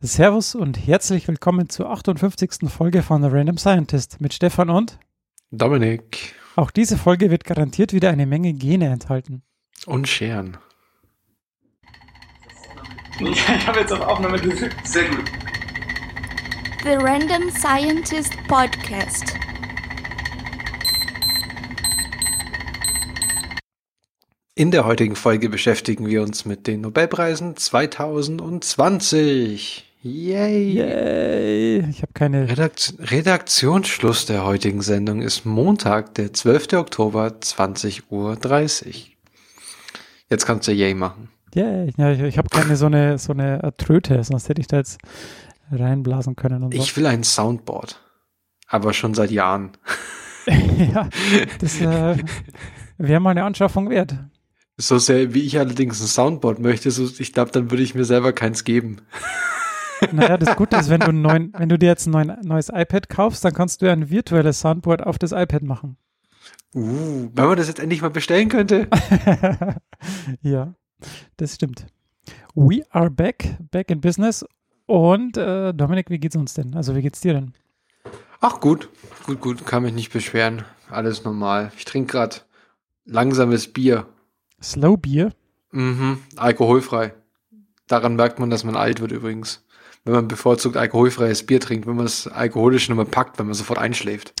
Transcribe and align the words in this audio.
Servus 0.00 0.54
und 0.54 0.78
herzlich 0.78 1.26
willkommen 1.26 1.68
zur 1.68 1.90
58. 1.90 2.68
Folge 2.68 3.02
von 3.02 3.20
The 3.20 3.30
Random 3.32 3.58
Scientist 3.58 4.20
mit 4.20 4.32
Stefan 4.32 4.70
und 4.70 4.96
Dominik. 5.50 6.36
Auch 6.54 6.70
diese 6.70 6.96
Folge 6.96 7.32
wird 7.32 7.42
garantiert 7.42 7.92
wieder 7.92 8.10
eine 8.10 8.24
Menge 8.24 8.52
Gene 8.52 8.90
enthalten. 8.90 9.42
Und 9.86 10.06
Scheren. 10.06 10.56
Ich 13.18 13.48
habe 13.66 13.80
jetzt 13.80 13.92
auf 13.92 14.02
Aufnahme 14.02 14.38
gedrückt. 14.38 14.86
Sehr 14.86 15.08
gut. 15.08 15.24
The 16.84 16.90
Random 16.90 17.50
Scientist 17.50 18.34
Podcast. 18.46 19.34
In 24.54 24.70
der 24.70 24.84
heutigen 24.84 25.16
Folge 25.16 25.48
beschäftigen 25.48 26.06
wir 26.06 26.22
uns 26.22 26.44
mit 26.44 26.68
den 26.68 26.82
Nobelpreisen 26.82 27.56
2020. 27.56 29.86
Yay! 30.08 30.72
Yay! 30.72 31.90
Ich 31.90 32.00
habe 32.00 32.12
keine. 32.14 32.48
Redakt 32.48 32.94
Redaktionsschluss 32.98 34.24
der 34.24 34.46
heutigen 34.46 34.80
Sendung 34.80 35.20
ist 35.20 35.44
Montag, 35.44 36.14
der 36.14 36.32
12. 36.32 36.72
Oktober, 36.74 37.26
20.30 37.26 38.02
Uhr. 38.08 38.38
Jetzt 40.30 40.46
kannst 40.46 40.66
du 40.66 40.72
Yay 40.72 40.94
machen. 40.94 41.28
Yay! 41.54 41.92
Ja, 41.98 42.10
ich, 42.10 42.20
ich 42.20 42.38
habe 42.38 42.48
keine 42.48 42.76
so 42.76 42.86
eine, 42.86 43.18
so 43.18 43.34
eine 43.34 43.74
Tröte, 43.76 44.24
sonst 44.24 44.48
hätte 44.48 44.62
ich 44.62 44.66
da 44.66 44.78
jetzt 44.78 44.98
reinblasen 45.70 46.36
können. 46.36 46.62
Und 46.62 46.74
so. 46.74 46.80
Ich 46.80 46.96
will 46.96 47.04
ein 47.04 47.22
Soundboard. 47.22 48.00
Aber 48.66 48.94
schon 48.94 49.12
seit 49.12 49.30
Jahren. 49.30 49.72
ja, 50.94 51.06
das 51.60 51.82
äh, 51.82 52.16
wäre 52.96 53.20
mal 53.20 53.30
eine 53.32 53.44
Anschaffung 53.44 53.90
wert. 53.90 54.14
So 54.78 54.96
sehr 54.96 55.34
wie 55.34 55.42
ich 55.42 55.58
allerdings 55.58 56.00
ein 56.00 56.06
Soundboard 56.06 56.60
möchte, 56.60 56.90
so, 56.92 57.10
ich 57.18 57.34
glaube, 57.34 57.50
dann 57.50 57.70
würde 57.70 57.82
ich 57.82 57.94
mir 57.94 58.04
selber 58.06 58.32
keins 58.32 58.64
geben. 58.64 59.02
Naja, 60.12 60.36
das 60.36 60.56
Gute 60.56 60.76
ist, 60.76 60.90
wenn 60.90 61.00
du, 61.00 61.12
neuen, 61.12 61.52
wenn 61.56 61.68
du 61.68 61.78
dir 61.78 61.86
jetzt 61.86 62.06
ein 62.06 62.10
neuen, 62.10 62.36
neues 62.42 62.68
iPad 62.68 63.08
kaufst, 63.08 63.44
dann 63.44 63.52
kannst 63.52 63.82
du 63.82 63.90
ein 63.90 64.10
virtuelles 64.10 64.60
Soundboard 64.60 65.04
auf 65.04 65.18
das 65.18 65.32
iPad 65.32 65.62
machen. 65.62 65.96
Uh, 66.74 67.30
wenn 67.34 67.46
man 67.46 67.56
das 67.56 67.68
jetzt 67.68 67.80
endlich 67.80 68.02
mal 68.02 68.10
bestellen 68.10 68.48
könnte. 68.48 68.88
ja, 70.42 70.74
das 71.36 71.54
stimmt. 71.54 71.86
We 72.54 72.82
are 72.90 73.10
back, 73.10 73.56
back 73.70 73.90
in 73.90 74.00
business. 74.00 74.44
Und 74.86 75.36
äh, 75.36 75.72
Dominik, 75.74 76.10
wie 76.10 76.18
geht's 76.18 76.36
uns 76.36 76.54
denn? 76.54 76.74
Also 76.74 76.94
wie 76.94 77.02
geht's 77.02 77.20
dir 77.20 77.34
denn? 77.34 77.52
Ach 78.40 78.60
gut, 78.60 78.88
gut, 79.26 79.40
gut, 79.40 79.66
kann 79.66 79.82
mich 79.82 79.92
nicht 79.92 80.12
beschweren. 80.12 80.64
Alles 80.90 81.24
normal. 81.24 81.72
Ich 81.76 81.84
trinke 81.84 82.12
gerade 82.12 82.36
langsames 83.04 83.72
Bier. 83.72 84.06
Slow 84.62 84.96
Bier? 84.96 85.32
Mhm, 85.72 86.18
alkoholfrei. 86.36 87.14
Daran 87.86 88.16
merkt 88.16 88.38
man, 88.38 88.50
dass 88.50 88.64
man 88.64 88.76
alt 88.76 89.00
wird 89.00 89.12
übrigens. 89.12 89.64
Wenn 90.04 90.14
man 90.14 90.28
bevorzugt 90.28 90.76
alkoholfreies 90.76 91.44
Bier 91.44 91.60
trinkt, 91.60 91.86
wenn 91.86 91.96
man 91.96 92.06
es 92.06 92.26
alkoholisch 92.26 92.88
nochmal 92.88 93.04
packt, 93.06 93.38
wenn 93.38 93.46
man 93.46 93.54
sofort 93.54 93.78
einschläft. 93.78 94.34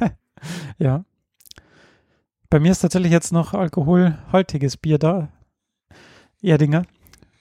ja. 0.78 1.04
Bei 2.50 2.60
mir 2.60 2.72
ist 2.72 2.80
tatsächlich 2.80 3.12
jetzt 3.12 3.32
noch 3.32 3.54
alkoholhaltiges 3.54 4.76
Bier 4.76 4.98
da. 4.98 5.28
Erdinger. 6.42 6.84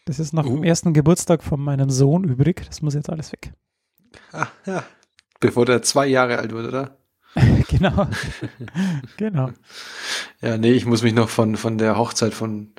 Das 0.06 0.20
ist 0.20 0.34
noch 0.34 0.46
uh. 0.46 0.50
vom 0.50 0.64
ersten 0.64 0.94
Geburtstag 0.94 1.44
von 1.44 1.60
meinem 1.60 1.90
Sohn 1.90 2.24
übrig. 2.24 2.64
Das 2.68 2.82
muss 2.82 2.94
jetzt 2.94 3.10
alles 3.10 3.32
weg. 3.32 3.54
Ah, 4.32 4.48
ja. 4.66 4.84
Bevor 5.40 5.66
der 5.66 5.82
zwei 5.82 6.08
Jahre 6.08 6.38
alt 6.40 6.52
wird, 6.52 6.68
oder? 6.68 6.98
genau. 7.70 8.08
genau. 9.18 9.52
Ja, 10.42 10.58
nee, 10.58 10.72
ich 10.72 10.86
muss 10.86 11.04
mich 11.04 11.14
noch 11.14 11.30
von, 11.30 11.58
von 11.58 11.78
der 11.78 11.98
Hochzeit 11.98 12.34
von 12.34 12.72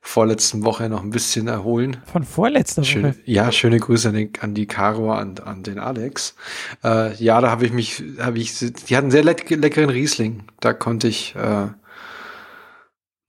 vorletzten 0.00 0.64
Woche 0.64 0.88
noch 0.88 1.02
ein 1.02 1.10
bisschen 1.10 1.48
erholen. 1.48 1.96
Von 2.04 2.24
vorletzter 2.24 2.84
Schöne, 2.84 3.10
Woche? 3.10 3.20
Ja, 3.24 3.50
schöne 3.50 3.78
Grüße 3.78 4.08
an, 4.08 4.14
den, 4.14 4.32
an 4.40 4.54
die 4.54 4.66
Caro, 4.66 5.12
an, 5.12 5.38
an 5.38 5.62
den 5.62 5.78
Alex. 5.78 6.36
Äh, 6.84 7.14
ja, 7.14 7.40
da 7.40 7.50
habe 7.50 7.64
ich 7.64 7.72
mich, 7.72 8.02
habe 8.18 8.38
ich, 8.38 8.58
die 8.58 8.96
hatten 8.96 9.10
sehr 9.10 9.24
leck, 9.24 9.48
leckeren 9.48 9.90
Riesling. 9.90 10.44
Da 10.60 10.74
konnte 10.74 11.08
ich 11.08 11.34
äh, 11.36 11.68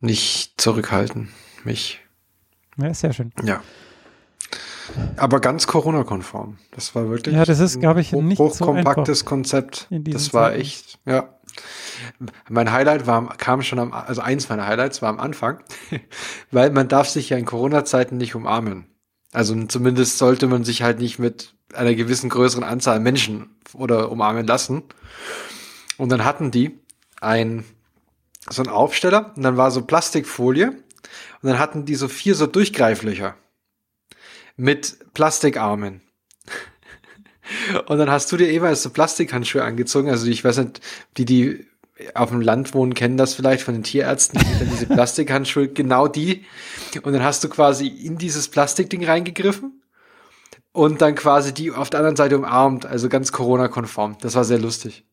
nicht 0.02 0.60
zurückhalten, 0.60 1.30
mich. 1.64 2.02
Ja, 2.78 2.94
sehr 2.94 3.14
schön. 3.14 3.32
Ja. 3.44 3.62
Aber 5.18 5.40
ganz 5.40 5.68
Corona-konform. 5.68 6.58
Das 6.72 6.96
war 6.96 7.10
wirklich 7.10 7.36
ja, 7.36 7.46
das 7.46 7.60
ist, 7.60 7.80
glaube 7.80 8.02
ich, 8.02 8.14
ein 8.14 8.28
nicht 8.28 8.40
hochkompaktes 8.40 9.20
so 9.20 9.26
Konzept. 9.26 9.88
Das 9.90 10.34
war 10.34 10.50
Zeiten. 10.50 10.62
echt, 10.62 11.00
ja. 11.06 11.30
Mein 12.50 12.72
Highlight 12.72 13.08
war, 13.08 13.36
kam 13.38 13.62
schon 13.62 13.80
am, 13.80 13.94
also 13.94 14.22
eins 14.22 14.50
meiner 14.50 14.68
Highlights 14.68 15.02
war 15.02 15.10
am 15.10 15.20
Anfang, 15.20 15.60
weil 16.52 16.72
man 16.72 16.88
darf 16.88 17.08
sich 17.08 17.30
ja 17.30 17.38
in 17.38 17.46
Corona-Zeiten 17.46 18.18
nicht 18.18 18.36
umarmen. 18.36 18.88
Also 19.32 19.56
zumindest 19.66 20.18
sollte 20.18 20.48
man 20.48 20.64
sich 20.64 20.82
halt 20.82 21.00
nicht 21.00 21.20
mit 21.20 21.56
einer 21.74 21.96
gewissen 21.96 22.30
größeren 22.30 22.64
Anzahl 22.64 23.00
Menschen 23.00 23.56
oder 23.74 24.12
umarmen 24.12 24.46
lassen. 24.46 24.84
Und 25.98 26.10
dann 26.10 26.26
hatten 26.26 26.52
die 26.52 26.80
ein, 27.22 27.66
so 28.50 28.62
einen 28.62 28.72
Aufsteller 28.72 29.34
und 29.36 29.44
dann 29.44 29.58
war 29.58 29.72
so 29.72 29.82
Plastikfolie 29.82 30.70
und 30.70 31.50
dann 31.50 31.60
hatten 31.60 31.86
die 31.86 31.96
so 31.96 32.08
vier 32.08 32.36
so 32.36 32.48
Durchgreiflöcher 32.48 33.36
mit 34.56 35.14
Plastikarmen. 35.14 36.02
Und 37.88 37.98
dann 38.00 38.10
hast 38.10 38.32
du 38.32 38.38
dir 38.38 38.52
jeweils 38.52 38.82
so 38.82 38.90
Plastikhandschuhe 38.90 39.64
angezogen. 39.64 40.10
Also 40.10 40.28
ich 40.28 40.44
weiß 40.44 40.58
nicht, 40.58 40.82
die, 41.18 41.26
die 41.26 41.68
auf 42.14 42.30
dem 42.30 42.42
Land 42.42 42.74
wohnen, 42.74 42.94
kennen 42.94 43.18
das 43.18 43.36
vielleicht 43.36 43.64
von 43.64 43.74
den 43.74 43.84
Tierärzten, 43.84 44.40
die 44.40 44.60
dann 44.60 44.70
diese 44.70 44.86
Plastikhandschuhe, 44.88 45.68
genau 45.70 46.08
die. 46.08 46.46
Und 47.04 47.14
dann 47.14 47.24
hast 47.24 47.44
du 47.44 47.50
quasi 47.50 47.88
in 47.88 48.18
dieses 48.18 48.48
Plastikding 48.48 49.06
reingegriffen 49.06 49.82
und 50.72 51.02
dann 51.02 51.16
quasi 51.16 51.54
die 51.54 51.72
auf 51.72 51.90
der 51.90 52.00
anderen 52.00 52.16
Seite 52.16 52.38
umarmt, 52.38 52.86
also 52.86 53.10
ganz 53.10 53.32
Corona-konform. 53.32 54.18
Das 54.22 54.36
war 54.36 54.44
sehr 54.44 54.60
lustig. 54.60 55.06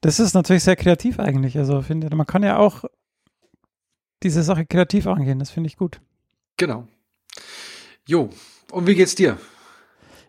Das 0.00 0.20
ist 0.20 0.34
natürlich 0.34 0.64
sehr 0.64 0.76
kreativ 0.76 1.18
eigentlich. 1.18 1.56
Also 1.58 1.82
finde 1.82 2.14
man 2.14 2.26
kann 2.26 2.42
ja 2.42 2.58
auch 2.58 2.84
diese 4.22 4.42
Sache 4.42 4.66
kreativ 4.66 5.06
angehen. 5.06 5.38
Das 5.38 5.50
finde 5.50 5.68
ich 5.68 5.76
gut. 5.76 6.00
Genau. 6.56 6.86
Jo, 8.06 8.30
und 8.70 8.86
wie 8.86 8.94
geht's 8.94 9.14
dir? 9.14 9.38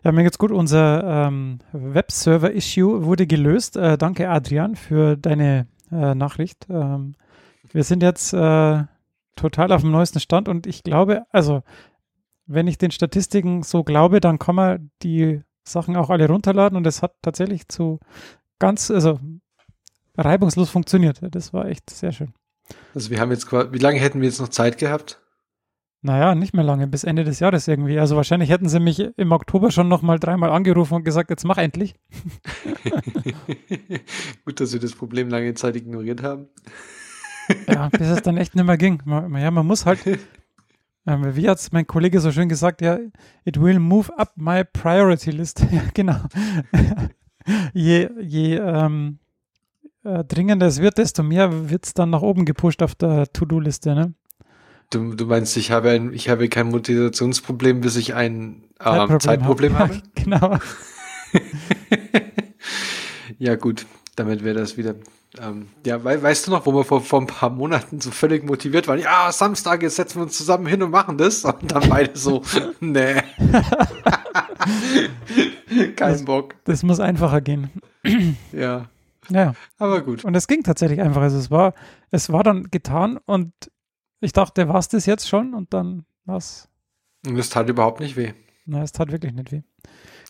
Ja, 0.04 0.12
mir 0.12 0.22
geht's 0.22 0.38
gut. 0.38 0.52
Unser 0.52 1.26
ähm, 1.26 1.58
Webserver-Issue 1.72 3.04
wurde 3.04 3.26
gelöst. 3.26 3.76
Äh, 3.76 3.96
danke, 3.96 4.28
Adrian, 4.28 4.76
für 4.76 5.16
deine 5.16 5.66
äh, 5.90 6.14
Nachricht. 6.14 6.66
Ähm, 6.68 7.14
wir 7.72 7.84
sind 7.84 8.02
jetzt 8.02 8.32
äh, 8.32 8.82
total 9.34 9.72
auf 9.72 9.80
dem 9.80 9.90
neuesten 9.90 10.20
Stand 10.20 10.48
und 10.48 10.66
ich 10.66 10.82
glaube, 10.82 11.24
also, 11.30 11.62
wenn 12.46 12.68
ich 12.68 12.78
den 12.78 12.90
Statistiken 12.90 13.62
so 13.62 13.82
glaube, 13.82 14.20
dann 14.20 14.38
kann 14.38 14.54
man 14.54 14.90
die 15.02 15.42
Sachen 15.64 15.96
auch 15.96 16.10
alle 16.10 16.28
runterladen 16.28 16.76
und 16.76 16.86
es 16.86 17.02
hat 17.02 17.14
tatsächlich 17.22 17.68
zu 17.68 17.98
ganz, 18.58 18.90
also 18.90 19.18
reibungslos 20.16 20.70
funktioniert. 20.70 21.20
Das 21.30 21.52
war 21.52 21.66
echt 21.66 21.90
sehr 21.90 22.12
schön. 22.12 22.34
Also 22.94 23.10
wir 23.10 23.20
haben 23.20 23.30
jetzt, 23.30 23.50
wie 23.50 23.78
lange 23.78 23.98
hätten 23.98 24.20
wir 24.20 24.28
jetzt 24.28 24.40
noch 24.40 24.48
Zeit 24.48 24.78
gehabt? 24.78 25.23
Naja, 26.04 26.34
nicht 26.34 26.52
mehr 26.52 26.64
lange, 26.64 26.86
bis 26.86 27.02
Ende 27.02 27.24
des 27.24 27.40
Jahres 27.40 27.66
irgendwie. 27.66 27.98
Also 27.98 28.14
wahrscheinlich 28.14 28.50
hätten 28.50 28.68
sie 28.68 28.78
mich 28.78 29.00
im 29.16 29.32
Oktober 29.32 29.70
schon 29.70 29.88
noch 29.88 30.02
mal 30.02 30.18
dreimal 30.18 30.50
angerufen 30.50 30.96
und 30.96 31.02
gesagt, 31.02 31.30
jetzt 31.30 31.46
mach 31.46 31.56
endlich. 31.56 31.94
Gut, 34.44 34.60
dass 34.60 34.74
wir 34.74 34.80
das 34.80 34.94
Problem 34.94 35.30
lange 35.30 35.54
Zeit 35.54 35.76
ignoriert 35.76 36.22
haben. 36.22 36.48
ja, 37.66 37.88
bis 37.88 38.08
es 38.08 38.20
dann 38.20 38.36
echt 38.36 38.54
nicht 38.54 38.66
mehr 38.66 38.76
ging. 38.76 39.00
Man, 39.06 39.34
ja, 39.34 39.50
man 39.50 39.66
muss 39.66 39.86
halt, 39.86 40.04
ähm, 41.06 41.36
wie 41.36 41.48
hat 41.48 41.66
mein 41.72 41.86
Kollege 41.86 42.20
so 42.20 42.30
schön 42.32 42.50
gesagt, 42.50 42.82
ja, 42.82 42.98
it 43.46 43.58
will 43.58 43.78
move 43.78 44.12
up 44.18 44.34
my 44.36 44.62
priority 44.62 45.30
list. 45.30 45.60
ja, 45.70 45.84
genau. 45.94 46.20
je 47.72 48.10
je 48.20 48.56
ähm, 48.56 49.20
äh, 50.02 50.22
dringender 50.22 50.66
es 50.66 50.82
wird, 50.82 50.98
desto 50.98 51.22
mehr 51.22 51.70
wird 51.70 51.86
es 51.86 51.94
dann 51.94 52.10
nach 52.10 52.20
oben 52.20 52.44
gepusht 52.44 52.82
auf 52.82 52.94
der 52.94 53.32
To-Do-Liste, 53.32 53.94
ne? 53.94 54.12
Du, 54.94 55.14
du 55.14 55.26
meinst, 55.26 55.56
ich 55.56 55.72
habe 55.72 55.90
ein, 55.90 56.12
ich 56.12 56.28
habe 56.28 56.48
kein 56.48 56.68
Motivationsproblem, 56.68 57.80
bis 57.80 57.96
ich 57.96 58.14
ein 58.14 58.62
äh, 58.78 58.84
Zeitproblem, 58.84 59.20
Zeitproblem 59.20 59.78
habe? 59.78 60.02
genau. 60.14 60.58
ja, 63.38 63.56
gut, 63.56 63.86
damit 64.14 64.44
wäre 64.44 64.60
das 64.60 64.76
wieder. 64.76 64.94
Ähm, 65.40 65.66
ja, 65.84 66.04
we 66.04 66.22
weißt 66.22 66.46
du 66.46 66.52
noch, 66.52 66.64
wo 66.64 66.72
wir 66.72 66.84
vor, 66.84 67.00
vor 67.00 67.20
ein 67.20 67.26
paar 67.26 67.50
Monaten 67.50 68.00
so 68.00 68.12
völlig 68.12 68.44
motiviert 68.44 68.86
waren? 68.86 69.00
Ja, 69.00 69.32
Samstag, 69.32 69.82
jetzt 69.82 69.96
setzen 69.96 70.20
wir 70.20 70.22
uns 70.22 70.36
zusammen 70.36 70.66
hin 70.66 70.80
und 70.80 70.92
machen 70.92 71.18
das. 71.18 71.44
Und 71.44 71.72
dann 71.72 71.88
beide 71.88 72.16
so, 72.16 72.42
nee. 72.80 73.20
Kein 75.96 76.12
das, 76.12 76.24
Bock. 76.24 76.54
Das 76.66 76.84
muss 76.84 77.00
einfacher 77.00 77.40
gehen. 77.40 77.70
ja. 78.52 78.86
Ja. 79.28 79.54
Aber 79.78 80.02
gut. 80.02 80.24
Und 80.24 80.36
es 80.36 80.46
ging 80.46 80.62
tatsächlich 80.62 81.00
einfach. 81.00 81.22
Also 81.22 81.38
es 81.38 81.50
war, 81.50 81.74
es 82.12 82.30
war 82.30 82.44
dann 82.44 82.70
getan 82.70 83.18
und 83.26 83.52
ich 84.24 84.32
dachte, 84.32 84.68
war 84.68 84.78
es 84.78 84.88
das 84.88 85.06
jetzt 85.06 85.28
schon? 85.28 85.54
Und 85.54 85.72
dann 85.74 86.04
was? 86.24 86.68
Und 87.26 87.38
es 87.38 87.50
tat 87.50 87.68
überhaupt 87.68 88.00
nicht 88.00 88.16
weh. 88.16 88.32
Nein, 88.66 88.82
es 88.82 88.92
tat 88.92 89.12
wirklich 89.12 89.32
nicht 89.32 89.52
weh. 89.52 89.62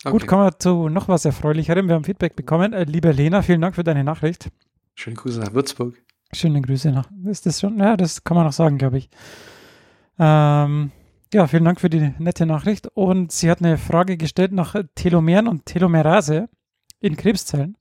Okay. 0.03 0.11
Gut, 0.11 0.27
kommen 0.27 0.43
wir 0.43 0.59
zu 0.59 0.89
noch 0.89 1.07
was 1.07 1.25
Erfreulicherem. 1.25 1.87
Wir 1.87 1.95
haben 1.95 2.03
Feedback 2.03 2.35
bekommen. 2.35 2.73
Äh, 2.73 2.83
liebe 2.83 3.11
Lena, 3.11 3.41
vielen 3.41 3.61
Dank 3.61 3.75
für 3.75 3.83
deine 3.83 4.03
Nachricht. 4.03 4.51
Schöne 4.93 5.15
Grüße 5.15 5.39
nach 5.39 5.53
Würzburg. 5.53 6.01
Schöne 6.33 6.61
Grüße 6.61 6.91
nach. 6.91 7.09
Ist 7.25 7.45
das 7.45 7.59
schon? 7.59 7.79
Ja, 7.79 7.97
das 7.97 8.23
kann 8.23 8.35
man 8.35 8.45
noch 8.45 8.53
sagen, 8.53 8.77
glaube 8.77 8.97
ich. 8.97 9.09
Ähm, 10.19 10.91
Ja, 11.33 11.47
vielen 11.47 11.65
Dank 11.65 11.81
für 11.81 11.89
die 11.89 12.13
nette 12.19 12.45
Nachricht. 12.45 12.87
Und 12.93 13.31
sie 13.31 13.49
hat 13.49 13.59
eine 13.59 13.77
Frage 13.77 14.15
gestellt 14.15 14.51
nach 14.51 14.75
Telomeren 14.95 15.47
und 15.47 15.65
Telomerase 15.65 16.47
in 16.99 17.17
Krebszellen. 17.17 17.77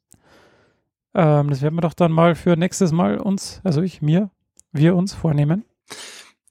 Ähm, 1.15 1.51
das 1.51 1.63
werden 1.63 1.77
wir 1.77 1.83
doch 1.83 1.95
dann 1.95 2.11
mal 2.11 2.35
für 2.35 2.57
nächstes 2.57 2.91
Mal 2.91 3.19
uns, 3.19 3.61
also 3.65 3.83
ich, 3.83 4.03
mir, 4.03 4.31
wir 4.73 4.97
uns 4.97 5.15
vornehmen. 5.15 5.65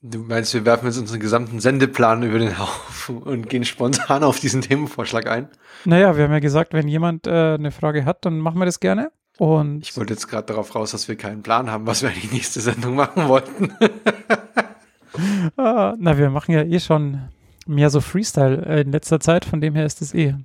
Du 0.05 0.19
meinst, 0.19 0.53
wir 0.53 0.65
werfen 0.65 0.85
jetzt 0.85 0.97
unseren 0.97 1.21
gesamten 1.21 1.61
Sendeplan 1.61 2.23
über 2.23 2.37
den 2.37 2.59
Haufen 2.59 3.23
und 3.23 3.49
gehen 3.49 3.63
spontan 3.63 4.25
auf 4.25 4.37
diesen 4.37 4.61
Themenvorschlag 4.61 5.27
ein? 5.27 5.47
Naja, 5.85 6.17
wir 6.17 6.25
haben 6.25 6.33
ja 6.33 6.39
gesagt, 6.39 6.73
wenn 6.73 6.89
jemand 6.89 7.25
äh, 7.25 7.53
eine 7.53 7.71
Frage 7.71 8.03
hat, 8.03 8.25
dann 8.25 8.39
machen 8.39 8.59
wir 8.59 8.65
das 8.65 8.81
gerne. 8.81 9.13
Und 9.37 9.87
ich 9.87 9.95
wollte 9.95 10.13
jetzt 10.13 10.27
gerade 10.27 10.45
darauf 10.47 10.75
raus, 10.75 10.91
dass 10.91 11.07
wir 11.07 11.15
keinen 11.15 11.41
Plan 11.41 11.71
haben, 11.71 11.87
was 11.87 12.01
wir 12.01 12.09
in 12.09 12.19
die 12.19 12.35
nächste 12.35 12.59
Sendung 12.59 12.95
machen 12.95 13.29
wollten. 13.29 13.71
ah, 15.57 15.95
na, 15.97 16.17
wir 16.17 16.29
machen 16.29 16.51
ja 16.51 16.63
eh 16.63 16.81
schon 16.81 17.29
mehr 17.65 17.89
so 17.89 18.01
Freestyle 18.01 18.81
in 18.81 18.91
letzter 18.91 19.21
Zeit, 19.21 19.45
von 19.45 19.61
dem 19.61 19.73
her 19.73 19.85
ist 19.85 20.01
es 20.01 20.13
eh. 20.13 20.35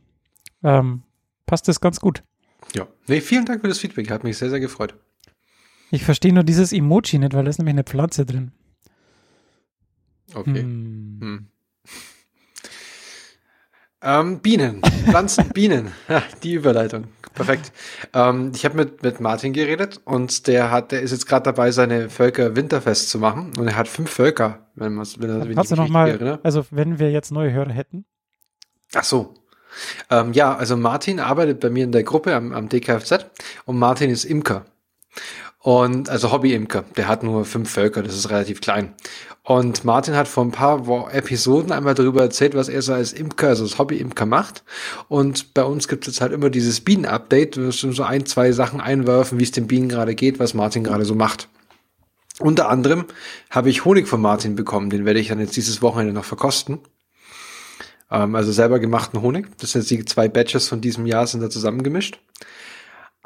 Ähm, 0.63 1.03
passt 1.47 1.69
es 1.69 1.81
ganz 1.81 1.99
gut. 1.99 2.23
Ja. 2.77 2.87
Nee, 3.09 3.21
vielen 3.21 3.45
Dank 3.45 3.63
für 3.63 3.69
das 3.69 3.81
Feedback. 3.81 4.09
Hat 4.09 4.23
mich 4.23 4.39
sehr, 4.39 4.51
sehr 4.51 4.61
gefreut. 4.61 4.95
Ich 5.91 6.05
verstehe 6.05 6.33
nur 6.33 6.45
dieses 6.45 6.73
Emoji 6.73 7.19
nicht, 7.19 7.35
weil 7.35 7.43
da 7.43 7.51
ist 7.51 7.59
nämlich 7.59 7.75
eine 7.75 7.85
Pflanze 7.85 8.25
drin. 8.25 8.53
Okay. 10.35 10.63
Hm. 10.63 11.19
Hm. 11.21 11.47
Ähm, 14.01 14.39
Bienen, 14.41 14.81
Pflanzen, 14.83 15.49
Bienen. 15.55 15.91
Ja, 16.09 16.23
die 16.43 16.55
Überleitung. 16.55 17.05
Perfekt. 17.35 17.73
Ähm, 18.15 18.53
ich 18.55 18.65
habe 18.65 18.77
mit, 18.77 19.03
mit 19.03 19.21
Martin 19.21 19.53
geredet 19.53 20.01
und 20.05 20.47
der 20.47 20.71
hat, 20.71 20.93
der 20.93 21.03
ist 21.03 21.11
jetzt 21.11 21.27
gerade 21.27 21.45
dabei, 21.45 21.71
seine 21.73 22.09
Völker 22.11 22.55
winterfest 22.57 23.11
zu 23.11 23.19
machen. 23.19 23.53
Und 23.59 23.69
er 23.69 23.77
hat 23.77 23.89
fünf 23.89 24.11
Völker, 24.11 24.67
wenn 24.75 24.95
man 24.95 25.07
wenn 25.19 25.31
er 25.31 25.55
Kannst 25.55 25.73
du 25.73 25.77
noch 25.77 25.89
mal, 25.89 26.41
also 26.43 26.67
wenn 26.71 26.99
wir 26.99 27.11
jetzt 27.11 27.33
neue 27.33 27.53
Hörer 27.53 27.71
hätten. 27.71 28.05
Ach 28.95 29.05
so. 29.05 29.35
Ähm, 30.11 30.33
ja, 30.33 30.57
also 30.57 30.77
Martin 30.77 31.21
arbeitet 31.21 31.61
bei 31.61 31.71
mir 31.71 31.85
in 31.85 31.93
der 31.93 32.03
Gruppe 32.03 32.35
am, 32.35 32.53
am 32.53 32.69
DKFZ 32.69 33.27
und 33.67 33.79
Martin 33.79 34.11
ist 34.11 34.25
Imker. 34.25 34.65
Und 35.61 36.09
also 36.09 36.31
Hobby-Imker, 36.31 36.85
der 36.97 37.09
hat 37.09 37.23
nur 37.23 37.45
fünf 37.45 37.71
Völker, 37.71 38.03
das 38.03 38.15
ist 38.15 38.31
relativ 38.31 38.61
klein. 38.61 38.95
Und 39.43 39.85
Martin 39.85 40.15
hat 40.15 40.29
vor 40.29 40.45
ein 40.45 40.53
paar 40.53 41.13
Episoden 41.13 41.73
einmal 41.73 41.95
darüber 41.95 42.21
erzählt, 42.21 42.55
was 42.55 42.69
er 42.69 42.83
so 42.83 42.93
als 42.93 43.13
Imker, 43.13 43.49
also 43.49 43.65
als 43.65 43.79
Hobby-Imker 43.79 44.27
macht. 44.27 44.63
Und 45.09 45.55
bei 45.55 45.65
uns 45.65 45.89
gibt 45.89 46.07
es 46.07 46.15
jetzt 46.15 46.21
halt 46.21 46.33
immer 46.33 46.51
dieses 46.51 46.81
Bienen-Update, 46.83 47.57
wir 47.57 47.65
müssen 47.65 47.93
so 47.93 48.05
ein, 48.05 48.27
zwei 48.27 48.53
Sachen 48.53 48.81
einwerfen, 48.81 49.39
wie 49.39 49.45
es 49.45 49.51
den 49.51 49.67
Bienen 49.67 49.89
gerade 49.89 50.15
geht, 50.15 50.39
was 50.39 50.55
Martin 50.55 50.85
gerade 50.85 51.05
so 51.05 51.15
macht. 51.15 51.49
Unter 52.41 52.69
anderem 52.69 53.07
habe 53.51 53.69
ich 53.69 53.85
Honig 53.85 54.07
von 54.07 54.21
Martin 54.21 54.55
bekommen, 54.55 54.91
den 54.91 55.05
werde 55.05 55.19
ich 55.19 55.29
dann 55.29 55.41
jetzt 55.41 55.57
dieses 55.57 55.83
Wochenende 55.83 56.13
noch 56.13 56.25
verkosten. 56.25 56.79
Ähm, 58.11 58.35
also 58.35 58.53
selber 58.53 58.79
gemachten 58.79 59.23
Honig. 59.23 59.49
Das 59.59 59.73
sind 59.73 59.81
jetzt 59.81 59.91
die 59.91 60.05
zwei 60.05 60.29
Batches 60.29 60.69
von 60.69 60.81
diesem 60.81 61.07
Jahr 61.07 61.27
sind 61.27 61.41
da 61.41 61.51
zusammengemischt. 61.51 62.21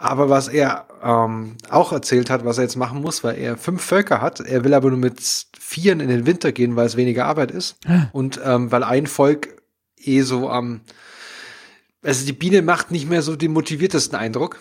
Aber 0.03 0.29
was 0.29 0.49
er 0.49 0.89
ähm, 1.01 1.57
auch 1.71 1.93
erzählt 1.93 2.29
hat, 2.29 2.45
was 2.45 2.59
er 2.59 2.65
jetzt 2.65 2.75
machen 2.75 3.01
muss, 3.01 3.23
weil 3.23 3.39
er 3.39 3.57
fünf 3.57 3.83
Völker 3.83 4.21
hat, 4.21 4.41
er 4.41 4.65
will 4.65 4.75
aber 4.75 4.91
nur 4.91 4.99
mit 4.99 5.23
vieren 5.57 6.01
in 6.01 6.09
den 6.09 6.27
Winter 6.27 6.51
gehen, 6.51 6.75
weil 6.75 6.87
es 6.87 6.97
weniger 6.97 7.27
Arbeit 7.27 7.53
ist. 7.53 7.77
Ah. 7.87 8.09
Und 8.11 8.41
ähm, 8.45 8.73
weil 8.73 8.83
ein 8.83 9.07
Volk 9.07 9.63
eh 9.97 10.23
so 10.23 10.51
am, 10.51 10.67
ähm, 10.67 10.81
also 12.03 12.27
die 12.27 12.33
Biene 12.33 12.63
macht 12.63 12.91
nicht 12.91 13.09
mehr 13.09 13.23
so 13.23 13.37
den 13.37 13.53
motiviertesten 13.53 14.19
Eindruck. 14.19 14.61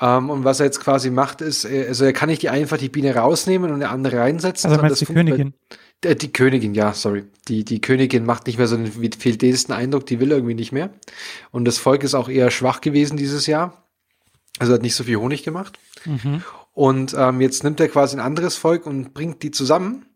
Ähm, 0.00 0.30
und 0.30 0.42
was 0.42 0.58
er 0.58 0.66
jetzt 0.66 0.80
quasi 0.80 1.10
macht, 1.10 1.40
ist, 1.40 1.64
also 1.64 2.04
er 2.04 2.12
kann 2.12 2.28
nicht 2.28 2.42
die 2.42 2.48
einfach 2.48 2.78
die 2.78 2.88
Biene 2.88 3.14
rausnehmen 3.14 3.70
und 3.70 3.76
eine 3.76 3.88
andere 3.88 4.18
reinsetzen. 4.18 4.68
Also 4.68 4.82
meinst 4.82 5.00
die 5.00 5.06
Königin? 5.06 5.54
Äh, 6.02 6.16
die 6.16 6.32
Königin, 6.32 6.74
ja, 6.74 6.92
sorry. 6.92 7.24
Die, 7.48 7.64
die 7.64 7.80
Königin 7.80 8.24
macht 8.24 8.46
nicht 8.46 8.58
mehr 8.58 8.66
so 8.66 8.76
den 8.76 9.12
vieldesten 9.12 9.74
Eindruck, 9.74 10.06
die 10.06 10.20
will 10.20 10.32
irgendwie 10.32 10.54
nicht 10.54 10.72
mehr. 10.72 10.90
Und 11.50 11.64
das 11.64 11.78
Volk 11.78 12.02
ist 12.04 12.14
auch 12.14 12.28
eher 12.28 12.50
schwach 12.50 12.80
gewesen 12.80 13.16
dieses 13.16 13.46
Jahr. 13.46 13.84
Also 14.58 14.72
hat 14.72 14.82
nicht 14.82 14.94
so 14.94 15.04
viel 15.04 15.16
Honig 15.16 15.42
gemacht. 15.42 15.78
Mhm. 16.04 16.42
Und 16.72 17.14
ähm, 17.16 17.40
jetzt 17.40 17.64
nimmt 17.64 17.80
er 17.80 17.88
quasi 17.88 18.16
ein 18.16 18.20
anderes 18.20 18.56
Volk 18.56 18.86
und 18.86 19.14
bringt 19.14 19.42
die 19.42 19.50
zusammen. 19.50 20.06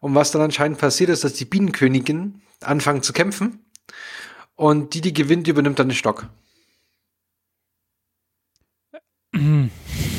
Und 0.00 0.14
was 0.14 0.30
dann 0.30 0.42
anscheinend 0.42 0.78
passiert 0.78 1.10
ist, 1.10 1.24
dass 1.24 1.34
die 1.34 1.44
Bienenkönigin 1.44 2.42
anfangen 2.60 3.02
zu 3.02 3.12
kämpfen. 3.12 3.64
Und 4.54 4.94
die, 4.94 5.00
die 5.00 5.12
gewinnt, 5.12 5.46
übernimmt 5.48 5.78
dann 5.78 5.88
den 5.88 5.96
Stock. 5.96 6.28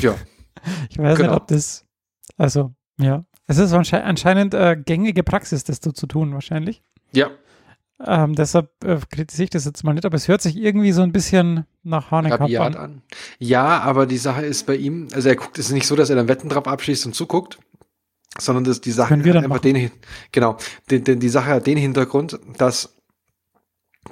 ja. 0.00 0.16
Ich 0.88 0.98
weiß 0.98 1.16
genau. 1.16 1.32
nicht, 1.32 1.40
ob 1.40 1.48
das, 1.48 1.86
also, 2.36 2.74
ja, 2.98 3.24
es 3.50 3.58
ist 3.58 3.72
anscheinend 3.72 4.54
äh, 4.54 4.76
gängige 4.76 5.24
Praxis, 5.24 5.64
das 5.64 5.80
so 5.82 5.90
zu 5.90 6.06
tun, 6.06 6.32
wahrscheinlich. 6.32 6.82
Ja. 7.12 7.30
Ähm, 8.06 8.34
deshalb 8.34 8.70
äh, 8.84 8.98
kritisiere 9.10 9.44
ich 9.44 9.50
das 9.50 9.64
jetzt 9.64 9.82
mal 9.82 9.92
nicht, 9.92 10.06
aber 10.06 10.14
es 10.14 10.28
hört 10.28 10.40
sich 10.40 10.56
irgendwie 10.56 10.92
so 10.92 11.02
ein 11.02 11.12
bisschen 11.12 11.66
nach 11.82 12.10
Hanekap 12.10 12.48
an. 12.48 12.76
an. 12.76 13.02
Ja, 13.38 13.80
aber 13.80 14.06
die 14.06 14.18
Sache 14.18 14.46
ist 14.46 14.66
bei 14.66 14.76
ihm, 14.76 15.08
also 15.12 15.28
er 15.28 15.36
guckt, 15.36 15.58
es 15.58 15.66
ist 15.66 15.72
nicht 15.72 15.86
so, 15.86 15.96
dass 15.96 16.10
er 16.10 16.16
dann 16.16 16.28
Wetten 16.28 16.48
drauf 16.48 16.66
abschließt 16.66 17.04
und 17.06 17.14
zuguckt, 17.14 17.58
sondern 18.38 18.64
das, 18.64 18.80
die 18.80 18.92
Sache 18.92 19.14
einfach 19.14 19.48
machen. 19.48 19.62
den, 19.62 19.90
genau, 20.32 20.56
den, 20.90 21.04
den, 21.04 21.20
die 21.20 21.28
Sache 21.28 21.50
hat 21.50 21.66
den 21.66 21.76
Hintergrund, 21.76 22.38
dass 22.56 22.96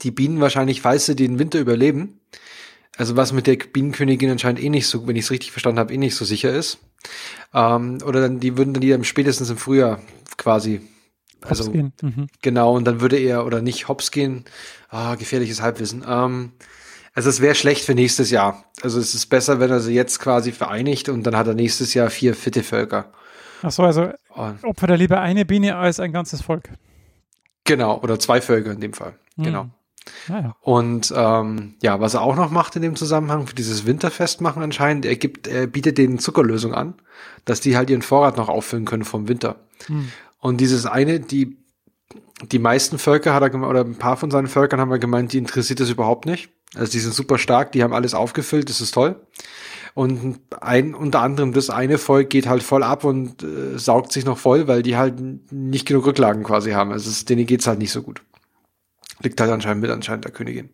die 0.03 0.11
Bienen 0.11 0.41
wahrscheinlich, 0.41 0.83
falls 0.83 1.07
sie 1.07 1.17
den 1.17 1.39
Winter 1.39 1.61
überleben, 1.61 2.21
also 2.99 3.17
was 3.17 3.33
mit 3.33 3.47
der 3.47 3.57
Bienenkönigin 3.57 4.31
anscheinend 4.31 4.63
eh 4.63 4.69
nicht 4.69 4.89
so, 4.89 5.07
wenn 5.07 5.17
ich 5.17 5.25
es 5.25 5.31
richtig 5.31 5.53
verstanden 5.53 5.79
habe, 5.79 5.95
eh 5.95 5.97
nicht 5.97 6.17
so 6.17 6.25
sicher 6.25 6.53
ist, 6.53 6.79
ähm, 7.55 7.99
oder 8.05 8.21
dann, 8.21 8.41
die 8.41 8.59
würden 8.59 8.75
dann 8.75 8.81
die 8.81 9.05
spätestens 9.05 9.49
im 9.49 9.57
Frühjahr 9.57 10.01
quasi 10.37 10.81
also 11.43 11.65
hops 11.65 11.73
gehen. 11.73 11.93
Mhm. 12.03 12.27
genau, 12.43 12.77
und 12.77 12.85
dann 12.85 13.01
würde 13.01 13.17
er 13.17 13.47
oder 13.47 13.63
nicht 13.63 13.89
hops 13.89 14.11
gehen. 14.11 14.45
Ah, 14.91 15.15
gefährliches 15.15 15.63
Halbwissen. 15.63 16.05
Ähm, 16.07 16.53
also 17.15 17.31
es 17.31 17.41
wäre 17.41 17.55
schlecht 17.55 17.85
für 17.85 17.95
nächstes 17.95 18.31
Jahr. 18.31 18.65
Also 18.83 18.99
es 18.99 19.15
ist 19.15 19.27
besser, 19.27 19.61
wenn 19.61 19.71
er 19.71 19.81
sie 19.81 19.95
jetzt 19.95 20.19
quasi 20.19 20.53
vereinigt 20.53 21.09
und 21.09 21.23
dann 21.25 21.37
hat 21.37 21.47
er 21.47 21.55
nächstes 21.55 21.95
Jahr 21.95 22.11
vier 22.11 22.35
fitte 22.35 22.63
Völker. 22.63 23.13
Ach 23.63 23.71
so, 23.71 23.83
also 23.85 24.11
und, 24.35 24.65
opfert 24.65 24.91
er 24.91 24.97
lieber 24.97 25.21
eine 25.21 25.45
Biene 25.45 25.77
als 25.77 26.01
ein 26.01 26.13
ganzes 26.13 26.43
Volk. 26.43 26.71
Genau, 27.65 28.01
oder 28.01 28.19
zwei 28.19 28.41
Völker 28.41 28.73
in 28.73 28.81
dem 28.81 28.93
Fall. 28.93 29.15
Mhm. 29.37 29.45
Genau. 29.45 29.71
Ah. 30.29 30.55
Und 30.61 31.13
ähm, 31.17 31.75
ja, 31.83 32.01
was 32.01 32.15
er 32.15 32.23
auch 32.23 32.37
noch 32.37 32.51
macht 32.51 32.77
in 32.77 32.83
dem 32.83 32.97
Zusammenhang 32.97 33.47
für 33.47 33.55
dieses 33.55 33.87
Winterfest 33.87 34.41
machen 34.41 34.63
anscheinend, 34.63 35.07
er 35.07 35.17
gibt, 35.17 35.47
er 35.47 35.67
bietet 35.67 35.99
denen 35.99 36.19
Zuckerlösung 36.19 36.75
an, 36.75 36.95
dass 37.45 37.61
die 37.61 37.77
halt 37.77 37.91
ihren 37.91 38.03
Vorrat 38.03 38.37
noch 38.37 38.49
auffüllen 38.49 38.85
können 38.85 39.05
vom 39.05 39.29
Winter. 39.29 39.57
Mhm. 39.89 40.09
Und 40.41 40.61
dieses 40.61 40.87
eine, 40.87 41.21
die 41.21 41.59
die 42.43 42.59
meisten 42.59 42.99
Völker 42.99 43.35
hat 43.35 43.43
er 43.43 43.69
oder 43.69 43.81
ein 43.81 43.97
paar 43.97 44.17
von 44.17 44.31
seinen 44.31 44.47
Völkern 44.47 44.81
haben 44.81 44.91
wir 44.91 44.99
gemeint, 44.99 45.33
die 45.33 45.39
interessiert 45.39 45.81
das 45.81 45.91
überhaupt 45.91 46.27
nicht. 46.27 46.51
Also 46.75 46.93
die 46.93 47.01
sind 47.01 47.15
super 47.15 47.39
stark, 47.39 47.73
die 47.73 47.83
haben 47.83 47.93
alles 47.93 48.15
aufgefüllt, 48.15 48.69
das 48.69 48.81
ist 48.81 48.93
toll. 48.93 49.17
Und 49.95 50.39
ein, 50.61 50.95
unter 50.95 51.21
anderem 51.23 51.53
das 51.53 51.71
eine 51.71 51.99
Volk 51.99 52.31
geht 52.31 52.47
halt 52.47 52.63
voll 52.63 52.85
ab 52.85 53.03
und 53.05 53.43
äh, 53.43 53.79
saugt 53.79 54.13
sich 54.13 54.25
noch 54.25 54.39
voll, 54.39 54.69
weil 54.69 54.83
die 54.83 54.97
halt 54.97 55.15
nicht 55.51 55.87
genug 55.87 56.07
Rücklagen 56.07 56.45
quasi 56.45 56.71
haben. 56.71 56.93
Also 56.93 57.11
es, 57.11 57.25
denen 57.25 57.47
geht's 57.47 57.67
halt 57.67 57.81
nicht 57.81 57.91
so 57.91 58.03
gut. 58.03 58.23
Liegt 59.21 59.41
halt 59.41 59.51
anscheinend 59.51 59.83
mit 59.83 59.91
anscheinend 59.91 60.25
der 60.25 60.33
Königin. 60.33 60.71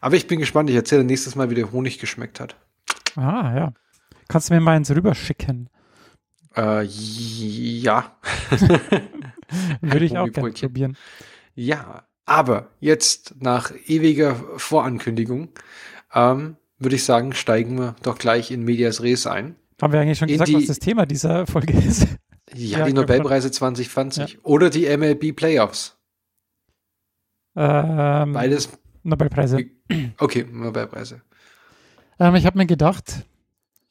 Aber 0.00 0.16
ich 0.16 0.26
bin 0.26 0.40
gespannt. 0.40 0.70
Ich 0.70 0.76
erzähle 0.76 1.04
nächstes 1.04 1.36
Mal, 1.36 1.50
wie 1.50 1.54
der 1.54 1.72
Honig 1.72 1.98
geschmeckt 1.98 2.40
hat. 2.40 2.56
Ah, 3.16 3.54
ja. 3.54 3.72
Kannst 4.28 4.50
du 4.50 4.54
mir 4.54 4.60
mal 4.60 4.76
eins 4.76 4.90
rüberschicken? 4.90 5.68
Äh, 6.56 6.84
ja. 6.84 8.16
Würde 9.80 10.04
ich 10.04 10.16
auch 10.16 10.30
gerne 10.30 10.52
probieren. 10.52 10.96
Ja, 11.54 12.04
aber 12.24 12.70
jetzt 12.80 13.34
nach 13.40 13.72
ewiger 13.86 14.34
Vorankündigung 14.56 15.50
ähm, 16.14 16.56
würde 16.78 16.96
ich 16.96 17.04
sagen, 17.04 17.32
steigen 17.32 17.78
wir 17.78 17.96
doch 18.02 18.18
gleich 18.18 18.50
in 18.50 18.62
Medias 18.64 19.02
Res 19.02 19.26
ein. 19.26 19.56
Haben 19.80 19.92
wir 19.92 20.00
eigentlich 20.00 20.18
schon 20.18 20.28
gesagt, 20.28 20.48
die, 20.48 20.54
was 20.54 20.66
das 20.66 20.78
Thema 20.78 21.06
dieser 21.06 21.46
Folge 21.46 21.72
ist? 21.76 22.06
Ja, 22.54 22.78
ja 22.78 22.84
die 22.86 22.92
Nobelpreise 22.92 23.50
2020 23.50 24.32
ja. 24.32 24.38
oder 24.42 24.70
die 24.70 24.94
MLB 24.96 25.34
Playoffs. 25.34 25.96
Ähm, 27.54 28.32
Beides. 28.32 28.70
Nobelpreise. 29.02 29.66
Okay, 30.18 30.46
Nobelpreise. 30.50 31.22
Ähm, 32.18 32.34
ich 32.34 32.46
habe 32.46 32.58
mir 32.58 32.66
gedacht, 32.66 33.26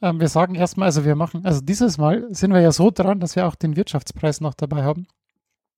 ähm, 0.02 0.20
wir 0.20 0.30
sagen 0.30 0.56
erstmal, 0.56 0.88
also 0.88 1.06
wir 1.06 1.16
machen, 1.16 1.46
also 1.46 1.62
dieses 1.62 1.98
Mal 1.98 2.28
sind 2.34 2.54
wir 2.54 2.62
ja 2.62 2.72
so 2.72 2.92
dran, 2.92 3.20
dass 3.20 3.36
wir 3.36 3.46
auch 3.46 3.56
den 3.56 3.76
Wirtschaftspreis 3.76 4.42
noch 4.42 4.54
dabei 4.54 4.84
haben. 4.84 5.06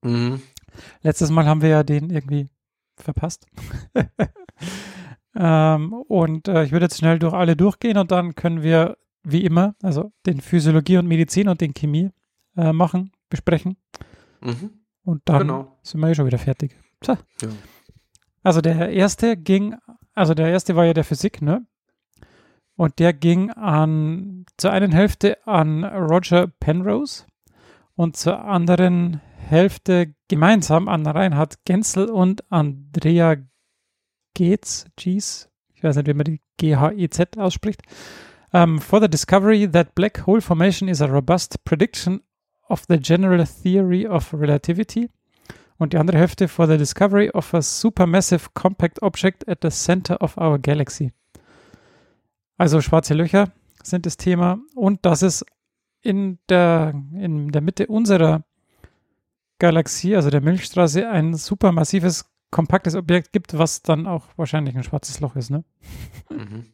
Mhm. 0.02 0.42
Letztes 1.02 1.30
Mal 1.30 1.46
haben 1.46 1.62
wir 1.62 1.70
ja 1.70 1.84
den 1.84 2.10
irgendwie 2.10 2.48
verpasst. 2.96 3.48
ähm, 5.36 5.94
und 5.94 6.48
äh, 6.48 6.64
ich 6.64 6.72
würde 6.72 6.86
jetzt 6.86 6.98
schnell 6.98 7.20
durch 7.20 7.34
alle 7.34 7.56
durchgehen 7.56 7.98
und 7.98 8.12
dann 8.12 8.36
können 8.36 8.62
wir 8.64 8.98
wie 9.24 9.46
immer, 9.46 9.76
also 9.82 10.12
den 10.26 10.42
Physiologie 10.42 10.98
und 10.98 11.08
Medizin 11.08 11.48
und 11.48 11.62
den 11.62 11.74
Chemie 11.74 12.12
äh, 12.58 12.74
machen, 12.74 13.12
besprechen. 13.30 13.78
Mhm. 14.42 14.72
Und 15.04 15.22
dann 15.26 15.40
genau. 15.40 15.80
sind 15.82 16.02
wir 16.02 16.10
eh 16.10 16.16
schon 16.16 16.26
wieder 16.26 16.38
fertig. 16.38 16.78
So. 17.06 17.14
Ja. 17.42 17.50
Also 18.44 18.62
der 18.62 18.90
erste 18.90 19.38
ging, 19.38 19.76
also 20.14 20.34
der 20.34 20.50
erste 20.50 20.76
war 20.76 20.86
ja 20.86 20.94
der 20.94 21.04
Physik, 21.04 21.42
ne? 21.42 21.66
Und 22.76 23.00
der 23.00 23.14
ging 23.14 23.52
an 23.52 24.46
zur 24.58 24.72
einen 24.72 24.92
Hälfte 24.92 25.38
an 25.48 25.84
Roger 25.84 26.48
Penrose 26.48 27.26
und 27.96 28.18
zur 28.18 28.44
anderen 28.44 29.22
Hälfte 29.38 30.16
gemeinsam 30.28 30.88
an 30.88 31.06
Reinhard 31.06 31.64
Genzel 31.66 32.10
und 32.10 32.44
Andrea 32.52 33.38
Gates, 34.36 34.86
Gees, 34.96 35.50
ich 35.76 35.84
weiß 35.84 35.98
nicht, 35.98 36.08
wie 36.08 36.14
man 36.14 36.26
die 36.26 36.42
G-H-E-Z 36.58 37.38
ausspricht. 37.38 37.82
Um, 38.52 38.80
for 38.80 39.02
the 39.02 39.10
discovery 39.10 39.70
that 39.70 39.96
black 39.96 40.26
hole 40.26 40.40
formation 40.40 40.88
is 40.88 41.02
a 41.02 41.08
robust 41.08 41.64
prediction 41.66 42.22
of 42.70 42.84
the 42.88 42.98
general 43.00 43.46
theory 43.46 44.08
of 44.08 44.34
relativity. 44.34 45.10
Und 45.78 45.94
die 45.94 45.98
andere 45.98 46.18
Hälfte 46.18 46.48
for 46.48 46.68
the 46.68 46.78
discovery 46.78 47.30
of 47.32 47.54
a 47.54 47.62
supermassive 47.62 48.50
compact 48.54 49.02
object 49.02 49.48
at 49.48 49.60
the 49.62 49.70
center 49.70 50.22
of 50.22 50.38
our 50.38 50.60
galaxy. 50.60 51.12
Also 52.58 52.82
schwarze 52.82 53.14
Löcher 53.14 53.52
sind 53.84 54.06
das 54.06 54.18
Thema 54.18 54.60
und 54.76 55.06
dass 55.06 55.22
es 55.22 55.46
in 56.02 56.40
der, 56.50 56.94
in 57.14 57.52
der 57.52 57.62
Mitte 57.62 57.88
unserer 57.88 58.44
Galaxie, 59.60 60.16
also 60.16 60.30
der 60.30 60.42
Milchstraße, 60.42 61.10
ein 61.10 61.34
supermassives, 61.36 62.26
kompaktes 62.52 62.96
Objekt 62.96 63.34
gibt, 63.34 63.58
was 63.58 63.82
dann 63.82 64.06
auch 64.06 64.28
wahrscheinlich 64.36 64.76
ein 64.76 64.84
schwarzes 64.84 65.20
Loch 65.20 65.36
ist, 65.36 65.50
ne? 65.50 65.64
Mhm. 66.30 66.66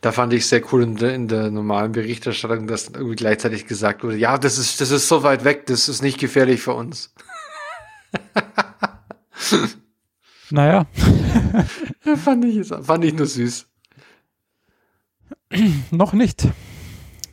Da 0.00 0.12
fand 0.12 0.32
ich 0.32 0.46
sehr 0.46 0.62
cool 0.72 0.82
in 0.82 0.96
der, 0.96 1.14
in 1.14 1.28
der 1.28 1.50
normalen 1.50 1.92
Berichterstattung, 1.92 2.66
dass 2.66 2.88
irgendwie 2.88 3.16
gleichzeitig 3.16 3.66
gesagt 3.66 4.02
wurde, 4.02 4.16
ja, 4.16 4.38
das 4.38 4.56
ist, 4.56 4.80
das 4.80 4.90
ist 4.90 5.08
so 5.08 5.22
weit 5.22 5.44
weg, 5.44 5.66
das 5.66 5.88
ist 5.88 6.00
nicht 6.00 6.18
gefährlich 6.18 6.62
für 6.62 6.72
uns. 6.74 7.12
naja. 10.50 10.86
fand, 12.16 12.44
ich, 12.44 12.66
fand 12.66 13.04
ich 13.04 13.14
nur 13.14 13.26
süß. 13.26 13.66
Noch 15.90 16.12
nicht. 16.12 16.48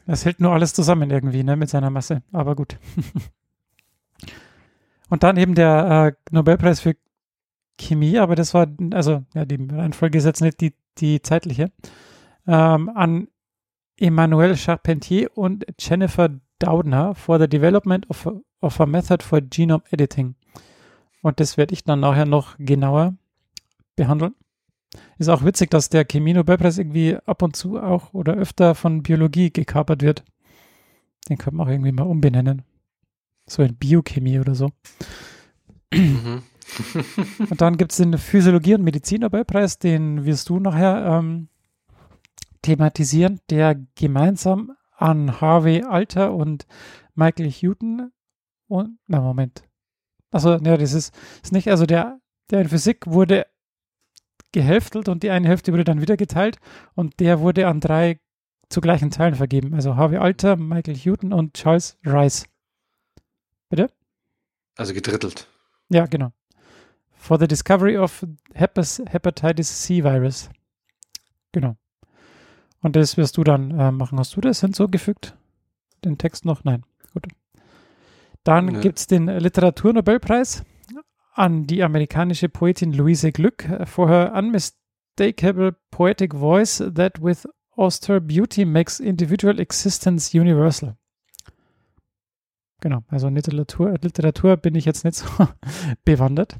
Das 0.05 0.25
hält 0.25 0.39
nur 0.39 0.51
alles 0.51 0.73
zusammen 0.73 1.09
irgendwie, 1.09 1.43
ne, 1.43 1.55
mit 1.55 1.69
seiner 1.69 1.89
Masse. 1.89 2.21
Aber 2.31 2.55
gut. 2.55 2.77
Und 5.09 5.23
dann 5.23 5.37
eben 5.37 5.55
der 5.55 6.13
äh, 6.13 6.33
Nobelpreis 6.33 6.79
für 6.79 6.95
Chemie, 7.79 8.19
aber 8.19 8.35
das 8.35 8.53
war, 8.53 8.67
also, 8.91 9.23
ja, 9.33 9.45
die 9.45 9.55
Reihenfolge 9.55 10.17
ist 10.17 10.25
jetzt 10.25 10.41
nicht 10.41 10.61
die, 10.61 10.73
die 10.97 11.21
zeitliche, 11.21 11.71
ähm, 12.47 12.89
an 12.89 13.27
Emmanuel 13.97 14.55
Charpentier 14.55 15.29
und 15.35 15.65
Jennifer 15.79 16.29
Doudna 16.59 17.13
for 17.13 17.39
the 17.39 17.47
development 17.47 18.09
of 18.09 18.27
a, 18.27 18.33
of 18.61 18.79
a 18.79 18.85
method 18.85 19.21
for 19.21 19.41
genome 19.41 19.83
editing. 19.91 20.35
Und 21.25 21.39
das 21.39 21.57
werde 21.57 21.73
ich 21.73 21.83
dann 21.83 22.01
nachher 22.01 22.27
noch 22.27 22.55
genauer 22.59 23.15
behandeln. 23.95 24.35
Ist 25.17 25.27
auch 25.27 25.43
witzig, 25.43 25.71
dass 25.71 25.89
der 25.89 26.05
Chemie-Nobelpreis 26.05 26.77
irgendwie 26.77 27.17
ab 27.25 27.41
und 27.41 27.55
zu 27.55 27.81
auch 27.81 28.13
oder 28.13 28.35
öfter 28.35 28.75
von 28.75 29.01
Biologie 29.01 29.49
gekapert 29.49 30.03
wird. 30.03 30.23
Den 31.27 31.39
könnte 31.39 31.55
man 31.55 31.65
auch 31.65 31.71
irgendwie 31.71 31.93
mal 31.93 32.03
umbenennen. 32.03 32.61
So 33.47 33.63
in 33.63 33.75
Biochemie 33.75 34.37
oder 34.37 34.53
so. 34.53 34.69
Mhm. 35.91 36.43
und 37.49 37.59
dann 37.59 37.77
gibt 37.77 37.93
es 37.93 37.97
den 37.97 38.19
Physiologie- 38.19 38.75
und 38.75 38.83
Medizin-Nobelpreis, 38.83 39.79
den 39.79 40.25
wirst 40.25 40.49
du 40.49 40.59
nachher 40.59 41.07
ähm, 41.07 41.47
thematisieren, 42.61 43.39
der 43.49 43.73
gemeinsam 43.95 44.73
an 44.95 45.41
Harvey 45.41 45.81
Alter 45.81 46.35
und 46.35 46.67
Michael 47.15 47.49
Houghton 47.49 48.11
und, 48.67 48.99
na 49.07 49.21
Moment. 49.21 49.63
Also, 50.35 50.57
ja, 50.57 50.75
das 50.75 50.91
ist, 50.91 51.15
ist 51.41 51.53
nicht, 51.53 51.69
also 51.69 51.85
der, 51.85 52.19
der 52.51 52.59
in 52.59 52.67
Physik 52.67 53.07
wurde 53.07 53.45
gehälftelt 54.51 55.07
und 55.07 55.23
die 55.23 55.29
eine 55.29 55.47
Hälfte 55.47 55.71
wurde 55.71 55.85
dann 55.85 56.01
wieder 56.01 56.17
geteilt 56.17 56.57
und 56.93 57.21
der 57.21 57.39
wurde 57.39 57.69
an 57.69 57.79
drei 57.79 58.19
zu 58.67 58.81
gleichen 58.81 59.11
Teilen 59.11 59.35
vergeben. 59.35 59.73
Also 59.73 59.95
Harvey 59.95 60.17
Alter, 60.17 60.57
Michael 60.57 60.97
Houghton 60.97 61.31
und 61.31 61.53
Charles 61.53 61.97
Rice. 62.05 62.47
Bitte? 63.69 63.89
Also 64.75 64.93
gedrittelt. 64.93 65.47
Ja, 65.87 66.05
genau. 66.05 66.33
For 67.13 67.39
the 67.39 67.47
discovery 67.47 67.97
of 67.97 68.27
Hepatitis 68.53 69.83
C 69.83 70.03
virus. 70.03 70.49
Genau. 71.53 71.77
Und 72.81 72.97
das 72.97 73.15
wirst 73.15 73.37
du 73.37 73.45
dann 73.45 73.71
äh, 73.71 73.89
machen. 73.89 74.19
Hast 74.19 74.35
du 74.35 74.41
das 74.41 74.59
hinzugefügt? 74.59 75.33
Den 76.03 76.17
Text 76.17 76.43
noch? 76.43 76.65
Nein. 76.65 76.83
Gut. 77.13 77.25
Dann 78.45 78.67
nee. 78.67 78.79
gibt 78.79 78.99
es 78.99 79.07
den 79.07 79.25
Literaturnobelpreis 79.25 80.63
an 81.33 81.65
die 81.65 81.83
amerikanische 81.83 82.47
Poetin 82.47 82.93
Louise 82.93 83.31
Glück 83.31 83.67
for 83.85 84.07
her 84.07 84.33
unmistakable 84.33 85.75
poetic 85.91 86.33
voice 86.33 86.77
that 86.77 87.21
with 87.21 87.45
austere 87.75 88.21
beauty 88.21 88.63
makes 88.63 88.99
individual 88.99 89.59
existence 89.59 90.37
universal. 90.37 90.95
Genau, 92.81 93.03
also 93.07 93.29
Literatur, 93.29 93.95
Literatur 93.99 94.57
bin 94.57 94.75
ich 94.75 94.85
jetzt 94.85 95.03
nicht 95.03 95.17
so 95.17 95.27
bewandert. 96.05 96.59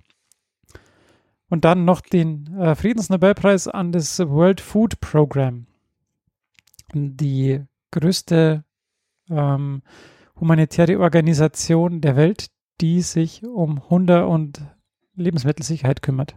Und 1.50 1.66
dann 1.66 1.86
noch 1.86 2.02
den 2.02 2.48
äh, 2.58 2.74
Friedensnobelpreis 2.74 3.68
an 3.68 3.92
das 3.92 4.18
World 4.20 4.60
Food 4.60 5.00
Program. 5.00 5.68
Die 6.94 7.64
größte 7.92 8.64
ähm, 9.30 9.84
humanitäre 10.40 11.00
Organisation 11.00 12.02
der 12.02 12.16
Welt, 12.16 12.48
die 12.82 13.02
sich 13.02 13.44
um 13.46 13.90
Hunger 13.90 14.28
und 14.28 14.62
Lebensmittelsicherheit 15.16 16.02
kümmert. 16.02 16.36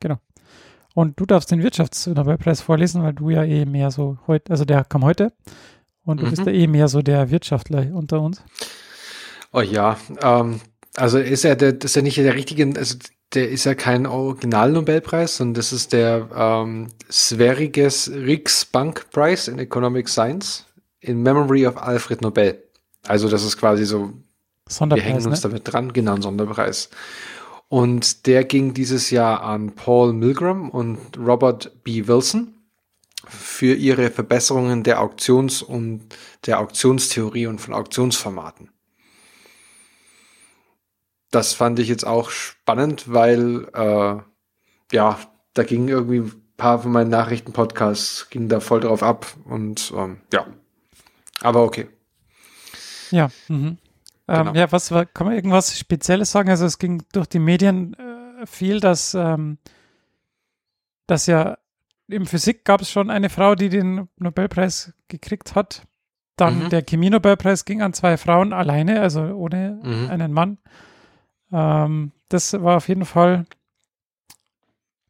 Genau. 0.00 0.18
Und 0.94 1.20
du 1.20 1.26
darfst 1.26 1.50
den 1.50 1.62
Wirtschaftsnobelpreis 1.62 2.60
vorlesen, 2.60 3.02
weil 3.02 3.12
du 3.12 3.30
ja 3.30 3.44
eh 3.44 3.64
mehr 3.64 3.90
so 3.90 4.18
heute, 4.26 4.50
also 4.50 4.64
der 4.64 4.84
kam 4.84 5.04
heute 5.04 5.32
und 6.04 6.20
du 6.20 6.26
mhm. 6.26 6.30
bist 6.30 6.46
ja 6.46 6.52
eh 6.52 6.66
mehr 6.66 6.88
so 6.88 7.02
der 7.02 7.30
Wirtschaftler 7.30 7.94
unter 7.94 8.20
uns. 8.20 8.42
Oh 9.52 9.60
ja, 9.60 9.96
ähm, 10.22 10.60
also 10.96 11.18
ist 11.18 11.44
er 11.44 11.56
der, 11.56 11.72
das 11.72 11.92
ist 11.92 11.96
ja 11.96 12.02
nicht 12.02 12.16
der 12.16 12.34
richtige, 12.34 12.72
also 12.76 12.96
der 13.34 13.48
ist 13.50 13.64
ja 13.64 13.74
kein 13.74 14.06
Original-Nobelpreis, 14.06 15.36
sondern 15.36 15.54
das 15.54 15.72
ist 15.72 15.92
der 15.92 16.28
ähm, 16.34 16.88
Sveriges 17.10 18.10
Riksbank-Preis 18.10 19.48
in 19.48 19.58
Economic 19.58 20.08
Science 20.08 20.65
in 21.06 21.22
Memory 21.22 21.66
of 21.66 21.76
Alfred 21.76 22.20
Nobel. 22.20 22.62
Also 23.06 23.28
das 23.28 23.44
ist 23.44 23.56
quasi 23.56 23.84
so 23.84 24.12
wir 24.68 25.00
hängen 25.00 25.24
uns 25.24 25.44
ne? 25.44 25.50
damit 25.50 25.72
dran, 25.72 25.92
genau, 25.92 26.14
ein 26.14 26.22
Sonderpreis. 26.22 26.90
Und 27.68 28.26
der 28.26 28.44
ging 28.44 28.74
dieses 28.74 29.10
Jahr 29.10 29.42
an 29.42 29.74
Paul 29.74 30.12
Milgram 30.12 30.70
und 30.70 31.16
Robert 31.16 31.84
B. 31.84 32.06
Wilson 32.06 32.54
für 33.28 33.74
ihre 33.74 34.10
Verbesserungen 34.10 34.82
der 34.82 35.00
Auktions- 35.00 35.62
und 35.62 36.14
der 36.46 36.60
Auktionstheorie 36.60 37.46
und 37.46 37.60
von 37.60 37.74
Auktionsformaten. 37.74 38.70
Das 41.30 41.54
fand 41.54 41.78
ich 41.78 41.88
jetzt 41.88 42.06
auch 42.06 42.30
spannend, 42.30 43.12
weil 43.12 43.68
äh, 43.72 44.16
ja, 44.92 45.18
da 45.54 45.62
ging 45.64 45.88
irgendwie 45.88 46.20
ein 46.20 46.32
paar 46.56 46.80
von 46.80 46.92
meinen 46.92 47.10
Nachrichtenpodcasts 47.10 48.30
ging 48.30 48.48
da 48.48 48.60
voll 48.60 48.80
drauf 48.80 49.02
ab 49.02 49.26
und 49.44 49.92
ähm, 49.96 50.18
ja, 50.32 50.46
aber 51.40 51.62
okay. 51.62 51.88
Ja. 53.10 53.28
Mhm. 53.48 53.78
Ähm, 54.28 54.46
genau. 54.46 54.54
Ja, 54.54 54.72
was 54.72 54.90
war, 54.90 55.06
kann 55.06 55.26
man 55.26 55.36
irgendwas 55.36 55.78
Spezielles 55.78 56.32
sagen? 56.32 56.50
Also 56.50 56.66
es 56.66 56.78
ging 56.78 57.02
durch 57.12 57.26
die 57.26 57.38
Medien 57.38 57.94
äh, 57.94 58.46
viel, 58.46 58.80
dass, 58.80 59.14
ähm, 59.14 59.58
dass 61.06 61.26
ja 61.26 61.58
im 62.08 62.26
Physik 62.26 62.64
gab 62.64 62.80
es 62.80 62.90
schon 62.90 63.10
eine 63.10 63.30
Frau, 63.30 63.54
die 63.54 63.68
den 63.68 64.08
Nobelpreis 64.18 64.92
gekriegt 65.08 65.54
hat. 65.54 65.86
Dann 66.36 66.64
mhm. 66.64 66.68
der 66.68 66.82
Chemie-Nobelpreis 66.82 67.64
ging 67.64 67.82
an 67.82 67.92
zwei 67.92 68.16
Frauen 68.16 68.52
alleine, 68.52 69.00
also 69.00 69.22
ohne 69.22 69.80
mhm. 69.82 70.10
einen 70.10 70.32
Mann. 70.32 70.58
Ähm, 71.52 72.12
das 72.28 72.52
war 72.52 72.76
auf 72.76 72.88
jeden 72.88 73.04
Fall 73.04 73.46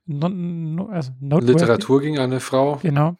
no, 0.06 0.28
no, 0.28 0.86
also 0.88 1.12
Literatur 1.20 2.00
ging 2.00 2.18
an 2.18 2.30
eine 2.30 2.40
Frau. 2.40 2.76
Genau. 2.76 3.16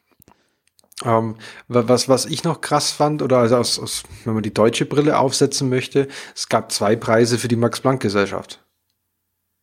Ähm, 1.03 1.35
was, 1.67 2.09
was 2.09 2.25
ich 2.25 2.43
noch 2.43 2.61
krass 2.61 2.91
fand, 2.91 3.21
oder 3.21 3.37
also 3.37 3.57
aus, 3.57 3.79
aus, 3.79 4.03
wenn 4.25 4.33
man 4.33 4.43
die 4.43 4.53
deutsche 4.53 4.85
Brille 4.85 5.19
aufsetzen 5.19 5.69
möchte, 5.69 6.07
es 6.33 6.49
gab 6.49 6.71
zwei 6.71 6.95
Preise 6.95 7.37
für 7.37 7.47
die 7.47 7.55
Max-Planck-Gesellschaft. 7.55 8.63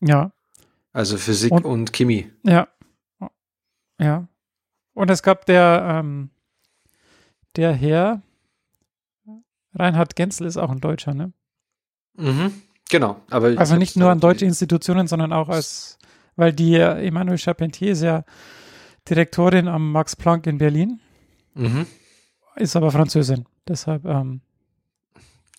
Ja. 0.00 0.32
Also 0.92 1.16
Physik 1.16 1.50
und, 1.50 1.64
und, 1.64 1.92
Chemie. 1.92 2.30
Ja. 2.44 2.68
Ja. 3.98 4.28
Und 4.92 5.10
es 5.10 5.22
gab 5.22 5.44
der, 5.46 6.00
ähm, 6.00 6.30
der 7.56 7.72
Herr, 7.72 8.22
Reinhard 9.74 10.14
Genzel 10.14 10.46
ist 10.46 10.56
auch 10.56 10.70
ein 10.70 10.80
Deutscher, 10.80 11.14
ne? 11.14 11.32
Mhm, 12.16 12.62
genau. 12.88 13.20
Aber 13.28 13.58
also 13.58 13.74
nicht 13.74 13.96
nur 13.96 14.10
an 14.10 14.20
deutsche 14.20 14.44
Institutionen, 14.44 15.08
sondern 15.08 15.32
auch 15.32 15.48
als, 15.48 15.98
weil 16.36 16.52
die 16.52 16.74
äh, 16.74 17.06
Emmanuel 17.06 17.38
Charpentier 17.38 17.90
ist 17.90 18.02
ja 18.02 18.24
Direktorin 19.08 19.66
am 19.66 19.90
Max 19.90 20.14
Planck 20.14 20.46
in 20.46 20.58
Berlin. 20.58 21.00
Mhm. 21.54 21.86
Ist 22.56 22.76
aber 22.76 22.90
Französin. 22.90 23.46
Deshalb. 23.66 24.04
Ähm, 24.04 24.40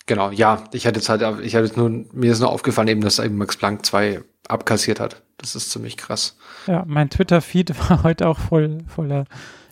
genau, 0.05 0.31
ja. 0.31 0.63
Ich 0.71 0.87
hatte 0.87 0.99
jetzt 0.99 1.09
halt, 1.09 1.21
ich 1.43 1.55
hatte 1.55 1.77
nur, 1.77 1.89
mir 1.89 2.31
ist 2.31 2.39
nur 2.39 2.51
aufgefallen, 2.51 2.87
eben, 2.87 3.01
dass 3.01 3.19
eben 3.19 3.37
Max 3.37 3.57
Planck 3.57 3.85
zwei 3.85 4.23
abkassiert 4.47 4.99
hat. 4.99 5.23
Das 5.37 5.55
ist 5.55 5.71
ziemlich 5.71 5.97
krass. 5.97 6.37
Ja, 6.67 6.83
mein 6.87 7.09
Twitter-Feed 7.09 7.77
war 7.89 8.03
heute 8.03 8.27
auch 8.27 8.39
voll, 8.39 8.79
voller, 8.87 9.25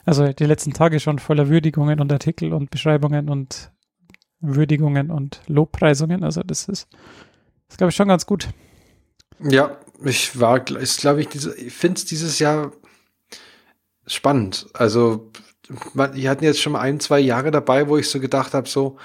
also 0.06 0.27
die 0.34 0.46
letzten 0.46 0.74
Tage 0.74 1.00
schon 1.00 1.20
voller 1.20 1.48
Würdigungen 1.50 2.00
und 2.00 2.12
Artikel 2.12 2.53
und 2.53 2.72
Beschreibungen 2.72 3.30
und 3.30 3.72
Würdigungen 4.42 5.10
und 5.12 5.42
Lobpreisungen. 5.48 6.24
Also 6.24 6.42
das 6.44 6.68
ist, 6.68 6.88
ist 7.70 7.77
glaube 7.77 7.92
ich, 7.92 7.96
schon 7.96 8.10
ganz 8.10 8.25
gut. 8.25 8.50
Ja, 9.39 9.77
ich 10.03 10.39
war, 10.39 10.68
ist 10.77 11.00
glaube 11.00 11.22
ich, 11.22 11.30
diese, 11.30 11.56
ich 11.58 11.74
finde 11.74 11.98
es 11.98 12.06
dieses 12.06 12.39
Jahr 12.39 12.72
spannend. 14.06 14.68
Also, 14.74 15.32
man, 15.93 16.13
die 16.13 16.29
hatten 16.29 16.43
jetzt 16.43 16.62
schon 16.62 16.74
mal 16.74 16.82
ein, 16.82 17.00
zwei 17.00 17.20
Jahre 17.20 17.51
dabei, 17.51 17.88
wo 17.88 17.98
ich 17.98 18.10
so 18.10 18.20
gedacht 18.20 18.53
habe, 18.53 18.67
so, 18.67 18.98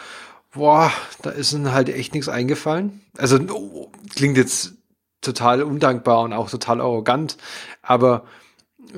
boah, 0.52 0.92
da 1.22 1.30
ist 1.30 1.52
ihnen 1.52 1.72
halt 1.72 1.88
echt 1.88 2.14
nichts 2.14 2.28
eingefallen. 2.28 3.00
Also, 3.16 3.38
oh, 3.50 3.90
klingt 4.14 4.36
jetzt 4.36 4.74
total 5.20 5.62
undankbar 5.62 6.20
und 6.20 6.32
auch 6.32 6.50
total 6.50 6.80
arrogant, 6.80 7.36
aber 7.82 8.24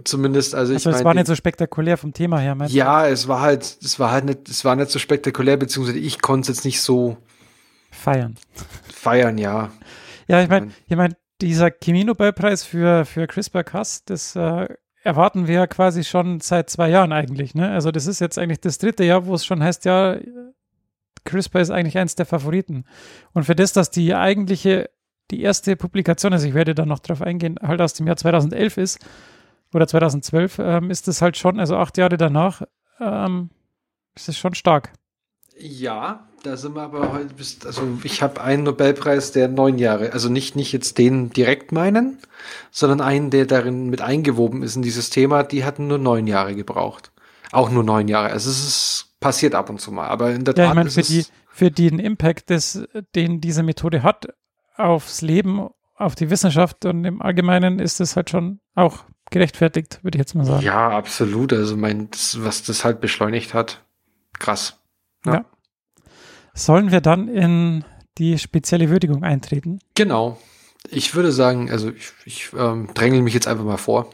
zumindest, 0.05 0.55
also, 0.55 0.75
also 0.75 0.91
ich 0.91 0.97
es 0.97 1.05
war 1.05 1.15
nicht 1.15 1.27
so 1.27 1.35
spektakulär 1.35 1.97
vom 1.97 2.13
Thema 2.13 2.39
her, 2.39 2.55
meinst 2.55 2.75
Ja, 2.75 3.07
es 3.07 3.27
war 3.29 3.41
halt, 3.41 3.79
es 3.83 3.99
war 3.99 4.11
halt 4.11 4.25
nicht, 4.25 4.49
es 4.49 4.65
war 4.65 4.77
nicht 4.77 4.91
so 4.91 4.99
spektakulär, 4.99 5.57
beziehungsweise 5.57 5.99
ich 5.99 6.21
konnte 6.21 6.51
es 6.51 6.59
jetzt 6.59 6.65
nicht 6.65 6.81
so 6.81 7.17
feiern. 7.91 8.37
Feiern, 8.93 9.39
ja. 9.39 9.71
Ja, 10.29 10.43
ich 10.43 10.49
meine, 10.49 10.71
ich 10.87 10.97
meine, 10.97 11.17
dieser 11.41 11.71
Chemie-Nobelpreis 11.71 12.65
für, 12.65 13.05
für 13.05 13.27
CRISPR-Cas, 13.27 14.05
das 14.05 14.37
äh, 14.37 14.69
erwarten 15.03 15.47
wir 15.47 15.67
quasi 15.67 16.05
schon 16.05 16.41
seit 16.41 16.71
zwei 16.71 16.91
Jahren 16.91 17.13
eigentlich. 17.13 17.55
Ne? 17.55 17.71
Also 17.71 17.91
das 17.91 18.07
ist 18.07 18.21
jetzt 18.21 18.39
eigentlich 18.39 18.61
das 18.61 18.79
dritte 18.79 19.05
Jahr, 19.05 19.27
wo 19.27 19.35
es 19.35 19.45
schon 19.45 19.63
heißt, 19.63 19.85
ja, 19.85 20.19
CRISPR 21.25 21.61
ist 21.61 21.71
eigentlich 21.71 21.99
eins 21.99 22.15
der 22.15 22.27
Favoriten. 22.27 22.85
Und 23.33 23.45
für 23.45 23.55
das, 23.55 23.73
dass 23.73 23.91
die 23.91 24.15
eigentliche, 24.15 24.91
die 25.31 25.43
erste 25.43 25.77
Publikation, 25.77 26.33
also 26.33 26.47
ich 26.47 26.55
werde 26.55 26.75
da 26.75 26.87
noch 26.87 26.99
drauf 26.99 27.23
eingehen, 27.23 27.57
halt 27.63 27.81
aus 27.81 27.95
dem 27.95 28.07
Jahr 28.07 28.17
2011 28.17 28.77
ist 28.79 28.99
oder 29.73 29.87
2012, 29.87 30.59
ähm, 30.59 30.91
ist 30.91 31.09
es 31.09 31.23
halt 31.23 31.37
schon, 31.37 31.61
also 31.61 31.77
acht 31.77 31.97
Jahre 31.99 32.17
danach, 32.17 32.63
ähm, 32.99 33.51
ist 34.15 34.29
es 34.29 34.39
schon 34.39 34.55
stark. 34.55 34.93
Ja, 35.57 36.27
da 36.43 36.57
sind 36.57 36.75
wir 36.75 36.83
aber 36.83 37.13
heute, 37.13 37.35
also 37.67 37.83
ich 38.03 38.23
habe 38.23 38.41
einen 38.41 38.63
Nobelpreis, 38.63 39.33
der 39.33 39.49
neun 39.49 39.79
Jahre, 39.79 40.13
also 40.13 40.29
nicht, 40.29 40.57
nicht 40.57 40.73
jetzt 40.73 40.99
den 40.99 41.31
direkt 41.31 41.73
meinen, 41.73 42.19
sondern 42.71 43.01
einen, 43.01 43.31
der 43.31 43.47
darin 43.47 43.91
mit 43.91 44.01
eingewoben 44.01 44.63
ist 44.63 44.77
in 44.77 44.83
dieses 44.83 45.11
Thema, 45.11 45.43
die 45.43 45.65
hatten 45.65 45.87
nur 45.87 45.99
neun 45.99 46.27
Jahre 46.27 46.55
gebraucht. 46.55 47.13
Auch 47.53 47.71
nur 47.71 47.83
neun 47.83 48.09
Jahre. 48.09 48.31
Also 48.31 48.51
es 48.51 48.67
ist 48.67 49.07
passiert 49.21 49.55
ab 49.55 49.69
und 49.69 49.81
zu 49.81 49.93
mal, 49.93 50.09
aber 50.09 50.31
in 50.33 50.45
der 50.45 50.55
ja, 50.55 50.65
Tat 50.65 50.71
ich 50.71 50.75
meine, 50.75 50.91
für, 50.91 51.03
die, 51.03 51.27
für 51.51 51.71
den 51.71 51.99
Impact, 51.99 52.51
des, 52.51 52.83
den 53.15 53.41
diese 53.41 53.63
Methode 53.63 54.03
hat 54.03 54.29
aufs 54.77 55.21
Leben, 55.21 55.69
auf 55.97 56.15
die 56.15 56.31
Wissenschaft 56.31 56.87
und 56.87 57.05
im 57.05 57.21
Allgemeinen 57.21 57.79
ist 57.79 58.01
es 58.01 58.17
halt 58.17 58.31
schon 58.31 58.61
auch 58.75 59.05
gerechtfertigt, 59.31 60.03
würde 60.03 60.17
ich 60.17 60.21
jetzt 60.21 60.35
mal 60.35 60.47
sagen. 60.47 60.65
Ja, 60.65 60.89
absolut. 60.89 61.53
Also 61.53 61.77
mein, 61.77 62.11
das, 62.11 62.43
was 62.43 62.63
das 62.63 62.85
halt 62.85 63.01
beschleunigt 63.03 63.53
hat, 63.53 63.85
krass. 64.39 64.81
ja. 65.27 65.35
ja. 65.35 65.45
Sollen 66.61 66.91
wir 66.91 67.01
dann 67.01 67.29
in 67.29 67.85
die 68.19 68.39
spezielle 68.39 68.91
Würdigung 68.91 69.25
eintreten? 69.25 69.79
Genau. 69.95 70.39
Ich 70.91 71.15
würde 71.15 71.33
sagen, 71.33 71.71
also 71.71 71.91
ich, 71.91 72.13
ich 72.27 72.51
ähm, 72.55 72.91
dränge 72.93 73.23
mich 73.23 73.33
jetzt 73.33 73.49
einfach 73.49 73.65
mal 73.65 73.79
vor. 73.79 74.11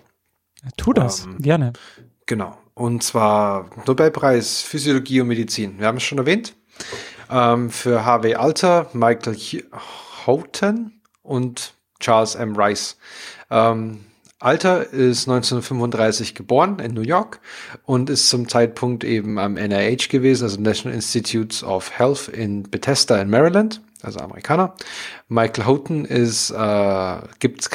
Tu 0.77 0.93
das, 0.93 1.25
ähm, 1.25 1.39
gerne. 1.39 1.73
Genau. 2.27 2.57
Und 2.75 3.03
zwar 3.03 3.69
Nobelpreis 3.87 4.63
Physiologie 4.63 5.21
und 5.23 5.27
Medizin. 5.27 5.81
Wir 5.81 5.89
haben 5.89 5.97
es 5.97 6.05
schon 6.05 6.19
erwähnt. 6.19 6.55
Ähm, 7.29 7.69
für 7.71 8.05
Harvey 8.05 8.37
Alter, 8.37 8.91
Michael 8.93 9.37
Houghton 10.25 11.01
und 11.25 11.75
Charles 11.99 12.37
M. 12.37 12.55
Rice. 12.55 12.97
Ähm, 13.51 14.05
Alter 14.39 14.93
ist 14.93 15.29
1935 15.29 16.35
geboren 16.35 16.79
in 16.79 16.93
New 16.93 17.01
York 17.01 17.41
und 17.87 18.11
ist 18.11 18.29
zum 18.29 18.49
Zeitpunkt 18.49 19.03
eben 19.03 19.39
am 19.39 19.55
NIH 19.55 20.09
gewesen, 20.11 20.45
also 20.45 20.61
National 20.61 20.95
Institutes 20.95 21.65
of 21.65 21.99
Health 21.99 22.29
in 22.29 22.65
Bethesda 22.65 23.19
in 23.19 23.31
Maryland, 23.31 23.81
also 24.03 24.21
Amerikaner. 24.21 24.75
Michael 25.29 25.65
Houghton 25.65 26.05
ist, 26.05 26.51
äh, 26.51 27.19
gibt's, 27.39 27.71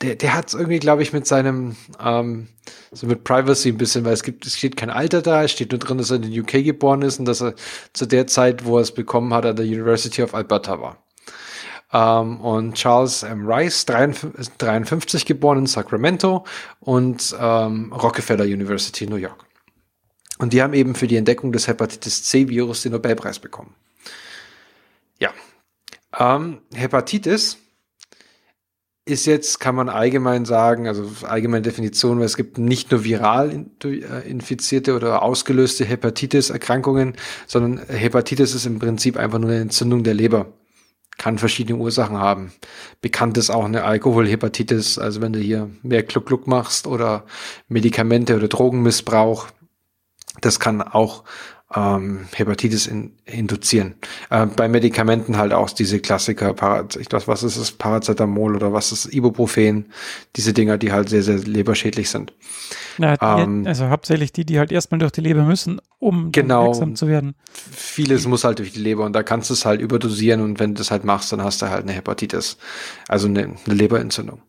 der, 0.00 0.16
der 0.16 0.32
hat 0.32 0.54
irgendwie, 0.54 0.78
glaube 0.78 1.02
ich, 1.02 1.12
mit 1.12 1.26
seinem, 1.26 1.76
ähm, 2.02 2.48
so 2.92 3.06
mit 3.06 3.22
Privacy 3.22 3.68
ein 3.68 3.76
bisschen, 3.76 4.06
weil 4.06 4.14
es 4.14 4.22
gibt, 4.22 4.46
es 4.46 4.56
steht 4.56 4.78
kein 4.78 4.88
Alter 4.88 5.20
da, 5.20 5.44
es 5.44 5.52
steht 5.52 5.70
nur 5.70 5.80
drin, 5.80 5.98
dass 5.98 6.10
er 6.10 6.16
in 6.16 6.22
den 6.22 6.40
UK 6.40 6.64
geboren 6.64 7.02
ist 7.02 7.18
und 7.18 7.26
dass 7.26 7.42
er 7.42 7.54
zu 7.92 8.06
der 8.06 8.26
Zeit, 8.26 8.64
wo 8.64 8.78
er 8.78 8.82
es 8.82 8.92
bekommen 8.92 9.34
hat, 9.34 9.44
an 9.44 9.56
der 9.56 9.66
University 9.66 10.22
of 10.22 10.34
Alberta 10.34 10.80
war. 10.80 10.96
Ähm, 11.92 12.40
und 12.40 12.74
Charles 12.74 13.22
M. 13.22 13.46
Rice, 13.46 13.84
53, 13.86 14.56
53 14.58 15.26
geboren 15.26 15.58
in 15.58 15.66
Sacramento 15.66 16.44
und 16.80 17.34
ähm, 17.38 17.92
Rockefeller 17.92 18.44
University 18.44 19.06
New 19.06 19.16
York. 19.16 19.44
Und 20.38 20.52
die 20.52 20.62
haben 20.62 20.72
eben 20.72 20.94
für 20.94 21.06
die 21.06 21.16
Entdeckung 21.16 21.52
des 21.52 21.68
Hepatitis 21.68 22.24
C-Virus 22.24 22.82
den 22.82 22.92
Nobelpreis 22.92 23.38
bekommen. 23.38 23.74
Ja. 25.18 25.32
Ähm, 26.18 26.62
Hepatitis 26.74 27.58
ist 29.04 29.26
jetzt, 29.26 29.60
kann 29.60 29.74
man 29.74 29.88
allgemein 29.88 30.44
sagen, 30.44 30.86
also 30.86 31.10
allgemeine 31.26 31.62
Definition, 31.62 32.18
weil 32.18 32.26
es 32.26 32.36
gibt 32.36 32.58
nicht 32.58 32.90
nur 32.90 33.04
viral 33.04 33.66
äh, 33.84 34.30
infizierte 34.30 34.94
oder 34.94 35.22
ausgelöste 35.22 35.84
Hepatitis-Erkrankungen, 35.84 37.16
sondern 37.46 37.84
Hepatitis 37.88 38.54
ist 38.54 38.66
im 38.66 38.78
Prinzip 38.78 39.16
einfach 39.16 39.38
nur 39.38 39.50
eine 39.50 39.60
Entzündung 39.60 40.04
der 40.04 40.14
Leber 40.14 40.52
kann 41.18 41.38
verschiedene 41.38 41.78
Ursachen 41.78 42.16
haben. 42.16 42.52
Bekannt 43.00 43.36
ist 43.36 43.50
auch 43.50 43.64
eine 43.64 43.84
Alkoholhepatitis, 43.84 44.98
also 44.98 45.20
wenn 45.20 45.32
du 45.32 45.38
hier 45.38 45.70
mehr 45.82 46.02
Gluck-Gluck 46.02 46.46
machst 46.46 46.86
oder 46.86 47.24
Medikamente 47.68 48.36
oder 48.36 48.48
Drogenmissbrauch, 48.48 49.48
das 50.40 50.60
kann 50.60 50.80
auch 50.82 51.24
ähm, 51.74 52.26
Hepatitis 52.34 52.86
in, 52.86 53.12
induzieren. 53.24 53.94
Äh, 54.28 54.46
bei 54.46 54.68
Medikamenten 54.68 55.36
halt 55.36 55.52
auch 55.52 55.70
diese 55.70 56.00
Klassiker, 56.00 56.52
Paraz 56.52 56.96
ich 56.96 57.10
weiß, 57.10 57.28
was 57.28 57.42
ist 57.42 57.56
es, 57.56 57.70
Paracetamol 57.70 58.56
oder 58.56 58.72
was 58.72 58.90
ist 58.90 59.12
Ibuprofen, 59.14 59.86
diese 60.36 60.52
Dinger, 60.52 60.78
die 60.78 60.90
halt 60.90 61.08
sehr, 61.08 61.22
sehr 61.22 61.38
leberschädlich 61.38 62.10
sind. 62.10 62.32
Na, 62.98 63.16
ähm, 63.20 63.64
also 63.66 63.88
hauptsächlich 63.88 64.32
die, 64.32 64.44
die 64.44 64.58
halt 64.58 64.72
erstmal 64.72 64.98
durch 64.98 65.12
die 65.12 65.20
Leber 65.20 65.44
müssen, 65.44 65.80
um 66.00 66.32
genau, 66.32 66.66
wirksam 66.66 66.96
zu 66.96 67.06
werden. 67.06 67.34
Vieles 67.52 68.26
muss 68.26 68.42
halt 68.42 68.58
durch 68.58 68.72
die 68.72 68.80
Leber 68.80 69.04
und 69.04 69.12
da 69.12 69.22
kannst 69.22 69.50
du 69.50 69.54
es 69.54 69.64
halt 69.64 69.80
überdosieren 69.80 70.40
und 70.40 70.58
wenn 70.58 70.74
du 70.74 70.78
das 70.78 70.90
halt 70.90 71.04
machst, 71.04 71.32
dann 71.32 71.42
hast 71.42 71.62
du 71.62 71.70
halt 71.70 71.82
eine 71.82 71.92
Hepatitis, 71.92 72.56
also 73.06 73.28
eine, 73.28 73.42
eine 73.64 73.74
Leberentzündung. 73.74 74.42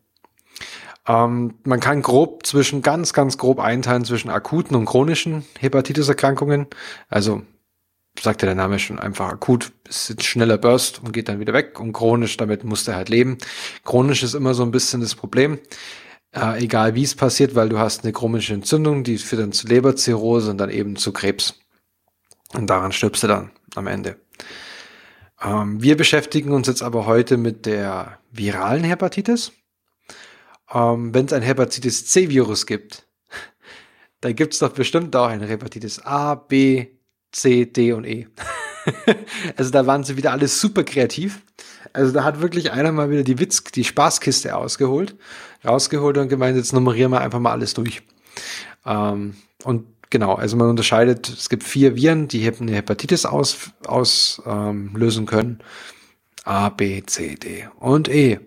Ähm, 1.06 1.54
man 1.64 1.80
kann 1.80 2.02
grob 2.02 2.46
zwischen, 2.46 2.82
ganz, 2.82 3.12
ganz 3.12 3.38
grob 3.38 3.58
einteilen 3.58 4.04
zwischen 4.04 4.30
akuten 4.30 4.76
und 4.76 4.86
chronischen 4.86 5.44
Hepatitis-Erkrankungen. 5.58 6.66
Also 7.08 7.42
sagt 8.20 8.42
ja 8.42 8.46
der 8.46 8.54
Name 8.54 8.78
schon 8.78 8.98
einfach 8.98 9.28
akut, 9.30 9.72
ist 9.88 10.10
ein 10.10 10.20
schneller 10.20 10.58
Burst 10.58 11.00
und 11.02 11.12
geht 11.12 11.28
dann 11.28 11.40
wieder 11.40 11.52
weg 11.52 11.80
und 11.80 11.92
chronisch, 11.92 12.36
damit 12.36 12.64
muss 12.64 12.84
der 12.84 12.96
halt 12.96 13.08
leben. 13.08 13.38
Chronisch 13.84 14.22
ist 14.22 14.34
immer 14.34 14.54
so 14.54 14.62
ein 14.62 14.70
bisschen 14.70 15.00
das 15.00 15.14
Problem. 15.14 15.58
Äh, 16.34 16.64
egal 16.64 16.94
wie 16.94 17.02
es 17.02 17.14
passiert, 17.14 17.54
weil 17.54 17.68
du 17.68 17.78
hast 17.78 18.04
eine 18.04 18.12
chronische 18.12 18.54
Entzündung, 18.54 19.04
die 19.04 19.18
führt 19.18 19.42
dann 19.42 19.52
zu 19.52 19.66
Leberzirrhose 19.66 20.50
und 20.50 20.58
dann 20.58 20.70
eben 20.70 20.96
zu 20.96 21.12
Krebs. 21.12 21.58
Und 22.54 22.68
daran 22.68 22.92
stirbst 22.92 23.22
du 23.22 23.26
dann 23.26 23.50
am 23.74 23.86
Ende. 23.86 24.16
Ähm, 25.42 25.82
wir 25.82 25.96
beschäftigen 25.96 26.52
uns 26.52 26.68
jetzt 26.68 26.82
aber 26.82 27.06
heute 27.06 27.36
mit 27.36 27.66
der 27.66 28.18
viralen 28.30 28.84
Hepatitis 28.84 29.52
ähm, 30.72 31.14
wenn 31.14 31.26
es 31.26 31.32
ein 31.32 31.42
Hepatitis 31.42 32.06
C-Virus 32.06 32.66
gibt, 32.66 33.06
dann 34.20 34.34
gibt 34.34 34.54
es 34.54 34.60
doch 34.60 34.72
bestimmt 34.72 35.14
auch 35.16 35.26
ein 35.26 35.42
Hepatitis 35.42 36.00
A, 36.00 36.34
B, 36.34 36.86
C, 37.30 37.66
D 37.66 37.92
und 37.92 38.04
E. 38.06 38.28
also 39.56 39.70
da 39.70 39.86
waren 39.86 40.04
sie 40.04 40.16
wieder 40.16 40.32
alle 40.32 40.48
super 40.48 40.84
kreativ. 40.84 41.42
Also 41.92 42.12
da 42.12 42.24
hat 42.24 42.40
wirklich 42.40 42.72
einer 42.72 42.92
mal 42.92 43.10
wieder 43.10 43.22
die 43.22 43.38
Witz, 43.38 43.64
die 43.64 43.84
Spaßkiste 43.84 44.56
ausgeholt, 44.56 45.16
rausgeholt 45.64 46.18
und 46.18 46.28
gemeint, 46.28 46.56
jetzt 46.56 46.72
nummerieren 46.72 47.12
wir 47.12 47.20
einfach 47.20 47.38
mal 47.38 47.52
alles 47.52 47.74
durch. 47.74 48.02
Ähm, 48.86 49.34
und 49.64 49.86
genau, 50.10 50.34
also 50.34 50.56
man 50.56 50.70
unterscheidet, 50.70 51.28
es 51.28 51.48
gibt 51.48 51.64
vier 51.64 51.96
Viren, 51.96 52.28
die 52.28 52.46
eine 52.46 52.72
Hepatitis 52.72 53.26
auslösen 53.26 53.72
aus, 53.86 54.42
ähm, 54.46 55.26
können. 55.26 55.60
A, 56.44 56.70
B, 56.70 57.02
C, 57.04 57.36
D 57.36 57.68
und 57.78 58.08
E. 58.08 58.40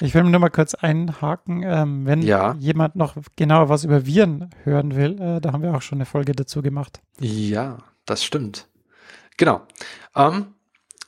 Ich 0.00 0.14
will 0.14 0.24
nur 0.24 0.40
mal 0.40 0.50
kurz 0.50 0.74
einhaken, 0.74 1.62
ähm, 1.64 2.06
wenn 2.06 2.22
ja. 2.22 2.54
jemand 2.58 2.96
noch 2.96 3.16
genauer 3.36 3.68
was 3.68 3.84
über 3.84 4.06
Viren 4.06 4.50
hören 4.64 4.96
will, 4.96 5.20
äh, 5.20 5.40
da 5.40 5.52
haben 5.52 5.62
wir 5.62 5.74
auch 5.74 5.82
schon 5.82 5.98
eine 5.98 6.06
Folge 6.06 6.32
dazu 6.32 6.62
gemacht. 6.62 7.00
Ja, 7.20 7.78
das 8.06 8.24
stimmt. 8.24 8.68
Genau. 9.36 9.62
Ähm, 10.14 10.46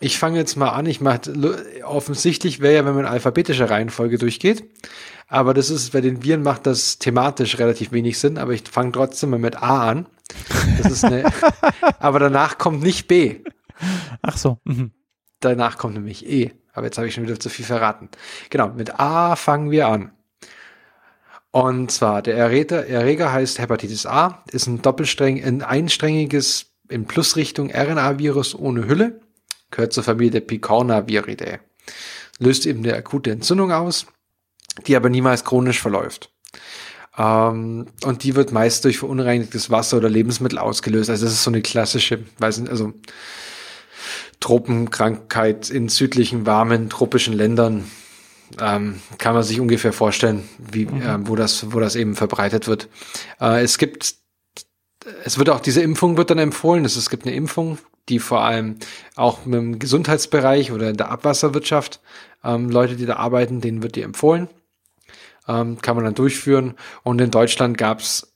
ich 0.01 0.19
fange 0.19 0.39
jetzt 0.39 0.57
mal 0.57 0.71
an. 0.71 0.87
Ich 0.87 1.01
mache 1.01 1.21
offensichtlich 1.85 2.61
wäre 2.61 2.75
ja, 2.75 2.85
wenn 2.85 2.95
man 2.95 3.05
in 3.05 3.11
alphabetischer 3.11 3.71
Reihenfolge 3.71 4.19
durchgeht. 4.19 4.65
Aber 5.29 5.55
das 5.55 5.71
ist, 5.71 5.93
bei 5.93 6.01
den 6.01 6.23
Viren 6.23 6.43
macht 6.43 6.67
das 6.67 6.99
thematisch 6.99 7.59
relativ 7.59 7.93
wenig 7.93 8.19
Sinn, 8.19 8.39
aber 8.39 8.53
ich 8.53 8.63
fange 8.71 8.93
trotzdem 8.93 9.31
mal 9.31 9.39
mit 9.39 9.63
A 9.63 9.89
an. 9.89 10.07
Das 10.83 10.93
ist 10.93 11.05
eine, 11.05 11.25
aber 11.99 12.19
danach 12.19 12.59
kommt 12.59 12.83
nicht 12.83 13.09
B. 13.09 13.41
Ach 14.23 14.37
so. 14.37 14.59
Mhm. 14.65 14.93
Danach 15.41 15.79
kommt 15.79 15.95
nämlich 15.95 16.27
E. 16.27 16.53
Aber 16.75 16.87
jetzt 16.87 16.99
habe 16.99 17.09
ich 17.09 17.15
schon 17.15 17.25
wieder 17.25 17.41
zu 17.41 17.49
viel 17.49 17.65
verraten. 17.65 18.09
Genau, 18.51 18.69
mit 18.69 18.99
A 18.99 19.37
fangen 19.37 19.71
wir 19.71 19.89
an. 19.89 20.11
Und 21.53 21.93
zwar, 21.93 22.21
der 22.21 22.37
Erreger, 22.37 23.33
heißt 23.33 23.61
Hepatitis 23.61 24.07
A, 24.07 24.43
ist 24.51 24.67
ein 24.67 24.83
doppelsträng, 24.83 25.43
ein 25.45 25.63
einsträngiges 25.63 26.67
in 26.89 27.07
Plusrichtung 27.07 27.71
RNA-Virus 27.71 28.57
ohne 28.57 28.89
Hülle, 28.89 29.21
gehört 29.71 29.93
zur 29.93 30.03
Familie 30.03 30.33
der 30.33 30.41
Picornaviridae. 30.41 31.61
Löst 32.41 32.67
eben 32.67 32.81
eine 32.81 32.97
akute 32.97 33.31
Entzündung 33.31 33.71
aus, 33.71 34.07
die 34.89 34.97
aber 34.97 35.09
niemals 35.09 35.45
chronisch 35.45 35.81
verläuft. 35.81 36.33
Ähm, 37.17 37.87
und 38.05 38.25
die 38.25 38.35
wird 38.35 38.51
meist 38.51 38.85
durch 38.85 38.99
verunreinigtes 38.99 39.71
Wasser 39.71 39.99
oder 39.99 40.11
Lebensmittel 40.11 40.59
ausgelöst. 40.59 41.09
Also 41.09 41.25
das 41.25 41.35
ist 41.35 41.45
so 41.45 41.51
eine 41.51 41.63
klassische, 41.63 42.25
weiß 42.39 42.59
nicht, 42.59 42.71
also 42.71 42.93
Tropenkrankheit 44.41 45.71
in 45.71 45.89
südlichen, 45.89 46.47
warmen, 46.47 46.91
tropischen 46.91 47.35
Ländern. 47.35 47.91
Ähm, 48.61 49.01
kann 49.19 49.35
man 49.35 49.43
sich 49.43 49.59
ungefähr 49.59 49.93
vorstellen, 49.93 50.49
wie, 50.59 50.87
mhm. 50.87 51.03
äh, 51.03 51.29
wo 51.29 51.35
das, 51.35 51.73
wo 51.73 51.81
das 51.81 51.97
eben 51.97 52.15
verbreitet 52.15 52.69
wird. 52.69 52.89
Äh, 53.41 53.63
es 53.63 53.79
gibt, 53.79 54.15
es 55.25 55.39
wird 55.39 55.51
auch 55.51 55.61
diese 55.61 55.83
Impfung 55.83 56.17
wird 56.17 56.31
dann 56.31 56.39
empfohlen. 56.39 56.85
Es, 56.85 56.97
es 56.97 57.11
gibt 57.11 57.27
eine 57.27 57.35
Impfung, 57.35 57.79
die 58.09 58.19
vor 58.19 58.43
allem 58.43 58.77
auch 59.17 59.47
im 59.47 59.79
Gesundheitsbereich 59.79 60.73
oder 60.73 60.91
in 60.91 60.97
der 60.97 61.11
Abwasserwirtschaft 61.11 62.01
ähm, 62.45 62.71
Leute, 62.71 62.97
die 62.97 63.07
da 63.07 63.17
arbeiten, 63.17 63.61
denen 63.61 63.83
wird 63.83 63.97
die 63.97 64.03
empfohlen 64.03 64.49
ähm, 65.49 65.81
kann 65.81 65.97
man 65.97 66.05
dann 66.05 66.15
durchführen. 66.15 66.75
Und 67.03 67.21
in 67.21 67.31
Deutschland 67.31 67.79
gab 67.79 68.01
es 68.01 68.35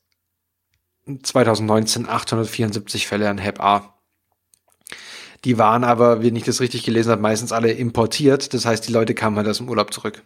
2019 1.22 2.08
874 2.08 3.06
Fälle 3.06 3.28
an 3.28 3.38
Hep 3.38 3.62
A. 3.62 3.97
Die 5.44 5.59
waren 5.59 5.85
aber, 5.85 6.22
wenn 6.22 6.37
ich 6.37 6.44
das 6.44 6.61
richtig 6.61 6.85
gelesen 6.85 7.11
habe, 7.11 7.22
meistens 7.22 7.53
alle 7.53 7.72
importiert. 7.72 8.53
Das 8.55 8.66
heißt, 8.66 8.87
die 8.88 8.92
Leute 8.92 9.14
kamen 9.14 9.37
halt 9.37 9.48
aus 9.48 9.59
dem 9.59 9.68
Urlaub 9.68 9.92
zurück. 9.92 10.22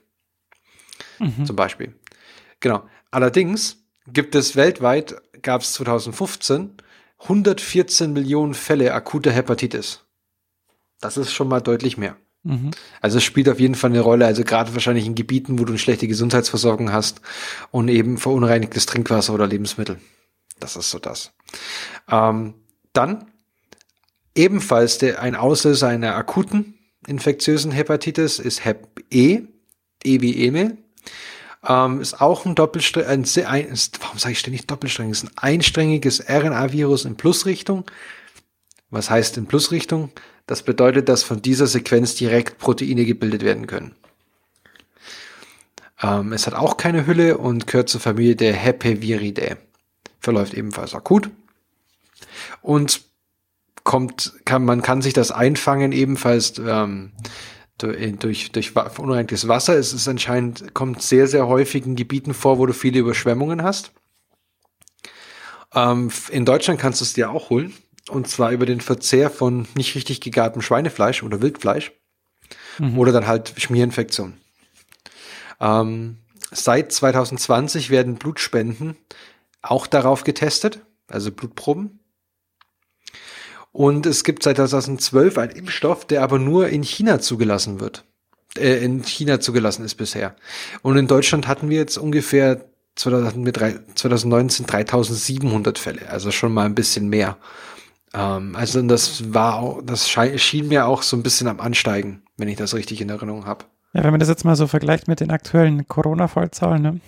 Mhm. 1.19 1.45
Zum 1.45 1.57
Beispiel. 1.57 1.95
Genau. 2.61 2.83
Allerdings 3.11 3.85
gibt 4.07 4.35
es 4.35 4.57
weltweit, 4.57 5.17
gab 5.43 5.63
es 5.63 5.75
2015 5.75 6.77
114 7.23 8.13
Millionen 8.13 8.55
Fälle 8.55 8.93
akuter 8.95 9.31
Hepatitis. 9.31 10.01
Das 11.01 11.17
ist 11.17 11.33
schon 11.33 11.49
mal 11.49 11.61
deutlich 11.61 11.97
mehr. 11.97 12.17
Mhm. 12.43 12.73
Also 13.01 13.19
es 13.19 13.25
spielt 13.25 13.49
auf 13.49 13.61
jeden 13.61 13.77
Fall 13.77 13.91
eine 13.91 14.01
Rolle, 14.01 14.27
also 14.27 14.43
gerade 14.43 14.75
wahrscheinlich 14.75 15.07
in 15.07 15.15
Gebieten, 15.15 15.59
wo 15.59 15.65
du 15.65 15.73
eine 15.73 15.79
schlechte 15.79 16.09
Gesundheitsversorgung 16.09 16.93
hast 16.93 17.21
und 17.71 17.89
eben 17.89 18.19
verunreinigtes 18.19 18.87
Trinkwasser 18.87 19.33
oder 19.33 19.47
Lebensmittel. 19.47 20.01
Das 20.59 20.75
ist 20.77 20.91
so 20.91 20.99
das. 20.99 21.33
Ähm, 22.09 22.55
dann 22.93 23.32
ebenfalls 24.35 24.99
der, 24.99 25.21
ein 25.21 25.35
Auslöser 25.35 25.89
einer 25.89 26.15
akuten 26.17 26.79
infektiösen 27.07 27.73
Hepatitis 27.73 28.39
ist 28.39 28.65
Hep 28.65 29.03
E, 29.11 29.43
E 30.05 30.21
wie 30.21 30.47
Emil. 30.47 30.79
Ähm, 31.67 32.01
ist 32.01 32.21
auch 32.21 32.45
ein 32.45 32.55
Doppelstrang, 32.55 33.05
ein, 33.05 33.25
ein, 33.47 33.67
ist, 33.67 34.01
warum 34.03 34.19
sage 34.19 34.33
ich 34.33 34.41
ständig 34.41 34.67
Doppelstrang? 34.67 35.11
Ist 35.11 35.25
ein 35.25 35.31
einsträngiges 35.37 36.29
RNA-Virus 36.29 37.05
in 37.05 37.17
Plusrichtung. 37.17 37.85
Was 38.91 39.11
heißt 39.11 39.37
in 39.37 39.47
Plusrichtung? 39.47 40.11
Das 40.47 40.63
bedeutet, 40.63 41.09
dass 41.09 41.23
von 41.23 41.41
dieser 41.41 41.67
Sequenz 41.67 42.17
direkt 42.17 42.59
Proteine 42.59 43.05
gebildet 43.05 43.43
werden 43.43 43.67
können. 43.67 43.95
Ähm, 46.03 46.33
es 46.33 46.47
hat 46.47 46.55
auch 46.55 46.77
keine 46.77 47.07
Hülle 47.07 47.39
und 47.39 47.69
gehört 47.69 47.89
zur 47.89 48.01
Familie 48.01 48.35
der 48.35 48.55
Hepeviridae. 48.55 49.57
Verläuft 50.19 50.55
ebenfalls 50.55 50.95
akut. 50.95 51.31
Und 52.61 53.03
kommt, 53.85 54.35
kann, 54.45 54.65
man 54.65 54.83
kann 54.83 55.03
sich 55.03 55.13
das 55.13 55.31
einfangen 55.31 55.93
ebenfalls 55.93 56.59
ähm, 56.59 57.13
durch, 57.79 58.53
durch, 58.53 58.71
verunreinigtes 58.71 59.49
Wasser. 59.49 59.77
Es 59.77 59.93
ist 59.93 60.07
anscheinend, 60.09 60.75
kommt 60.75 61.03
sehr, 61.03 61.27
sehr 61.27 61.49
häufig 61.49 61.85
in 61.85 61.97
Gebieten 61.97 62.35
vor, 62.35 62.59
wo 62.59 62.67
du 62.67 62.73
viele 62.73 63.01
Überschwemmungen 63.01 63.63
hast. 63.63 63.93
Ähm, 65.75 66.11
in 66.31 66.45
Deutschland 66.45 66.81
kannst 66.81 67.01
du 67.01 67.05
es 67.05 67.13
dir 67.13 67.31
auch 67.31 67.51
holen. 67.51 67.73
Und 68.09 68.29
zwar 68.29 68.51
über 68.51 68.67
den 68.67 68.81
Verzehr 68.81 69.31
von 69.31 69.67
nicht 69.75 69.95
richtig 69.95 70.21
gegartem 70.21 70.61
Schweinefleisch 70.61 71.23
oder 71.23 71.41
Wildfleisch. 71.41 71.93
Mhm. 72.79 72.99
Oder 72.99 73.13
dann 73.13 73.27
halt 73.27 73.55
Schmierinfektion. 73.57 74.35
Ähm, 75.61 76.19
seit 76.51 76.93
2020 76.93 77.91
werden 77.91 78.17
Blutspenden 78.17 78.97
auch 79.63 79.87
darauf 79.87 80.25
getestet, 80.25 80.81
also 81.09 81.31
Blutproben. 81.31 82.01
Und 83.73 84.07
es 84.07 84.23
gibt 84.23 84.43
seit 84.43 84.57
2012 84.57 85.39
einen 85.39 85.53
Impfstoff, 85.53 86.05
der 86.05 86.23
aber 86.23 86.39
nur 86.39 86.69
in 86.69 86.83
China 86.83 87.21
zugelassen 87.21 87.81
wird. 87.81 88.05
Äh, 88.57 88.85
in 88.85 89.03
China 89.03 89.41
zugelassen 89.41 89.85
ist 89.85 89.95
bisher. 89.95 90.37
Und 90.83 90.97
in 90.97 91.07
Deutschland 91.07 91.49
hatten 91.49 91.71
wir 91.71 91.79
jetzt 91.79 91.97
ungefähr 91.97 92.67
2019 92.97 94.67
3700 94.67 95.79
Fälle, 95.79 96.09
also 96.11 96.31
schon 96.31 96.53
mal 96.53 96.67
ein 96.67 96.75
bisschen 96.75 97.09
mehr. 97.09 97.39
Ähm, 98.13 98.55
also 98.55 98.83
das 98.83 99.33
war 99.33 99.57
auch, 99.57 99.83
das 99.83 100.11
schien 100.11 100.69
mir 100.69 100.87
auch 100.87 101.03
so 101.03 101.17
ein 101.17 101.23
bisschen 101.23 101.49
am 101.49 101.61
Ansteigen, 101.61 102.23
wenn 102.37 102.49
ich 102.49 102.57
das 102.57 102.75
richtig 102.75 103.01
in 103.01 103.09
Erinnerung 103.09 103.47
habe. 103.47 103.65
Ja, 103.95 104.05
wenn 104.05 104.11
man 104.11 104.21
das 104.21 104.29
jetzt 104.29 104.45
mal 104.45 104.57
so 104.57 104.67
vergleicht 104.67 105.09
mit 105.09 105.21
den 105.21 105.31
aktuellen 105.31 105.87
Corona-Fallzahlen, 105.87 106.83
ne? 106.83 107.01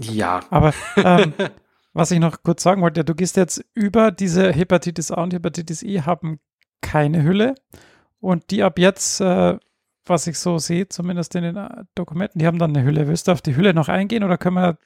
ja. 0.00 0.40
Aber 0.50 0.72
ähm, 0.96 1.32
was 1.96 2.10
ich 2.10 2.20
noch 2.20 2.42
kurz 2.42 2.62
sagen 2.62 2.82
wollte, 2.82 3.04
du 3.04 3.14
gehst 3.14 3.36
jetzt 3.36 3.64
über 3.74 4.10
diese 4.10 4.52
Hepatitis 4.52 5.10
A 5.10 5.22
und 5.22 5.32
Hepatitis 5.32 5.82
E 5.82 6.02
haben 6.02 6.40
keine 6.82 7.22
Hülle 7.22 7.54
und 8.20 8.50
die 8.50 8.62
ab 8.62 8.78
jetzt, 8.78 9.20
äh, 9.22 9.56
was 10.04 10.26
ich 10.26 10.38
so 10.38 10.58
sehe, 10.58 10.88
zumindest 10.88 11.34
in 11.34 11.42
den 11.42 11.56
äh, 11.56 11.84
Dokumenten, 11.94 12.38
die 12.38 12.46
haben 12.46 12.58
dann 12.58 12.76
eine 12.76 12.84
Hülle. 12.84 13.08
Willst 13.08 13.28
du 13.28 13.32
auf 13.32 13.40
die 13.40 13.56
Hülle 13.56 13.72
noch 13.72 13.88
eingehen 13.88 14.24
oder 14.24 14.36
können 14.36 14.56
wir 14.56 14.78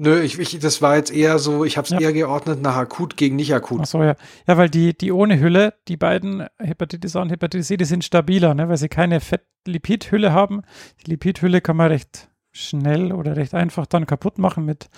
Nö, 0.00 0.22
ich, 0.22 0.38
ich, 0.38 0.58
das 0.60 0.80
war 0.80 0.96
jetzt 0.96 1.12
eher 1.12 1.38
so, 1.38 1.64
ich 1.64 1.76
habe 1.76 1.84
es 1.84 1.90
ja. 1.90 1.98
eher 1.98 2.12
geordnet 2.12 2.62
nach 2.62 2.76
akut 2.76 3.16
gegen 3.16 3.36
nicht 3.36 3.52
akut. 3.52 3.80
Ach 3.82 3.86
so, 3.86 4.02
ja. 4.02 4.14
Ja, 4.46 4.56
weil 4.56 4.70
die, 4.70 4.96
die 4.96 5.12
ohne 5.12 5.38
Hülle, 5.40 5.74
die 5.88 5.96
beiden 5.96 6.46
Hepatitis 6.58 7.16
A 7.16 7.22
und 7.22 7.30
Hepatitis 7.30 7.66
C, 7.66 7.76
die 7.76 7.84
sind 7.84 8.04
stabiler, 8.04 8.54
ne, 8.54 8.68
weil 8.68 8.76
sie 8.76 8.88
keine 8.88 9.20
Fettlipidhülle 9.20 10.32
haben. 10.32 10.62
Die 11.00 11.10
Lipidhülle 11.10 11.60
kann 11.60 11.76
man 11.76 11.88
recht 11.88 12.27
schnell 12.52 13.12
oder 13.12 13.36
recht 13.36 13.54
einfach 13.54 13.86
dann 13.86 14.06
kaputt 14.06 14.38
machen 14.38 14.64
mit, 14.64 14.88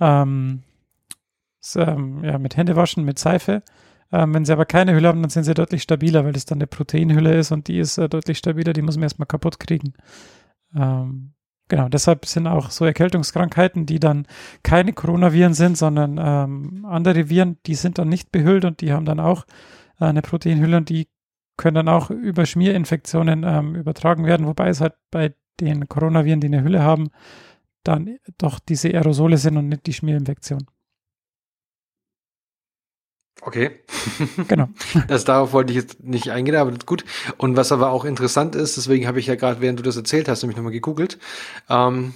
ähm, 0.00 0.62
ähm, 1.76 2.24
ja, 2.24 2.38
mit 2.38 2.56
Händewaschen, 2.56 3.04
mit 3.04 3.18
Seife. 3.18 3.62
Ähm, 4.12 4.34
wenn 4.34 4.44
sie 4.44 4.52
aber 4.52 4.66
keine 4.66 4.94
Hülle 4.94 5.08
haben, 5.08 5.22
dann 5.22 5.30
sind 5.30 5.44
sie 5.44 5.54
deutlich 5.54 5.82
stabiler, 5.82 6.24
weil 6.24 6.32
das 6.32 6.44
dann 6.44 6.58
eine 6.58 6.66
Proteinhülle 6.66 7.34
ist 7.36 7.52
und 7.52 7.68
die 7.68 7.78
ist 7.78 7.98
äh, 7.98 8.08
deutlich 8.08 8.38
stabiler, 8.38 8.72
die 8.72 8.82
muss 8.82 8.96
man 8.96 9.04
erstmal 9.04 9.26
kaputt 9.26 9.60
kriegen. 9.60 9.94
Ähm, 10.74 11.34
Genau, 11.70 11.88
deshalb 11.88 12.26
sind 12.26 12.48
auch 12.48 12.70
so 12.70 12.84
Erkältungskrankheiten, 12.84 13.86
die 13.86 14.00
dann 14.00 14.26
keine 14.64 14.92
Coronaviren 14.92 15.54
sind, 15.54 15.78
sondern 15.78 16.18
ähm, 16.20 16.84
andere 16.84 17.30
Viren, 17.30 17.58
die 17.64 17.76
sind 17.76 17.98
dann 17.98 18.08
nicht 18.08 18.32
behüllt 18.32 18.64
und 18.64 18.80
die 18.80 18.92
haben 18.92 19.04
dann 19.04 19.20
auch 19.20 19.46
äh, 20.00 20.06
eine 20.06 20.20
Proteinhülle 20.20 20.78
und 20.78 20.88
die 20.88 21.06
können 21.56 21.76
dann 21.76 21.88
auch 21.88 22.10
über 22.10 22.44
Schmierinfektionen 22.44 23.44
ähm, 23.44 23.76
übertragen 23.76 24.26
werden, 24.26 24.48
wobei 24.48 24.68
es 24.68 24.80
halt 24.80 24.94
bei 25.12 25.32
den 25.66 25.88
Coronaviren, 25.88 26.40
die 26.40 26.48
eine 26.48 26.62
Hülle 26.62 26.82
haben, 26.82 27.10
dann 27.84 28.18
doch 28.38 28.58
diese 28.58 28.88
Aerosole 28.88 29.38
sind 29.38 29.56
und 29.56 29.68
nicht 29.68 29.86
die 29.86 29.92
Schmierinfektion. 29.92 30.66
Okay. 33.42 33.70
Genau. 34.48 34.68
Das 35.08 35.24
darauf 35.24 35.52
wollte 35.52 35.72
ich 35.72 35.78
jetzt 35.78 36.02
nicht 36.02 36.30
eingehen, 36.30 36.56
aber 36.56 36.72
gut. 36.84 37.04
Und 37.38 37.56
was 37.56 37.72
aber 37.72 37.90
auch 37.90 38.04
interessant 38.04 38.54
ist, 38.54 38.76
deswegen 38.76 39.06
habe 39.06 39.18
ich 39.18 39.26
ja 39.26 39.34
gerade, 39.34 39.60
während 39.60 39.78
du 39.78 39.82
das 39.82 39.96
erzählt 39.96 40.28
hast, 40.28 40.42
nämlich 40.42 40.56
nochmal 40.56 40.72
gegoogelt, 40.72 41.18
ähm, 41.68 42.14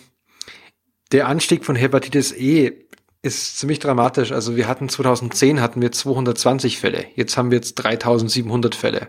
der 1.12 1.28
Anstieg 1.28 1.64
von 1.64 1.76
Hepatitis 1.76 2.32
E 2.32 2.86
ist 3.22 3.58
ziemlich 3.58 3.78
dramatisch. 3.78 4.32
Also 4.32 4.56
wir 4.56 4.68
hatten 4.68 4.88
2010 4.88 5.60
hatten 5.60 5.80
wir 5.80 5.92
220 5.92 6.78
Fälle. 6.78 7.06
Jetzt 7.14 7.36
haben 7.36 7.50
wir 7.50 7.56
jetzt 7.56 7.74
3700 7.76 8.74
Fälle. 8.74 9.08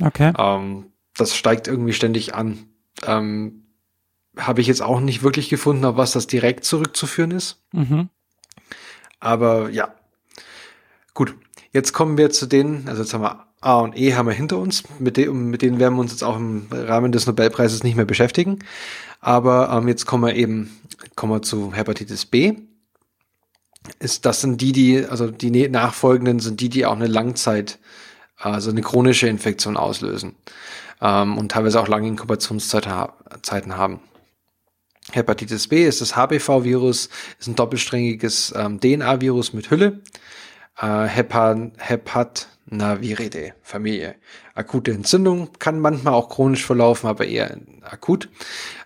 Okay. 0.00 0.32
Ähm, 0.38 0.92
das 1.16 1.36
steigt 1.36 1.68
irgendwie 1.68 1.92
ständig 1.92 2.34
an. 2.34 2.66
Ähm, 3.04 3.59
habe 4.36 4.60
ich 4.60 4.66
jetzt 4.66 4.82
auch 4.82 5.00
nicht 5.00 5.22
wirklich 5.22 5.48
gefunden, 5.48 5.84
auf 5.84 5.96
was 5.96 6.12
das 6.12 6.26
direkt 6.26 6.64
zurückzuführen 6.64 7.30
ist. 7.30 7.62
Mhm. 7.72 8.08
Aber 9.18 9.70
ja. 9.70 9.94
Gut. 11.14 11.34
Jetzt 11.72 11.92
kommen 11.92 12.18
wir 12.18 12.30
zu 12.30 12.46
denen, 12.46 12.88
also 12.88 13.02
jetzt 13.02 13.14
haben 13.14 13.22
wir 13.22 13.46
A 13.60 13.78
und 13.78 13.96
E 13.96 14.14
haben 14.14 14.26
wir 14.26 14.34
hinter 14.34 14.58
uns, 14.58 14.82
mit, 14.98 15.16
de 15.16 15.28
mit 15.28 15.62
denen 15.62 15.78
werden 15.78 15.94
wir 15.94 16.00
uns 16.00 16.10
jetzt 16.12 16.24
auch 16.24 16.36
im 16.36 16.66
Rahmen 16.70 17.12
des 17.12 17.26
Nobelpreises 17.26 17.84
nicht 17.84 17.94
mehr 17.94 18.06
beschäftigen. 18.06 18.58
Aber 19.20 19.70
ähm, 19.70 19.86
jetzt 19.86 20.06
kommen 20.06 20.24
wir 20.24 20.34
eben, 20.34 20.76
kommen 21.14 21.32
wir 21.32 21.42
zu 21.42 21.74
Hepatitis 21.74 22.24
B. 22.24 22.54
Ist, 23.98 24.26
das 24.26 24.40
sind 24.40 24.60
die, 24.60 24.72
die, 24.72 25.04
also 25.04 25.30
die 25.30 25.68
nachfolgenden 25.68 26.40
sind 26.40 26.60
die, 26.60 26.70
die 26.70 26.86
auch 26.86 26.96
eine 26.96 27.06
Langzeit, 27.06 27.78
also 28.36 28.70
eine 28.70 28.82
chronische 28.82 29.28
Infektion 29.28 29.76
auslösen 29.76 30.34
ähm, 31.00 31.38
und 31.38 31.52
teilweise 31.52 31.80
auch 31.80 31.88
lange 31.88 32.08
Inkubationszeiten 32.08 33.76
haben. 33.76 34.00
Hepatitis 35.12 35.68
B 35.68 35.86
ist 35.86 36.00
das 36.00 36.16
HBV-Virus, 36.16 37.08
ist 37.38 37.48
ein 37.48 37.56
doppelsträngiges 37.56 38.54
ähm, 38.56 38.80
DNA-Virus 38.80 39.52
mit 39.52 39.70
Hülle 39.70 40.00
äh, 40.80 41.06
Hepan, 41.06 41.72
Hepatnaviridae 41.78 43.54
Familie. 43.62 44.16
Akute 44.54 44.92
Entzündung 44.92 45.50
kann 45.58 45.78
manchmal 45.78 46.14
auch 46.14 46.28
chronisch 46.28 46.64
verlaufen, 46.64 47.08
aber 47.08 47.26
eher 47.26 47.56
akut. 47.82 48.28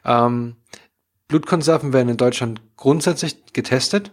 Ähm, 0.04 0.56
Blutkonserven 1.28 1.92
werden 1.92 2.10
in 2.10 2.16
Deutschland 2.16 2.60
grundsätzlich 2.76 3.52
getestet. 3.52 4.12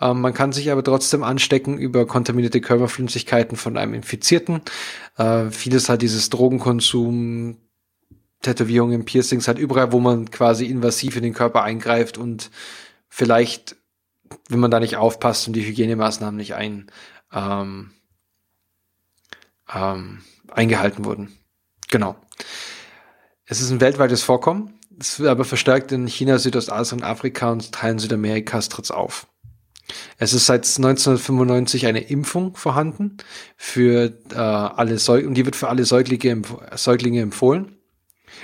Ähm, 0.00 0.20
man 0.20 0.34
kann 0.34 0.52
sich 0.52 0.70
aber 0.70 0.82
trotzdem 0.82 1.22
anstecken 1.22 1.78
über 1.78 2.06
kontaminierte 2.06 2.60
Körperflüssigkeiten 2.60 3.56
von 3.56 3.76
einem 3.76 3.94
Infizierten. 3.94 4.62
Äh, 5.16 5.50
vieles 5.50 5.88
halt 5.88 6.02
dieses 6.02 6.30
Drogenkonsum, 6.30 7.58
Tätowierungen, 8.42 9.04
Piercings, 9.04 9.48
halt 9.48 9.58
überall, 9.58 9.92
wo 9.92 10.00
man 10.00 10.30
quasi 10.30 10.66
invasiv 10.66 11.16
in 11.16 11.22
den 11.22 11.32
Körper 11.32 11.62
eingreift 11.62 12.18
und 12.18 12.50
vielleicht, 13.08 13.76
wenn 14.48 14.60
man 14.60 14.70
da 14.70 14.80
nicht 14.80 14.96
aufpasst 14.96 15.46
und 15.46 15.54
die 15.54 15.64
Hygienemaßnahmen 15.64 16.36
nicht 16.36 16.54
ein, 16.54 16.90
ähm, 17.32 17.92
ähm, 19.72 20.22
eingehalten 20.48 21.04
wurden. 21.04 21.32
Genau. 21.88 22.16
Es 23.46 23.60
ist 23.60 23.70
ein 23.70 23.80
weltweites 23.80 24.22
Vorkommen. 24.22 24.78
Es 24.98 25.18
wird 25.20 25.30
aber 25.30 25.44
verstärkt 25.44 25.92
in 25.92 26.06
China, 26.06 26.38
Südostasien, 26.38 27.02
Afrika 27.02 27.50
und 27.50 27.72
Teilen 27.72 27.98
Südamerikas 27.98 28.68
tritt's 28.68 28.90
auf. 28.90 29.26
Es 30.18 30.32
ist 30.32 30.46
seit 30.46 30.64
1995 30.64 31.86
eine 31.86 32.00
Impfung 32.00 32.56
vorhanden 32.56 33.16
für 33.56 34.12
äh, 34.30 34.36
alle 34.36 34.98
Säug 34.98 35.26
und 35.26 35.34
die 35.34 35.44
wird 35.44 35.56
für 35.56 35.68
alle 35.68 35.84
Säuglinge, 35.84 36.42
Säuglinge 36.76 37.20
empfohlen 37.20 37.76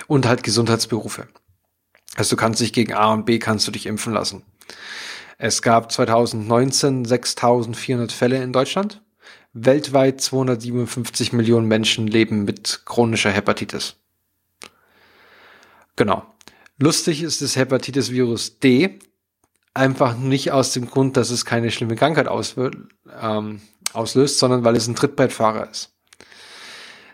und 0.07 0.27
halt 0.27 0.43
Gesundheitsberufe. 0.43 1.27
Also 2.15 2.35
du 2.35 2.39
kannst 2.39 2.61
dich 2.61 2.73
gegen 2.73 2.93
A 2.93 3.13
und 3.13 3.25
B 3.25 3.39
kannst 3.39 3.67
du 3.67 3.71
dich 3.71 3.85
impfen 3.85 4.13
lassen. 4.13 4.43
Es 5.37 5.61
gab 5.61 5.91
2019 5.91 7.05
6400 7.05 8.11
Fälle 8.11 8.43
in 8.43 8.51
Deutschland. 8.51 9.01
Weltweit 9.53 10.21
257 10.21 11.33
Millionen 11.33 11.67
Menschen 11.67 12.07
leben 12.07 12.43
mit 12.43 12.81
chronischer 12.85 13.31
Hepatitis. 13.31 13.95
Genau. 15.95 16.25
Lustig 16.77 17.23
ist 17.23 17.41
das 17.41 17.55
Hepatitis-Virus 17.55 18.59
D 18.59 18.99
einfach 19.73 20.17
nicht 20.17 20.51
aus 20.51 20.73
dem 20.73 20.89
Grund, 20.89 21.17
dass 21.17 21.29
es 21.29 21.45
keine 21.45 21.71
schlimme 21.71 21.95
Krankheit 21.95 22.27
ähm, 22.29 23.61
auslöst, 23.93 24.39
sondern 24.39 24.63
weil 24.63 24.75
es 24.75 24.87
ein 24.87 24.95
Trittbrettfahrer 24.95 25.69
ist. 25.69 25.93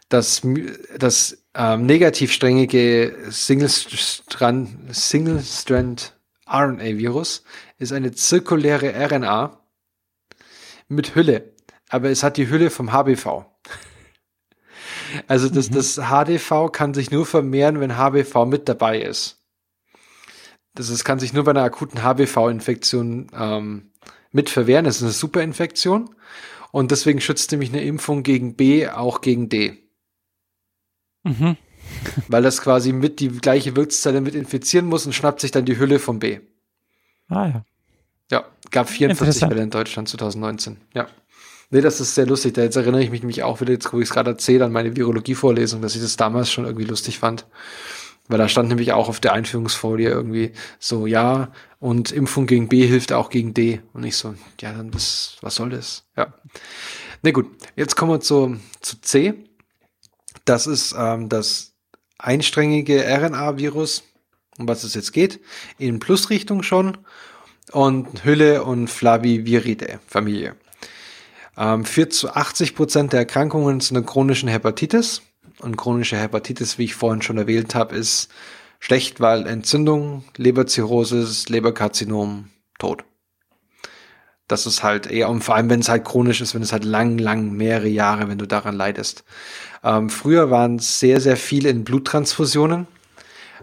Das, 0.10 0.42
das 0.98 1.45
ähm, 1.56 1.86
negativ 1.86 2.32
strängige 2.32 3.16
Single-Strand 3.30 4.70
Single 4.92 5.44
RNA-Virus 6.48 7.44
ist 7.78 7.94
eine 7.94 8.12
zirkuläre 8.12 8.94
RNA 8.94 9.60
mit 10.88 11.16
Hülle, 11.16 11.54
aber 11.90 12.10
es 12.10 12.24
hat 12.24 12.38
die 12.38 12.50
Hülle 12.50 12.70
vom 12.70 12.92
HBV. 12.92 13.46
Also 15.28 15.48
das, 15.48 15.70
mhm. 15.70 15.76
das 15.76 15.96
HDV 15.96 16.72
kann 16.74 16.94
sich 16.94 17.10
nur 17.10 17.26
vermehren, 17.26 17.80
wenn 17.80 17.96
HBV 17.96 18.46
mit 18.46 18.68
dabei 18.68 19.00
ist. 19.02 19.46
Das 20.74 20.90
ist, 20.90 21.06
kann 21.06 21.20
sich 21.20 21.32
nur 21.32 21.46
bei 21.46 21.52
einer 21.52 21.64
akuten 21.64 22.04
HBV-Infektion 22.04 23.28
ähm, 23.34 23.92
mit 24.32 24.50
verwehren. 24.50 24.84
Das 24.84 24.98
ist 24.98 25.04
eine 25.04 25.12
Superinfektion. 25.12 26.14
Und 26.72 26.92
deswegen 26.92 27.22
schützt 27.22 27.52
nämlich 27.52 27.70
eine 27.70 27.84
Impfung 27.84 28.24
gegen 28.24 28.56
B 28.58 28.90
auch 28.90 29.22
gegen 29.22 29.48
D. 29.48 29.85
Mhm. 31.26 31.58
Weil 32.28 32.44
das 32.44 32.62
quasi 32.62 32.94
mit 32.94 33.20
die 33.20 33.30
gleiche 33.30 33.76
Wirtszelle 33.76 34.22
mit 34.22 34.36
infizieren 34.36 34.86
muss 34.86 35.06
und 35.06 35.14
schnappt 35.14 35.42
sich 35.42 35.52
dann 35.52 35.66
die 35.66 35.78
Hülle 35.78 36.00
vom 36.00 36.20
B. 36.20 36.40
Ah 37.28 37.48
ja. 37.48 37.66
Ja, 38.32 38.46
gab 38.72 38.90
44 38.90 39.48
Fälle 39.48 39.62
in 39.62 39.70
Deutschland 39.70 40.10
2019. 40.10 40.78
Ja. 40.94 41.08
Nee, 41.70 41.82
das 41.82 42.00
ist 42.00 42.16
sehr 42.16 42.26
lustig. 42.26 42.54
Da 42.54 42.64
jetzt 42.64 42.76
erinnere 42.76 43.04
ich 43.04 43.12
mich 43.12 43.22
nämlich 43.22 43.44
auch 43.44 43.62
wieder, 43.62 43.74
jetzt 43.74 43.92
wo 43.92 44.00
ich 44.00 44.06
es 44.06 44.14
gerade 44.14 44.32
erzähle, 44.32 44.66
an 44.66 44.72
meine 44.72 44.96
Virologie-Vorlesung, 44.96 45.82
dass 45.82 45.96
ich 45.96 46.02
das 46.02 46.16
damals 46.16 46.52
schon 46.52 46.66
irgendwie 46.66 46.86
lustig 46.86 47.20
fand. 47.20 47.46
Weil 48.28 48.40
da 48.40 48.48
stand 48.48 48.70
nämlich 48.70 48.94
auch 48.94 49.08
auf 49.08 49.20
der 49.20 49.34
Einführungsfolie 49.34 50.10
irgendwie 50.10 50.52
so, 50.80 51.06
ja, 51.06 51.52
und 51.80 52.12
Impfung 52.12 52.48
gegen 52.48 52.70
B 52.70 52.88
hilft 52.88 53.14
auch 53.14 53.30
gegen 53.30 53.54
D. 53.54 53.82
Und 53.94 54.04
ich 54.04 54.18
so, 54.18 54.34
ja, 54.60 54.74
dann 54.74 54.94
was, 54.94 55.38
was 55.42 55.56
soll 55.56 55.70
das? 55.70 56.06
Ja. 56.18 56.28
Na 56.28 57.30
nee, 57.30 57.32
gut, 57.32 57.48
jetzt 57.76 57.96
kommen 57.96 58.12
wir 58.12 58.22
zu, 58.22 58.58
zu 58.82 59.00
C. 59.02 59.45
Das 60.46 60.68
ist 60.68 60.96
ähm, 60.98 61.28
das 61.30 61.74
einsträngige 62.18 63.04
RNA-Virus, 63.04 64.04
um 64.58 64.68
was 64.68 64.84
es 64.84 64.94
jetzt 64.94 65.12
geht, 65.12 65.40
in 65.78 66.00
Plusrichtung 66.00 66.64
schon 66.64 66.98
und 67.72 68.24
Hülle 68.24 68.64
und 68.64 68.88
Flaviviridae 68.88 70.00
Familie. 70.08 70.56
Ähm, 71.58 71.86
führt 71.86 72.14
zu 72.14 72.34
80 72.34 72.76
Prozent 72.76 73.14
der 73.14 73.22
Erkrankungen 73.22 73.82
zu 73.82 73.96
einer 73.96 74.06
chronischen 74.06 74.50
Hepatitis. 74.50 75.22
Und 75.60 75.78
chronische 75.78 76.18
Hepatitis, 76.18 76.78
wie 76.78 76.84
ich 76.84 76.96
vorhin 76.96 77.22
schon 77.22 77.38
erwähnt 77.38 77.76
habe, 77.76 77.96
ist 77.96 78.30
schlecht, 78.80 79.22
weil 79.22 79.48
Entzündung, 79.48 80.26
Leberzirrhosis, 80.36 81.48
Leberkarzinom, 81.48 82.50
Tod. 82.78 83.06
Das 84.48 84.68
ist 84.68 84.84
halt 84.84 85.08
eher, 85.08 85.30
und 85.30 85.44
vor 85.44 85.56
allem, 85.56 85.70
wenn 85.70 85.80
es 85.80 85.90
halt 85.90 86.06
chronisch 86.06 86.40
ist, 86.42 86.54
wenn 86.54 86.62
es 86.62 86.72
halt 86.72 86.84
lang, 86.84 87.18
lang, 87.18 87.52
mehrere 87.52 87.88
Jahre, 87.88 88.30
wenn 88.30 88.38
du 88.38 88.46
daran 88.46 88.76
leidest. 88.76 89.24
Ähm, 89.84 90.10
früher 90.10 90.52
waren 90.52 90.76
es 90.76 91.00
sehr, 91.00 91.20
sehr 91.20 91.38
viele 91.38 91.70
in 91.70 91.84
Bluttransfusionen. 91.84 92.88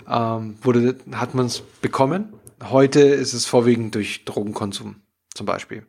Ähm, 0.08 0.56
wurde, 0.62 0.96
hat 1.12 1.34
man 1.34 1.46
es 1.46 1.60
bekommen. 1.80 2.32
Heute 2.62 3.00
ist 3.00 3.32
es 3.32 3.46
vorwiegend 3.46 3.94
durch 3.94 4.24
Drogenkonsum, 4.24 4.96
zum 5.34 5.46
Beispiel. 5.46 5.86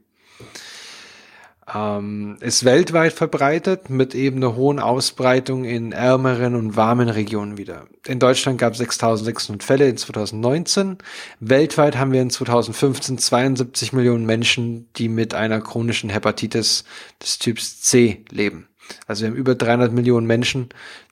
Ähm, 1.73 2.37
ist 2.41 2.65
weltweit 2.65 3.13
verbreitet 3.13 3.89
mit 3.89 4.15
eben 4.15 4.37
einer 4.37 4.55
hohen 4.55 4.79
Ausbreitung 4.79 5.63
in 5.63 5.93
ärmeren 5.93 6.55
und 6.55 6.75
warmen 6.75 7.07
Regionen 7.07 7.57
wieder. 7.57 7.87
In 8.05 8.19
Deutschland 8.19 8.57
gab 8.57 8.73
es 8.73 8.79
6600 8.79 9.63
Fälle 9.63 9.87
in 9.87 9.95
2019. 9.95 10.97
Weltweit 11.39 11.95
haben 11.97 12.11
wir 12.11 12.21
in 12.21 12.29
2015 12.29 13.17
72 13.17 13.93
Millionen 13.93 14.25
Menschen, 14.25 14.89
die 14.97 15.07
mit 15.07 15.33
einer 15.33 15.61
chronischen 15.61 16.09
Hepatitis 16.09 16.83
des 17.21 17.39
Typs 17.39 17.81
C 17.81 18.25
leben. 18.29 18.67
Also 19.07 19.21
wir 19.21 19.29
haben 19.29 19.37
über 19.37 19.55
300 19.55 19.93
Millionen 19.93 20.27
Menschen, 20.27 20.67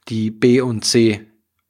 die 0.09 0.31
B 0.31 0.59
und 0.59 0.83
C 0.83 1.25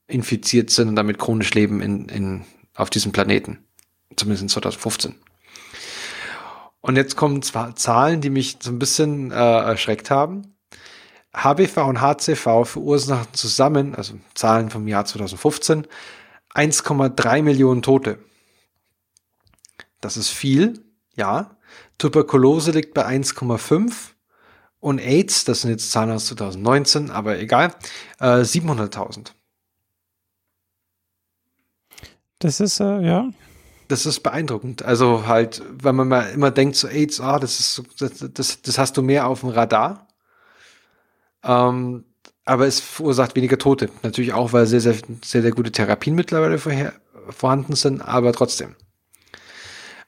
infiziert 0.07 0.71
sind 0.71 0.89
und 0.89 0.95
damit 0.95 1.19
chronisch 1.19 1.53
leben 1.53 1.81
in, 1.81 2.09
in, 2.09 2.41
auf 2.75 2.89
diesem 2.89 3.11
Planeten. 3.11 3.59
Zumindest 4.15 4.41
in 4.41 4.49
2015. 4.49 5.15
Und 6.81 6.95
jetzt 6.95 7.15
kommen 7.15 7.41
zwar 7.43 7.75
Zahlen, 7.75 8.21
die 8.21 8.29
mich 8.29 8.57
so 8.59 8.71
ein 8.71 8.79
bisschen 8.79 9.31
äh, 9.31 9.35
erschreckt 9.35 10.09
haben. 10.09 10.55
HBV 11.33 11.77
und 11.87 12.01
HCV 12.01 12.65
verursachen 12.65 13.33
zusammen, 13.33 13.95
also 13.95 14.15
Zahlen 14.33 14.69
vom 14.69 14.87
Jahr 14.87 15.05
2015, 15.05 15.87
1,3 16.53 17.41
Millionen 17.41 17.81
Tote. 17.81 18.19
Das 20.01 20.17
ist 20.17 20.29
viel, 20.29 20.83
ja. 21.15 21.55
Tuberkulose 21.97 22.71
liegt 22.71 22.93
bei 22.93 23.05
1,5 23.05 23.93
und 24.79 24.99
AIDS, 24.99 25.45
das 25.45 25.61
sind 25.61 25.69
jetzt 25.69 25.91
Zahlen 25.91 26.11
aus 26.11 26.25
2019, 26.25 27.11
aber 27.11 27.39
egal, 27.39 27.75
äh, 28.19 28.43
700.000. 28.43 29.33
Das 32.39 32.59
ist, 32.59 32.79
äh, 32.79 33.01
ja, 33.01 33.29
das 33.91 34.05
ist 34.05 34.21
beeindruckend. 34.21 34.83
Also 34.83 35.27
halt, 35.27 35.61
wenn 35.69 35.95
man 35.95 36.07
mal 36.07 36.29
immer 36.31 36.51
denkt, 36.51 36.75
so 36.75 36.87
AIDS, 36.87 37.19
ah, 37.19 37.39
das 37.39 37.59
ist 37.59 37.83
das, 37.99 38.25
das, 38.33 38.61
das 38.61 38.77
hast 38.77 38.97
du 38.97 39.01
mehr 39.01 39.27
auf 39.27 39.41
dem 39.41 39.49
Radar. 39.49 40.07
Ähm, 41.43 42.05
aber 42.45 42.67
es 42.67 42.79
verursacht 42.79 43.35
weniger 43.35 43.57
Tote. 43.57 43.89
Natürlich 44.03 44.33
auch, 44.33 44.53
weil 44.53 44.65
sehr, 44.65 44.81
sehr, 44.81 44.95
sehr, 45.23 45.41
sehr 45.41 45.51
gute 45.51 45.71
Therapien 45.71 46.15
mittlerweile 46.15 46.57
vorher, 46.57 46.93
vorhanden 47.29 47.75
sind, 47.75 48.01
aber 48.01 48.33
trotzdem. 48.33 48.75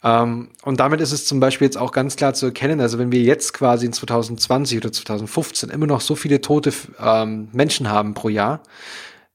Ähm, 0.04 0.50
und 0.63 0.80
damit 0.80 1.00
ist 1.02 1.12
es 1.12 1.26
zum 1.26 1.39
Beispiel 1.39 1.65
jetzt 1.65 1.78
auch 1.78 1.91
ganz 1.91 2.15
klar 2.15 2.34
zu 2.34 2.48
erkennen, 2.48 2.82
also 2.82 3.00
wenn 3.00 3.12
wir 3.12 3.22
jetzt 3.22 3.54
quasi 3.54 3.86
in 3.86 3.93
2020 3.93 4.78
oder 4.78 4.91
2015 4.91 5.69
immer 5.69 5.88
noch 5.88 6.02
so 6.02 6.15
viele 6.15 6.41
tote 6.41 6.74
ähm, 7.00 7.50
Menschen 7.54 7.89
haben 7.89 8.13
pro 8.13 8.30
Jahr, 8.30 8.62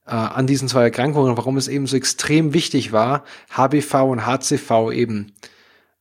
äh, 0.09 0.15
an 0.15 0.47
diesen 0.47 0.67
zwei 0.67 0.83
Erkrankungen, 0.83 1.37
warum 1.37 1.57
es 1.57 1.67
eben 1.67 1.87
so 1.87 1.95
extrem 1.95 2.53
wichtig 2.53 2.91
war, 2.91 3.23
HBV 3.51 3.93
und 4.03 4.25
HCV 4.25 4.91
eben 4.91 5.33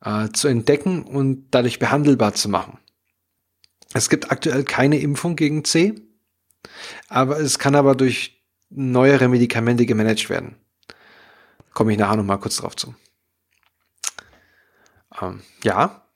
äh, 0.03 0.29
zu 0.31 0.49
entdecken 0.49 1.03
und 1.03 1.47
dadurch 1.51 1.79
behandelbar 1.79 2.35
zu 2.35 2.49
machen. 2.49 2.79
Es 3.94 4.11
gibt 4.11 4.31
aktuell 4.31 4.64
keine 4.64 4.99
Impfung 4.99 5.37
gegen 5.37 5.64
C, 5.64 5.94
aber 7.09 7.38
es 7.38 7.59
kann 7.59 7.75
aber 7.75 7.94
durch 7.94 8.42
neuere 8.71 9.29
Medikamente 9.29 9.87
gemanagt 9.87 10.29
werden. 10.29 10.57
Komme 11.73 11.92
ich 11.92 11.99
nachher 11.99 12.16
nochmal 12.16 12.38
kurz 12.38 12.57
drauf 12.57 12.77
zu. 12.77 12.94
Ähm, 15.21 15.42
ja, 15.62 16.09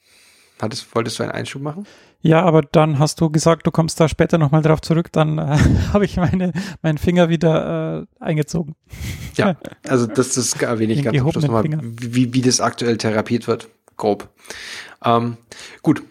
Hattest, 0.63 0.95
wolltest 0.95 1.19
du 1.19 1.25
einen 1.25 1.33
Einschub 1.33 1.61
machen? 1.61 1.89
Ja, 2.23 2.43
aber 2.43 2.63
dann 2.63 3.01
hast 3.01 3.21
du 3.21 3.31
gesagt, 3.31 3.67
du 3.67 3.73
kommst 3.73 3.99
da 3.99 4.09
später 4.09 4.39
nochmal 4.39 4.63
drauf 4.63 4.81
zurück, 4.81 5.11
dann 5.13 5.39
äh, 5.39 5.59
habe 5.93 6.05
ich 6.05 6.17
meine, 6.17 6.53
meinen 6.81 6.99
Finger 6.99 7.29
wieder 7.29 8.07
äh, 8.21 8.25
eingezogen. 8.25 8.77
Ja, 9.37 9.57
also 9.87 10.07
das, 10.07 10.35
das 10.35 10.55
erwähne 10.55 10.93
ich 10.93 11.03
ganz 11.03 11.19
Schluss 11.19 11.43
nochmal, 11.43 11.65
wie, 11.83 12.33
wie 12.33 12.41
das 12.41 12.61
aktuell 12.61 12.97
therapiert 12.97 13.49
wird, 13.49 13.69
grob. 13.97 14.29
Ähm, 15.05 15.37
gut, 15.83 16.03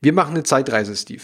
wir 0.00 0.12
machen 0.12 0.34
eine 0.34 0.44
Zeitreise, 0.44 0.94
Steve. 0.94 1.22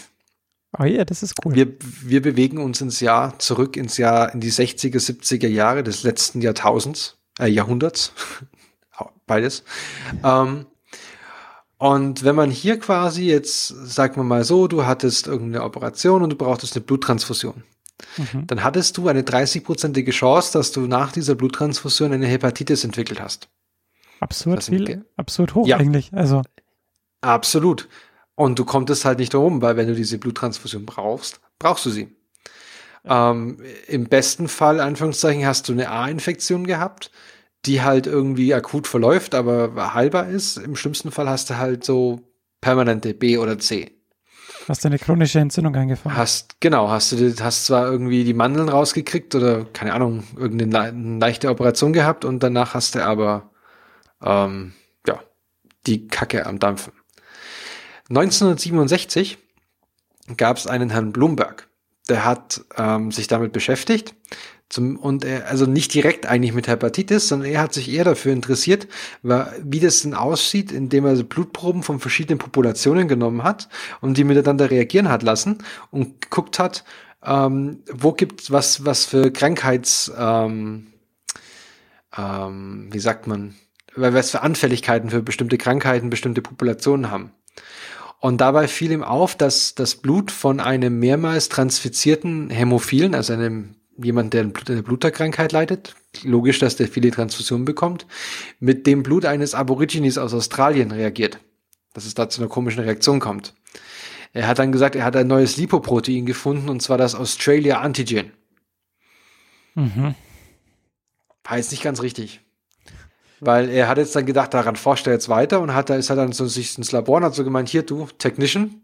Oh 0.77 0.83
ja, 0.83 1.05
das 1.05 1.23
ist 1.23 1.35
cool. 1.45 1.55
Wir, 1.55 1.73
wir 2.01 2.21
bewegen 2.21 2.57
uns 2.57 2.81
ins 2.81 2.99
Jahr 2.99 3.39
zurück 3.39 3.77
ins 3.77 3.97
Jahr, 3.97 4.33
in 4.33 4.41
die 4.41 4.51
60er, 4.51 4.97
70er 4.97 5.47
Jahre 5.47 5.83
des 5.83 6.03
letzten 6.03 6.41
Jahrtausends, 6.41 7.17
äh, 7.39 7.47
Jahrhunderts, 7.47 8.13
beides. 9.25 9.63
Ähm, 10.23 10.65
Und 11.81 12.23
wenn 12.23 12.35
man 12.35 12.51
hier 12.51 12.77
quasi 12.77 13.25
jetzt, 13.25 13.69
sagen 13.69 14.17
wir 14.17 14.23
mal 14.23 14.43
so, 14.43 14.67
du 14.67 14.85
hattest 14.85 15.25
irgendeine 15.25 15.63
Operation 15.63 16.21
und 16.21 16.29
du 16.29 16.35
brauchtest 16.35 16.75
eine 16.75 16.85
Bluttransfusion. 16.85 17.63
Mhm. 18.17 18.45
Dann 18.45 18.63
hattest 18.63 18.97
du 18.97 19.07
eine 19.07 19.23
30-prozentige 19.23 20.11
Chance, 20.11 20.53
dass 20.53 20.71
du 20.71 20.81
nach 20.81 21.11
dieser 21.11 21.33
Bluttransfusion 21.33 22.13
eine 22.13 22.27
Hepatitis 22.27 22.83
entwickelt 22.83 23.19
hast. 23.19 23.49
Absurd 24.19 24.63
viel, 24.63 25.03
absurd 25.17 25.55
hoch 25.55 25.65
ja. 25.65 25.77
eigentlich. 25.77 26.13
Also. 26.13 26.43
Absolut. 27.21 27.89
Und 28.35 28.59
du 28.59 28.65
kommst 28.65 29.03
halt 29.03 29.17
nicht 29.17 29.33
darum, 29.33 29.63
weil 29.63 29.75
wenn 29.75 29.87
du 29.87 29.95
diese 29.95 30.19
Bluttransfusion 30.19 30.85
brauchst, 30.85 31.41
brauchst 31.57 31.83
du 31.87 31.89
sie. 31.89 32.15
Ja. 33.05 33.31
Ähm, 33.31 33.57
Im 33.87 34.03
besten 34.03 34.49
Fall, 34.49 34.79
Anführungszeichen, 34.79 35.47
hast 35.47 35.67
du 35.67 35.73
eine 35.73 35.89
A-Infektion 35.89 36.67
gehabt 36.67 37.09
die 37.65 37.81
halt 37.81 38.07
irgendwie 38.07 38.53
akut 38.53 38.87
verläuft, 38.87 39.35
aber 39.35 39.93
heilbar 39.93 40.27
ist. 40.27 40.57
Im 40.57 40.75
schlimmsten 40.75 41.11
Fall 41.11 41.29
hast 41.29 41.49
du 41.49 41.57
halt 41.57 41.83
so 41.83 42.21
permanente 42.59 43.13
B 43.13 43.37
oder 43.37 43.59
C. 43.59 44.01
Hast 44.67 44.83
du 44.83 44.87
eine 44.87 44.99
chronische 44.99 45.39
Entzündung 45.39 45.75
eingefangen? 45.75 46.17
Hast, 46.17 46.61
genau, 46.61 46.89
hast 46.89 47.11
du 47.13 47.35
hast 47.41 47.65
zwar 47.65 47.91
irgendwie 47.91 48.23
die 48.23 48.33
Mandeln 48.33 48.69
rausgekriegt 48.69 49.33
oder, 49.35 49.65
keine 49.65 49.93
Ahnung, 49.93 50.23
irgendeine 50.37 51.19
leichte 51.19 51.49
Operation 51.49 51.93
gehabt 51.93 52.25
und 52.25 52.41
danach 52.43 52.73
hast 52.73 52.95
du 52.95 53.03
aber, 53.03 53.51
ähm, 54.23 54.73
ja, 55.07 55.19
die 55.87 56.07
Kacke 56.07 56.45
am 56.45 56.59
Dampfen. 56.59 56.93
1967 58.09 59.37
gab 60.37 60.57
es 60.57 60.67
einen 60.67 60.91
Herrn 60.91 61.11
Bloomberg, 61.11 61.67
der 62.07 62.25
hat 62.25 62.61
ähm, 62.77 63.11
sich 63.11 63.27
damit 63.27 63.53
beschäftigt 63.53 64.15
zum, 64.71 64.95
und 64.95 65.25
er, 65.25 65.49
also 65.49 65.65
nicht 65.65 65.93
direkt 65.93 66.25
eigentlich 66.25 66.53
mit 66.53 66.67
Hepatitis, 66.67 67.27
sondern 67.27 67.49
er 67.51 67.61
hat 67.61 67.73
sich 67.73 67.91
eher 67.91 68.05
dafür 68.05 68.31
interessiert, 68.31 68.87
wie 69.21 69.79
das 69.81 70.01
denn 70.01 70.13
aussieht, 70.13 70.71
indem 70.71 71.05
er 71.05 71.21
Blutproben 71.23 71.83
von 71.83 71.99
verschiedenen 71.99 72.39
Populationen 72.39 73.09
genommen 73.09 73.43
hat 73.43 73.67
und 73.99 74.17
die 74.17 74.23
miteinander 74.23 74.71
reagieren 74.71 75.09
hat 75.09 75.23
lassen 75.23 75.57
und 75.91 76.21
geguckt 76.21 76.57
hat, 76.57 76.85
ähm, 77.23 77.83
wo 77.91 78.13
gibt 78.13 78.49
was, 78.49 78.85
was 78.85 79.05
für 79.05 79.31
Krankheits, 79.31 80.11
ähm, 80.17 80.87
ähm, 82.17 82.87
wie 82.91 82.99
sagt 82.99 83.27
man, 83.27 83.55
was 83.95 84.31
für 84.31 84.41
Anfälligkeiten 84.41 85.09
für 85.09 85.21
bestimmte 85.21 85.57
Krankheiten 85.57 86.09
bestimmte 86.09 86.41
Populationen 86.41 87.11
haben. 87.11 87.33
Und 88.21 88.39
dabei 88.39 88.67
fiel 88.67 88.91
ihm 88.91 89.03
auf, 89.03 89.35
dass 89.35 89.75
das 89.75 89.95
Blut 89.95 90.31
von 90.31 90.59
einem 90.59 90.99
mehrmals 90.99 91.49
transfizierten 91.49 92.49
Hämophilen, 92.49 93.15
also 93.15 93.33
einem 93.33 93.75
jemand, 94.03 94.33
der 94.33 94.51
eine 94.67 94.83
Bluterkrankheit 94.83 95.51
leidet, 95.51 95.95
logisch, 96.23 96.59
dass 96.59 96.75
der 96.75 96.87
viele 96.87 97.11
Transfusionen 97.11 97.65
bekommt, 97.65 98.05
mit 98.59 98.87
dem 98.87 99.03
Blut 99.03 99.25
eines 99.25 99.53
Aborigines 99.55 100.17
aus 100.17 100.33
Australien 100.33 100.91
reagiert. 100.91 101.39
Dass 101.93 102.05
es 102.05 102.13
da 102.13 102.29
zu 102.29 102.41
einer 102.41 102.49
komischen 102.49 102.83
Reaktion 102.83 103.19
kommt. 103.19 103.53
Er 104.33 104.47
hat 104.47 104.59
dann 104.59 104.71
gesagt, 104.71 104.95
er 104.95 105.03
hat 105.03 105.15
ein 105.15 105.27
neues 105.27 105.57
Lipoprotein 105.57 106.25
gefunden, 106.25 106.69
und 106.69 106.81
zwar 106.81 106.97
das 106.97 107.15
Australia 107.15 107.81
Antigen. 107.81 108.31
Mhm. 109.75 110.15
War 111.43 111.57
jetzt 111.57 111.71
nicht 111.71 111.83
ganz 111.83 112.01
richtig. 112.01 112.41
Weil 113.39 113.69
er 113.69 113.87
hat 113.87 113.97
jetzt 113.97 114.15
dann 114.15 114.25
gedacht, 114.25 114.53
daran 114.53 114.75
forscht 114.75 115.07
er 115.07 115.13
jetzt 115.13 115.27
weiter 115.27 115.59
und 115.59 115.73
hat, 115.73 115.89
da 115.89 115.95
ist 115.95 116.09
er 116.09 116.15
dann 116.15 116.31
so 116.31 116.45
sich 116.45 116.77
ins 116.77 116.91
Labor 116.91 117.17
und 117.17 117.23
hat 117.23 117.35
so 117.35 117.43
gemeint, 117.43 117.69
hier 117.69 117.83
du, 117.83 118.07
Technician, 118.17 118.83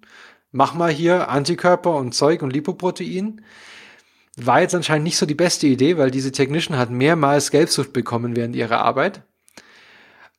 mach 0.52 0.74
mal 0.74 0.92
hier 0.92 1.30
Antikörper 1.30 1.96
und 1.96 2.14
Zeug 2.14 2.42
und 2.42 2.52
Lipoprotein. 2.52 3.42
War 4.38 4.62
jetzt 4.62 4.76
anscheinend 4.76 5.04
nicht 5.04 5.18
so 5.18 5.26
die 5.26 5.36
beste 5.36 5.68
Idee, 5.68 5.98
weil 5.98 6.12
diese 6.12 6.32
Technician 6.32 6.78
hat 6.78 6.92
mehrmals 6.92 7.52
Gelbsucht 7.52 7.92
bekommen 7.92 8.36
während 8.36 8.56
ihrer 8.56 8.80
Arbeit. 8.80 9.24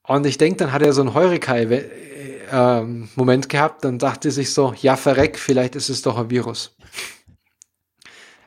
Und 0.04 0.24
ich 0.24 0.38
denke, 0.38 0.58
dann 0.58 0.72
hat 0.72 0.82
er 0.82 0.92
so 0.92 1.00
einen 1.02 1.14
Heurikai-Moment 1.14 3.44
äh, 3.44 3.48
gehabt, 3.48 3.84
dann 3.84 3.98
dachte 3.98 4.28
er 4.28 4.32
sich 4.32 4.54
so, 4.54 4.72
ja, 4.80 4.94
verreck, 4.96 5.36
vielleicht 5.38 5.76
ist 5.76 5.90
es 5.90 6.02
doch 6.02 6.16
ein 6.16 6.30
Virus. 6.30 6.76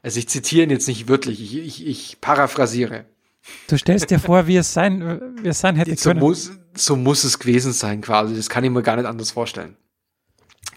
Also 0.01 0.17
ich 0.17 0.27
zitiere 0.27 0.63
ihn 0.63 0.71
jetzt 0.71 0.87
nicht 0.87 1.07
wörtlich, 1.07 1.39
ich, 1.39 1.55
ich, 1.57 1.85
ich 1.85 2.19
paraphrasiere. 2.21 3.05
Du 3.67 3.77
stellst 3.77 4.09
dir 4.09 4.19
vor, 4.19 4.47
wie 4.47 4.57
es 4.57 4.73
sein, 4.73 5.35
wie 5.43 5.49
es 5.49 5.59
sein 5.59 5.75
hätte 5.75 5.95
so 5.95 6.09
können. 6.09 6.21
Muss, 6.21 6.51
so 6.75 6.95
muss 6.95 7.23
es 7.23 7.37
gewesen 7.37 7.73
sein 7.73 8.01
quasi, 8.01 8.35
das 8.35 8.49
kann 8.49 8.63
ich 8.63 8.71
mir 8.71 8.81
gar 8.81 8.95
nicht 8.95 9.05
anders 9.05 9.29
vorstellen. 9.31 9.77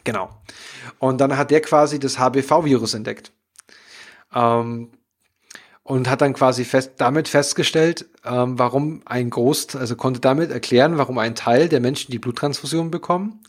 Genau. 0.04 0.30
Und 0.98 1.20
dann 1.20 1.36
hat 1.36 1.50
der 1.50 1.60
quasi 1.62 1.98
das 1.98 2.18
HBV-Virus 2.18 2.94
entdeckt. 2.94 3.32
Ähm, 4.34 4.90
und 5.84 6.08
hat 6.08 6.22
dann 6.22 6.32
quasi 6.32 6.64
fest, 6.64 6.92
damit 6.96 7.28
festgestellt, 7.28 8.06
ähm, 8.24 8.58
warum 8.58 9.02
ein 9.04 9.28
Groß, 9.28 9.76
also 9.76 9.96
konnte 9.96 10.18
damit 10.18 10.50
erklären, 10.50 10.96
warum 10.96 11.18
ein 11.18 11.34
Teil 11.34 11.68
der 11.68 11.80
Menschen, 11.80 12.10
die 12.10 12.18
Bluttransfusion 12.18 12.90
bekommen, 12.90 13.42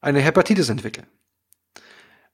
eine 0.00 0.20
Hepatitis 0.20 0.68
entwickeln. 0.68 1.06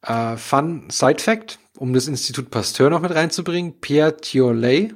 Äh, 0.03 0.37
Fun 0.37 0.91
Side 0.91 1.23
Fact, 1.23 1.61
um 1.77 1.93
das 1.93 2.09
Institut 2.09 2.51
Pasteur 2.51 2.91
noch 2.91 3.01
mit 3.01 3.15
reinzubringen, 3.15 3.81
Pierre 3.81 4.17
Thiollet 4.17 4.95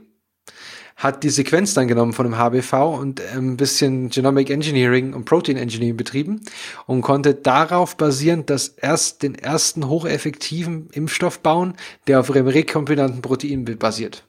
hat 0.96 1.22
die 1.22 1.30
Sequenz 1.30 1.74
dann 1.74 1.88
genommen 1.88 2.14
von 2.14 2.24
dem 2.24 2.38
HBV 2.38 2.72
und 2.98 3.20
ein 3.20 3.58
bisschen 3.58 4.08
Genomic 4.08 4.48
Engineering 4.48 5.12
und 5.12 5.26
Protein 5.26 5.58
Engineering 5.58 5.96
betrieben 5.96 6.40
und 6.86 7.02
konnte 7.02 7.34
darauf 7.34 7.96
basierend 7.98 8.48
das 8.48 8.68
erst 8.68 9.22
den 9.22 9.34
ersten 9.34 9.88
hocheffektiven 9.88 10.88
Impfstoff 10.90 11.40
bauen, 11.40 11.74
der 12.06 12.20
auf 12.20 12.30
einem 12.30 12.48
rekombinanten 12.48 13.20
Protein 13.20 13.64
basiert. 13.78 14.24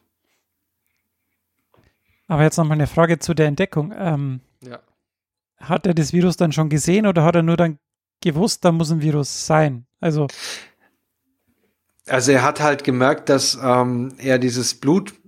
Aber 2.27 2.43
jetzt 2.43 2.57
nochmal 2.57 2.77
eine 2.77 2.87
Frage 2.87 3.19
zu 3.19 3.33
der 3.33 3.47
Entdeckung. 3.47 3.93
Ähm, 3.97 4.41
ja. 4.61 4.79
Hat 5.57 5.87
er 5.87 5.93
das 5.93 6.11
Virus 6.11 6.35
dann 6.35 6.51
schon 6.51 6.67
gesehen 6.67 7.07
oder 7.07 7.23
hat 7.23 7.35
er 7.35 7.43
nur 7.43 7.55
dann 7.55 7.79
gewusst, 8.21 8.65
da 8.65 8.73
muss 8.73 8.91
ein 8.91 9.01
Virus 9.01 9.45
sein? 9.47 9.85
Also 10.01 10.27
also 12.09 12.31
er 12.31 12.43
hat 12.43 12.61
halt 12.61 12.83
gemerkt, 12.83 13.29
dass 13.29 13.57
ähm, 13.61 14.13
er 14.17 14.39
dieses 14.39 14.75
Blut 14.75 15.11
äh, 15.11 15.26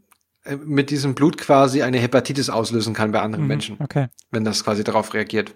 mit 0.66 0.90
diesem 0.90 1.16
Blut 1.16 1.38
quasi 1.38 1.82
eine 1.82 1.98
Hepatitis 1.98 2.50
auslösen 2.50 2.94
kann 2.94 3.12
bei 3.12 3.22
anderen 3.22 3.44
mhm, 3.44 3.48
Menschen, 3.48 3.78
okay. 3.80 4.08
wenn 4.32 4.44
das 4.44 4.64
quasi 4.64 4.84
darauf 4.84 5.14
reagiert. 5.14 5.56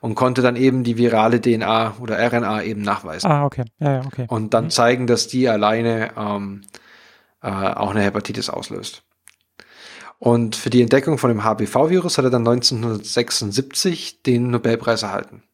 Und 0.00 0.14
konnte 0.14 0.42
dann 0.42 0.56
eben 0.56 0.84
die 0.84 0.96
virale 0.96 1.40
DNA 1.40 1.96
oder 1.98 2.18
RNA 2.18 2.62
eben 2.62 2.82
nachweisen. 2.82 3.30
Ah, 3.30 3.44
okay. 3.44 3.64
Ja, 3.78 3.94
ja, 3.94 4.06
okay. 4.06 4.26
Und 4.28 4.54
dann 4.54 4.64
mhm. 4.64 4.70
zeigen, 4.70 5.06
dass 5.06 5.26
die 5.28 5.48
alleine 5.48 6.12
ähm, 6.16 6.62
äh, 7.42 7.48
auch 7.48 7.90
eine 7.90 8.02
Hepatitis 8.02 8.50
auslöst. 8.50 9.02
Und 10.18 10.56
für 10.56 10.70
die 10.70 10.82
Entdeckung 10.82 11.18
von 11.18 11.30
dem 11.30 11.44
HBV-Virus 11.44 12.18
hat 12.18 12.24
er 12.24 12.30
dann 12.30 12.46
1976 12.46 14.22
den 14.22 14.50
Nobelpreis 14.50 15.02
erhalten. 15.02 15.44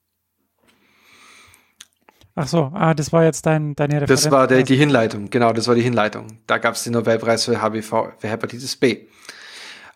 Ach 2.37 2.49
so, 2.49 2.73
ah, 2.75 2.95
das 2.95 3.13
war 3.13 3.25
jetzt 3.25 3.47
dein, 3.47 3.77
deine 3.77 4.03
Referenz. 4.03 4.23
Das 4.23 4.33
war 4.33 4.49
der, 4.49 4.65
die 4.65 4.77
Hinleitung, 4.77 5.31
genau, 5.31 5.53
das 5.53 5.69
war 5.69 5.77
die 5.77 5.83
Hinleitung. 5.83 6.39
Da 6.47 6.59
gab 6.59 6.75
es 6.75 6.83
den 6.83 6.95
Nobelpreis 6.95 7.45
für 7.45 7.63
HBV, 7.63 8.09
für 8.19 8.29
Hepatitis 8.29 8.75
B. 8.77 9.07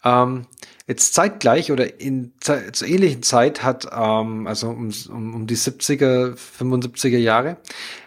Ähm, 0.04 0.46
jetzt 0.86 1.14
zeitgleich 1.14 1.72
oder 1.72 2.00
in 2.00 2.32
zur 2.40 2.86
ähnlichen 2.86 3.24
Zeit 3.24 3.64
hat, 3.64 3.88
ähm, 3.92 4.46
also 4.46 4.68
um, 4.68 4.92
um, 5.10 5.34
um 5.34 5.46
die 5.48 5.56
70er, 5.56 6.36
75er 6.36 7.18
Jahre, 7.18 7.56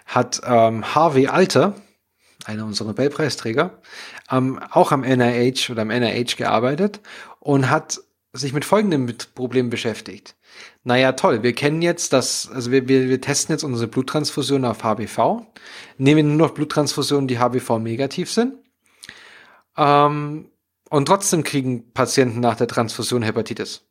hat 0.06 0.42
ähm, 0.46 0.96
Harvey 0.96 1.28
Alter, 1.28 1.76
einer 2.46 2.66
unserer 2.66 2.88
Nobelpreisträger, 2.88 3.80
ähm, 4.32 4.60
auch 4.72 4.94
am 4.94 5.02
NIH 5.02 5.70
oder 5.70 5.82
am 5.82 5.90
NIH 5.90 6.38
gearbeitet 6.38 7.02
und 7.40 7.70
hat 7.70 8.00
sich 8.34 8.54
mit 8.54 8.64
folgendem 8.64 9.14
Problem 9.36 9.70
beschäftigt. 9.70 10.36
Naja, 10.84 11.12
toll, 11.12 11.44
wir 11.44 11.54
kennen 11.54 11.84
jetzt 11.84 12.12
das, 12.12 12.50
also 12.50 12.72
wir, 12.72 12.88
wir, 12.88 13.08
wir 13.08 13.22
testen 13.22 13.54
jetzt 13.54 13.64
unsere 13.64 13.88
Bluttransfusion 13.88 14.66
auf 14.66 14.84
HBV, 14.84 15.46
nehmen 15.98 16.36
nur 16.36 16.48
noch 16.48 16.56
Bluttransfusionen, 16.56 17.28
die 17.28 17.38
HBV 17.38 17.78
negativ 17.78 18.32
sind. 18.32 18.56
Ähm, 19.78 20.50
und 20.90 21.06
trotzdem 21.06 21.44
kriegen 21.44 21.94
Patienten 21.94 22.40
nach 22.40 22.56
der 22.56 22.68
Transfusion 22.68 23.22
Hepatitis. 23.22 23.88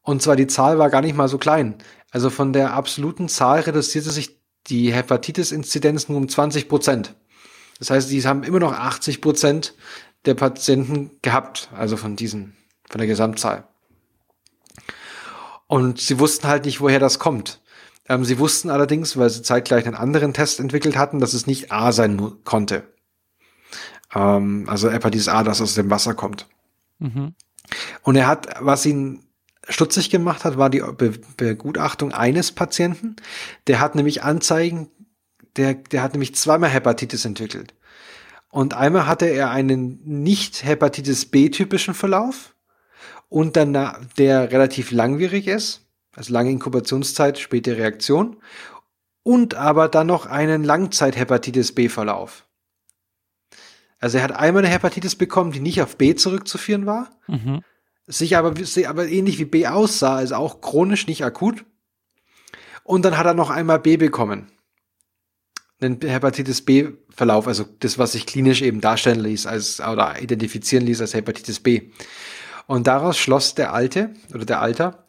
Und 0.00 0.22
zwar 0.22 0.36
die 0.36 0.46
Zahl 0.46 0.78
war 0.78 0.90
gar 0.90 1.02
nicht 1.02 1.16
mal 1.16 1.28
so 1.28 1.38
klein. 1.38 1.76
Also 2.10 2.30
von 2.30 2.52
der 2.52 2.74
absoluten 2.74 3.28
Zahl 3.28 3.60
reduzierte 3.60 4.10
sich 4.10 4.40
die 4.68 4.92
Hepatitis-Inzidenz 4.92 6.08
nur 6.08 6.18
um 6.18 6.28
20 6.28 6.68
Prozent. 6.68 7.16
Das 7.78 7.90
heißt, 7.90 8.10
die 8.10 8.22
haben 8.24 8.44
immer 8.44 8.60
noch 8.60 8.72
80 8.72 9.20
Prozent 9.20 9.74
der 10.24 10.34
Patienten 10.34 11.10
gehabt, 11.20 11.68
also 11.74 11.96
von 11.96 12.14
diesen, 12.14 12.56
von 12.88 12.98
der 12.98 13.08
Gesamtzahl. 13.08 13.66
Und 15.72 15.98
sie 15.98 16.18
wussten 16.18 16.48
halt 16.48 16.66
nicht, 16.66 16.82
woher 16.82 16.98
das 16.98 17.18
kommt. 17.18 17.62
Ähm, 18.06 18.26
sie 18.26 18.38
wussten 18.38 18.68
allerdings, 18.68 19.16
weil 19.16 19.30
sie 19.30 19.40
zeitgleich 19.40 19.86
einen 19.86 19.94
anderen 19.94 20.34
Test 20.34 20.60
entwickelt 20.60 20.98
hatten, 20.98 21.18
dass 21.18 21.32
es 21.32 21.46
nicht 21.46 21.72
A 21.72 21.92
sein 21.92 22.30
konnte. 22.44 22.82
Ähm, 24.14 24.66
also 24.68 24.90
Hepatitis 24.90 25.28
A, 25.28 25.42
das 25.42 25.62
aus 25.62 25.74
dem 25.74 25.88
Wasser 25.88 26.12
kommt. 26.12 26.46
Mhm. 26.98 27.32
Und 28.02 28.16
er 28.16 28.26
hat, 28.26 28.48
was 28.60 28.84
ihn 28.84 29.24
stutzig 29.66 30.10
gemacht 30.10 30.44
hat, 30.44 30.58
war 30.58 30.68
die 30.68 30.82
Be 30.98 31.14
Begutachtung 31.38 32.12
eines 32.12 32.52
Patienten. 32.52 33.16
Der 33.66 33.80
hat 33.80 33.94
nämlich 33.94 34.22
Anzeigen, 34.22 34.90
der, 35.56 35.72
der 35.72 36.02
hat 36.02 36.12
nämlich 36.12 36.34
zweimal 36.34 36.68
Hepatitis 36.68 37.24
entwickelt. 37.24 37.72
Und 38.50 38.74
einmal 38.74 39.06
hatte 39.06 39.24
er 39.24 39.50
einen 39.50 40.02
nicht 40.04 40.64
Hepatitis 40.64 41.24
B-typischen 41.24 41.94
Verlauf 41.94 42.52
und 43.32 43.56
dann 43.56 43.72
der 44.18 44.52
relativ 44.52 44.90
langwierig 44.90 45.48
ist. 45.48 45.86
also 46.14 46.32
lange 46.34 46.50
Inkubationszeit, 46.50 47.38
späte 47.38 47.78
Reaktion 47.78 48.36
und 49.22 49.54
aber 49.54 49.88
dann 49.88 50.06
noch 50.08 50.26
einen 50.26 50.64
Langzeit-Hepatitis 50.64 51.74
B-Verlauf. 51.74 52.46
Also 53.98 54.18
er 54.18 54.24
hat 54.24 54.32
einmal 54.32 54.64
eine 54.64 54.72
Hepatitis 54.72 55.14
bekommen, 55.14 55.52
die 55.52 55.60
nicht 55.60 55.80
auf 55.80 55.96
B 55.96 56.14
zurückzuführen 56.14 56.84
war, 56.84 57.08
mhm. 57.26 57.62
sich 58.06 58.36
aber, 58.36 58.52
aber 58.86 59.08
ähnlich 59.08 59.38
wie 59.38 59.46
B 59.46 59.66
aussah, 59.66 60.16
also 60.16 60.34
auch 60.34 60.60
chronisch, 60.60 61.06
nicht 61.06 61.24
akut. 61.24 61.64
Und 62.84 63.04
dann 63.04 63.16
hat 63.16 63.26
er 63.26 63.34
noch 63.34 63.48
einmal 63.48 63.78
B 63.78 63.96
bekommen. 63.96 64.50
Einen 65.80 66.00
Hepatitis 66.00 66.62
B-Verlauf, 66.62 67.46
also 67.46 67.64
das, 67.80 67.96
was 67.96 68.12
sich 68.12 68.26
klinisch 68.26 68.60
eben 68.60 68.82
darstellen 68.82 69.20
ließ, 69.20 69.46
als, 69.46 69.80
oder 69.80 70.20
identifizieren 70.20 70.84
ließ 70.84 71.00
als 71.00 71.14
Hepatitis 71.14 71.60
B. 71.60 71.92
Und 72.66 72.86
daraus 72.86 73.18
schloss 73.18 73.54
der 73.54 73.72
Alte 73.72 74.14
oder 74.34 74.44
der 74.44 74.60
Alter, 74.60 75.04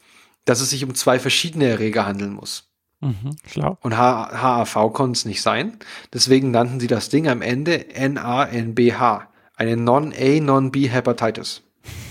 dass 0.45 0.62
es 0.62 0.70
sich 0.70 0.84
um 0.84 0.95
zwei 0.95 1.20
verschiedene 1.20 1.66
Erreger 1.66 2.06
handeln 2.06 2.34
muss. 2.34 2.70
Mhm, 3.01 3.36
klar. 3.43 3.78
Und 3.82 3.97
HAV 3.97 4.93
konnte 4.93 5.18
es 5.18 5.26
nicht 5.26 5.41
sein. 5.41 5.78
Deswegen 6.14 6.51
nannten 6.51 6.80
sie 6.80 6.88
das 6.88 7.10
Ding 7.10 7.28
am 7.28 7.41
Ende 7.41 7.86
NANBH. 7.97 9.28
Eine 9.56 9.78
Non-A, 9.78 10.39
Non-B 10.39 10.88
Hepatitis. 10.88 11.62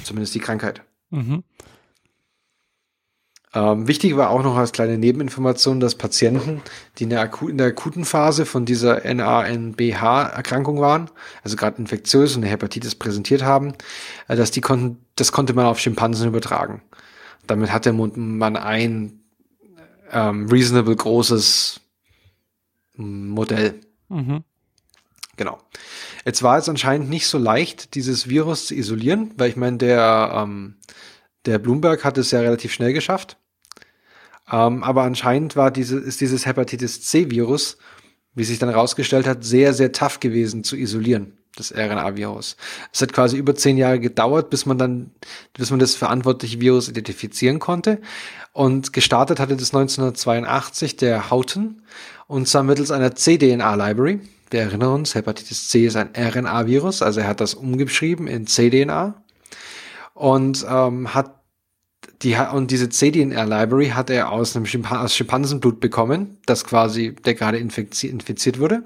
Zumindest 0.05 0.35
die 0.35 0.41
Krankheit. 0.41 0.83
Mhm. 1.11 1.45
Ähm, 3.55 3.87
wichtig 3.87 4.17
war 4.17 4.31
auch 4.31 4.43
noch 4.43 4.57
als 4.57 4.73
kleine 4.73 4.97
Nebeninformation, 4.97 5.79
dass 5.79 5.95
Patienten, 5.95 6.63
die 6.99 7.05
in 7.05 7.11
der, 7.11 7.21
Aku 7.21 7.49
in 7.49 7.59
der 7.59 7.69
akuten 7.69 8.07
Phase 8.07 8.47
von 8.47 8.65
dieser 8.65 9.03
NANBH-Erkrankung 9.05 10.81
waren, 10.81 11.11
also 11.43 11.57
gerade 11.57 11.79
infektiös 11.79 12.35
und 12.35 12.43
eine 12.43 12.51
Hepatitis 12.51 12.95
präsentiert 12.95 13.43
haben, 13.43 13.75
äh, 14.29 14.37
dass 14.37 14.51
die 14.51 14.63
konnten, 14.63 15.05
das 15.17 15.33
konnte 15.33 15.53
man 15.53 15.67
auf 15.67 15.79
Schimpansen 15.79 16.29
übertragen. 16.29 16.83
Damit 17.47 17.73
hatte 17.73 17.93
man 17.93 18.57
ein 18.57 19.21
ähm, 20.13 20.47
reasonable 20.49 20.97
großes 20.97 21.81
Modell. 22.95 23.81
Mhm. 24.09 24.45
Genau. 25.37 25.59
Jetzt 26.25 26.43
war 26.43 26.59
es 26.59 26.69
anscheinend 26.69 27.11
nicht 27.11 27.27
so 27.27 27.39
leicht, 27.39 27.95
dieses 27.95 28.29
Virus 28.29 28.67
zu 28.67 28.75
isolieren, 28.75 29.33
weil 29.37 29.51
ich 29.51 29.57
meine, 29.57 29.79
der, 29.79 30.33
ähm, 30.37 30.77
der 31.47 31.59
Bloomberg 31.59 32.05
hat 32.05 32.17
es 32.19 32.31
ja 32.31 32.41
relativ 32.41 32.73
schnell 32.73 32.93
geschafft. 32.93 33.39
Ähm, 34.53 34.85
aber 34.85 35.03
anscheinend 35.03 35.57
war 35.57 35.71
diese, 35.71 35.99
ist 35.99 36.21
dieses 36.21 36.47
Hepatitis 36.47 37.01
C-Virus, 37.03 37.79
wie 38.35 38.45
sich 38.45 38.59
dann 38.59 38.69
herausgestellt 38.69 39.27
hat, 39.27 39.45
sehr, 39.45 39.73
sehr 39.75 39.93
tough 39.93 40.21
gewesen 40.21 40.63
zu 40.63 40.77
isolieren, 40.77 41.33
das 41.57 41.73
RNA-Virus. 41.73 42.57
Es 42.93 43.01
hat 43.03 43.13
quasi 43.13 43.37
über 43.37 43.55
zehn 43.55 43.79
Jahre 43.79 43.99
gedauert, 43.99 44.51
bis 44.51 44.67
man 44.67 44.79
dann, 44.79 45.11
bis 45.55 45.71
man 45.71 45.81
das 45.81 45.95
verantwortliche 45.95 46.61
Virus 46.61 46.89
identifizieren 46.89 47.59
konnte. 47.59 48.01
Und 48.53 48.93
gestartet 48.93 49.41
hatte 49.41 49.57
das 49.57 49.75
1982 49.75 50.97
der 50.97 51.31
Houghton 51.31 51.83
und 52.27 52.47
zwar 52.47 52.63
mittels 52.63 52.91
einer 52.91 53.15
cDNA-Library. 53.15 54.21
Wir 54.51 54.61
erinnern 54.61 54.93
uns, 54.93 55.15
Hepatitis 55.15 55.69
C 55.69 55.87
ist 55.87 55.97
ein 55.97 56.11
RNA-Virus, 56.15 57.01
also 57.01 57.21
er 57.21 57.27
hat 57.27 57.41
das 57.41 57.55
umgeschrieben 57.55 58.27
in 58.27 58.47
cDNA 58.47 59.15
und 60.15 60.65
ähm, 60.69 61.15
hat 61.15 61.42
die, 62.23 62.37
und 62.37 62.71
diese 62.71 62.89
cDNA-Library 62.89 63.89
hat 63.89 64.11
er 64.11 64.31
aus 64.31 64.55
einem 64.55 64.67
Schimpan 64.67 64.99
aus 64.99 65.15
Schimpansenblut 65.15 65.81
bekommen, 65.81 66.39
das 66.47 66.65
quasi, 66.65 67.15
der 67.15 67.35
gerade 67.35 67.59
infizi 67.59 68.07
infiziert 68.07 68.59
wurde, 68.59 68.85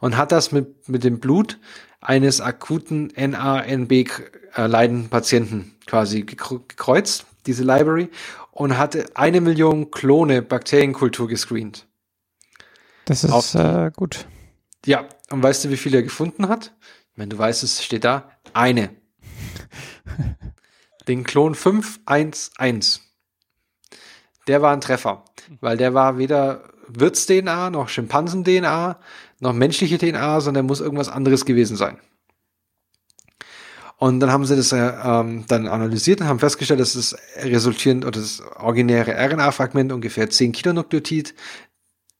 und 0.00 0.16
hat 0.16 0.32
das 0.32 0.52
mit, 0.52 0.88
mit 0.88 1.02
dem 1.02 1.18
Blut 1.18 1.58
eines 2.00 2.40
akuten 2.40 3.12
NANB-leidenden 3.16 5.08
Patienten 5.08 5.72
quasi 5.86 6.22
gekreuzt, 6.22 7.26
diese 7.46 7.64
Library, 7.64 8.08
und 8.52 8.78
hatte 8.78 9.06
eine 9.14 9.40
Million 9.40 9.90
Klone 9.90 10.42
Bakterienkultur 10.42 11.28
gescreent. 11.28 11.86
Das 13.04 13.24
ist 13.24 13.32
Auf, 13.32 13.54
äh, 13.54 13.90
gut. 13.94 14.26
Ja, 14.86 15.08
und 15.30 15.42
weißt 15.42 15.64
du, 15.64 15.70
wie 15.70 15.76
viel 15.76 15.94
er 15.94 16.02
gefunden 16.02 16.48
hat? 16.48 16.72
Wenn 17.16 17.28
du 17.28 17.36
weißt, 17.36 17.62
es 17.64 17.82
steht 17.82 18.04
da, 18.04 18.30
eine. 18.52 18.90
den 21.10 21.24
Klon 21.24 21.54
511. 21.54 23.00
Der 24.46 24.62
war 24.62 24.72
ein 24.72 24.80
Treffer, 24.80 25.24
weil 25.60 25.76
der 25.76 25.92
war 25.92 26.18
weder 26.18 26.62
Wirts-DNA 26.88 27.70
noch 27.70 27.88
Schimpansen-DNA 27.88 28.98
noch 29.40 29.52
menschliche 29.52 29.98
DNA, 29.98 30.40
sondern 30.40 30.66
muss 30.66 30.80
irgendwas 30.80 31.08
anderes 31.08 31.44
gewesen 31.44 31.76
sein. 31.76 31.98
Und 33.96 34.20
dann 34.20 34.30
haben 34.30 34.46
sie 34.46 34.56
das 34.56 34.72
äh, 34.72 34.78
ähm, 34.78 35.44
dann 35.48 35.66
analysiert 35.66 36.20
und 36.20 36.28
haben 36.28 36.38
festgestellt, 36.38 36.80
dass 36.80 36.94
das 36.94 37.16
resultierend 37.36 38.04
oder 38.04 38.18
das 38.20 38.40
originäre 38.56 39.12
RNA-Fragment 39.12 39.92
ungefähr 39.92 40.30
10 40.30 40.52
Kilonukleotid 40.52 41.34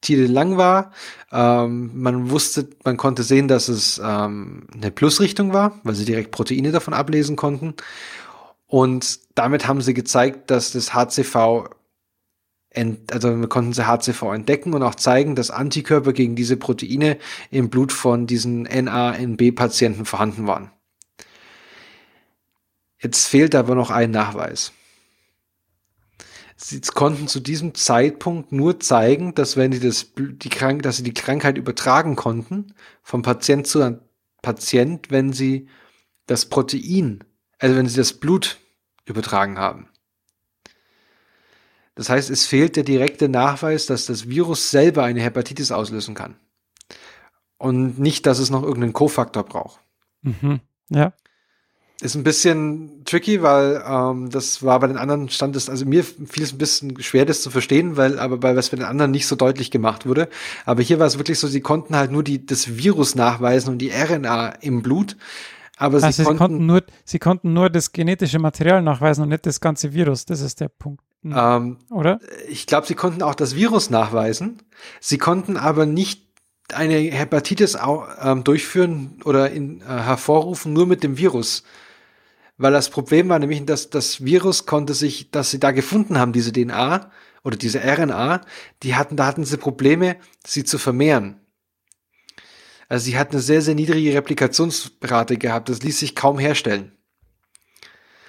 Tide 0.01 0.27
lang 0.27 0.57
war. 0.57 0.93
Ähm, 1.31 1.91
man 1.95 2.31
wusste, 2.31 2.69
man 2.85 2.97
konnte 2.97 3.23
sehen, 3.23 3.49
dass 3.49 3.69
es 3.69 4.01
ähm, 4.03 4.67
eine 4.75 4.91
Plusrichtung 4.91 5.53
war, 5.53 5.79
weil 5.83 5.95
sie 5.95 6.05
direkt 6.07 6.31
Proteine 6.31 6.73
davon 6.73 6.95
ablesen 6.95 7.37
konnten. 7.37 7.75
Und 8.71 9.19
damit 9.35 9.67
haben 9.67 9.81
sie 9.81 9.95
gezeigt, 9.95 10.49
dass 10.49 10.71
das 10.71 10.95
HCV 10.95 11.71
ent, 12.71 13.13
also 13.13 13.37
wir 13.37 13.49
konnten 13.49 13.73
sie 13.73 13.85
HCV 13.85 14.23
entdecken 14.33 14.75
und 14.75 14.85
auch 14.85 14.95
zeigen, 14.95 15.35
dass 15.35 15.51
Antikörper 15.51 16.13
gegen 16.13 16.37
diese 16.37 16.57
Proteine 16.57 17.19
im 17.51 17.69
Blut 17.69 17.93
von 17.93 18.29
diesen 18.29 18.63
NANB-Patienten 18.63 20.05
vorhanden 20.05 20.47
waren. 20.47 20.71
Jetzt 23.01 23.27
fehlt 23.27 23.57
aber 23.57 23.75
noch 23.75 23.91
ein 23.91 24.13
Nachweis. 24.13 24.71
Sie 26.55 26.81
konnten 26.81 27.27
zu 27.27 27.41
diesem 27.41 27.75
Zeitpunkt 27.75 28.53
nur 28.53 28.79
zeigen, 28.79 29.35
dass 29.35 29.57
wenn 29.57 29.73
sie 29.73 29.81
das, 29.81 30.13
die 30.17 30.49
Krank 30.49 30.85
dass 30.85 30.99
sie 30.99 31.03
die 31.03 31.15
Krankheit 31.15 31.59
übertragen 31.59 32.15
konnten, 32.15 32.73
vom 33.03 33.23
Patient 33.23 33.67
zu 33.67 34.01
Patient, 34.43 35.11
wenn 35.11 35.33
sie 35.33 35.67
das 36.27 36.47
Protein 36.47 37.25
also 37.61 37.77
wenn 37.77 37.87
sie 37.87 37.97
das 37.97 38.15
Blut 38.15 38.59
übertragen 39.05 39.59
haben. 39.59 39.89
Das 41.95 42.09
heißt, 42.09 42.31
es 42.31 42.47
fehlt 42.47 42.77
der 42.77 42.85
direkte 42.85 43.29
Nachweis, 43.29 43.87
dass 43.87 44.07
das 44.07 44.29
Virus 44.29 44.71
selber 44.71 45.05
eine 45.05 45.21
Hepatitis 45.21 45.71
auslösen 45.71 46.15
kann. 46.15 46.37
Und 47.59 47.99
nicht, 47.99 48.25
dass 48.25 48.39
es 48.39 48.49
noch 48.49 48.63
irgendeinen 48.63 48.95
Kofaktor 48.95 49.45
braucht. 49.45 49.81
Mhm. 50.23 50.61
Ja. 50.89 51.13
Ist 52.01 52.15
ein 52.15 52.25
bisschen 52.25 53.05
tricky, 53.05 53.43
weil 53.43 53.85
ähm, 53.87 54.31
das 54.31 54.63
war 54.63 54.81
bei 54.81 54.87
den 54.87 54.97
anderen 54.97 55.29
stand 55.29 55.55
es, 55.55 55.69
also 55.69 55.85
mir 55.85 56.03
fiel 56.03 56.43
es 56.43 56.53
ein 56.53 56.59
bisschen 56.59 57.03
schwer, 57.03 57.27
das 57.27 57.43
zu 57.43 57.51
verstehen, 57.51 57.99
weil 57.99 58.19
aber 58.19 58.39
bei 58.39 58.57
was 58.57 58.71
bei 58.71 58.79
den 58.79 58.87
anderen 58.87 59.11
nicht 59.11 59.27
so 59.27 59.37
deutlich 59.37 59.71
gemacht 59.71 60.07
wurde. 60.07 60.31
Aber 60.65 60.81
hier 60.81 60.99
war 60.99 61.07
es 61.07 61.19
wirklich 61.19 61.39
so, 61.39 61.47
sie 61.47 61.61
konnten 61.61 61.95
halt 61.95 62.11
nur 62.11 62.25
die, 62.25 62.47
das 62.47 62.79
Virus 62.79 63.15
nachweisen 63.15 63.69
und 63.69 63.79
die 63.79 63.91
RNA 63.91 64.49
im 64.63 64.81
Blut. 64.81 65.19
Aber 65.81 65.99
sie, 65.99 66.07
also 66.07 66.25
konnten, 66.25 66.37
sie, 66.37 66.39
konnten, 66.39 66.67
nur, 66.67 66.83
sie 67.07 67.19
konnten 67.19 67.53
nur 67.55 67.71
das 67.71 67.93
genetische 67.93 68.39
Material 68.39 68.83
nachweisen 68.83 69.23
und 69.23 69.31
nicht 69.31 69.47
das 69.47 69.63
ganze 69.63 69.95
Virus. 69.95 70.27
Das 70.27 70.43
ist 70.43 70.61
der 70.61 70.69
Punkt. 70.69 71.03
Hm. 71.23 71.35
Ähm, 71.35 71.79
Oder? 71.89 72.21
Ich 72.51 72.67
glaube, 72.67 72.87
sie 72.87 72.95
konnten 72.95 73.23
auch 73.23 73.35
das 73.35 73.57
Virus 73.57 73.89
nachweisen. 73.89 74.59
Sie 75.01 75.17
konnten 75.17 75.57
aber 75.57 75.87
nicht 75.87 76.29
eine 76.75 76.97
Hepatitis 76.97 77.79
ähm, 78.23 78.45
durchführen 78.45 79.23
oder 79.25 79.51
in, 79.51 79.81
äh, 79.81 79.85
hervorrufen 79.85 80.75
nur 80.75 80.87
mit 80.87 81.03
dem 81.03 81.17
Virus. 81.17 81.65
Weil 82.59 82.73
das 82.73 82.91
Problem 82.91 83.31
war 83.31 83.39
nämlich, 83.39 83.65
dass 83.65 83.89
das 83.89 84.23
Virus 84.23 84.67
konnte 84.67 84.93
sich, 84.93 85.31
dass 85.31 85.51
sie 85.51 85.61
da 85.61 85.71
gefunden 85.71 86.19
haben, 86.19 86.35
diese 86.35 86.53
DNA 86.53 87.11
oder 87.43 87.57
diese 87.57 87.81
RNA, 87.83 88.43
die 88.83 88.97
hatten, 88.97 89.17
da 89.17 89.25
hatten 89.25 89.45
sie 89.45 89.57
Probleme, 89.57 90.17
sie 90.47 90.65
zu 90.65 90.77
vermehren. 90.77 91.41
Also 92.91 93.05
sie 93.05 93.17
hat 93.17 93.31
eine 93.31 93.41
sehr, 93.41 93.63
sehr 93.63 93.77
niedrige 93.77 94.13
Replikationsrate 94.15 95.39
gehabt. 95.39 95.69
Das 95.69 95.81
ließ 95.81 96.01
sich 96.01 96.17
kaum 96.17 96.41
herstellen. 96.41 96.91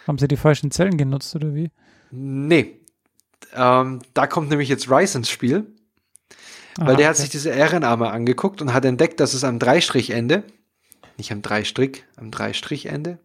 Haben 0.05 0.20
sie 0.20 0.28
die 0.28 0.38
falschen 0.38 0.70
Zellen 0.70 0.97
genutzt 0.97 1.36
oder 1.36 1.55
wie? 1.55 1.72
Nee. 2.12 2.80
Ähm, 3.55 4.01
da 4.14 4.28
kommt 4.28 4.51
nämlich 4.51 4.70
jetzt 4.70 4.89
Rice 4.89 5.16
ins 5.16 5.30
Spiel. 5.32 5.66
Aha, 6.78 6.86
weil 6.86 6.95
der 6.95 7.07
okay. 7.07 7.09
hat 7.09 7.18
sich 7.18 7.30
diese 7.30 7.51
RNA 7.51 7.97
mal 7.97 8.12
angeguckt 8.12 8.62
und 8.62 8.72
hat 8.72 8.86
entdeckt, 8.86 9.20
dass 9.20 9.34
es 9.34 9.43
am 9.43 9.57
Dreistrichende, 9.57 10.43
nicht 11.18 11.32
am 11.32 11.41
Dreistrick, 11.41 12.05
am 12.16 12.30
Dreistrichende, 12.30 13.18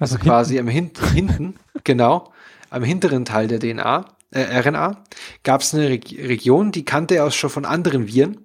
also, 0.00 0.16
also 0.16 0.18
quasi 0.18 0.58
am 0.58 0.66
Hin 0.66 0.90
hinten, 1.14 1.54
genau, 1.84 2.32
am 2.70 2.82
hinteren 2.82 3.24
Teil 3.24 3.46
der 3.46 3.60
DNA, 3.60 4.16
äh, 4.32 4.60
RNA, 4.60 5.04
gab 5.44 5.60
es 5.60 5.72
eine 5.72 5.88
Re 5.88 6.00
Region, 6.18 6.72
die 6.72 6.84
kannte 6.84 7.14
er 7.14 7.26
auch 7.26 7.32
schon 7.32 7.48
von 7.48 7.64
anderen 7.64 8.08
Viren 8.08 8.43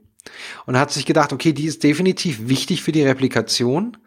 und 0.66 0.78
hat 0.78 0.92
sich 0.92 1.06
gedacht, 1.06 1.34
okay, 1.34 1.54
die 1.54 1.66
ist 1.66 1.84
definitiv 1.84 2.48
wichtig 2.48 2.84
für 2.84 2.92
die 2.92 3.04
Replikation. 3.04 3.98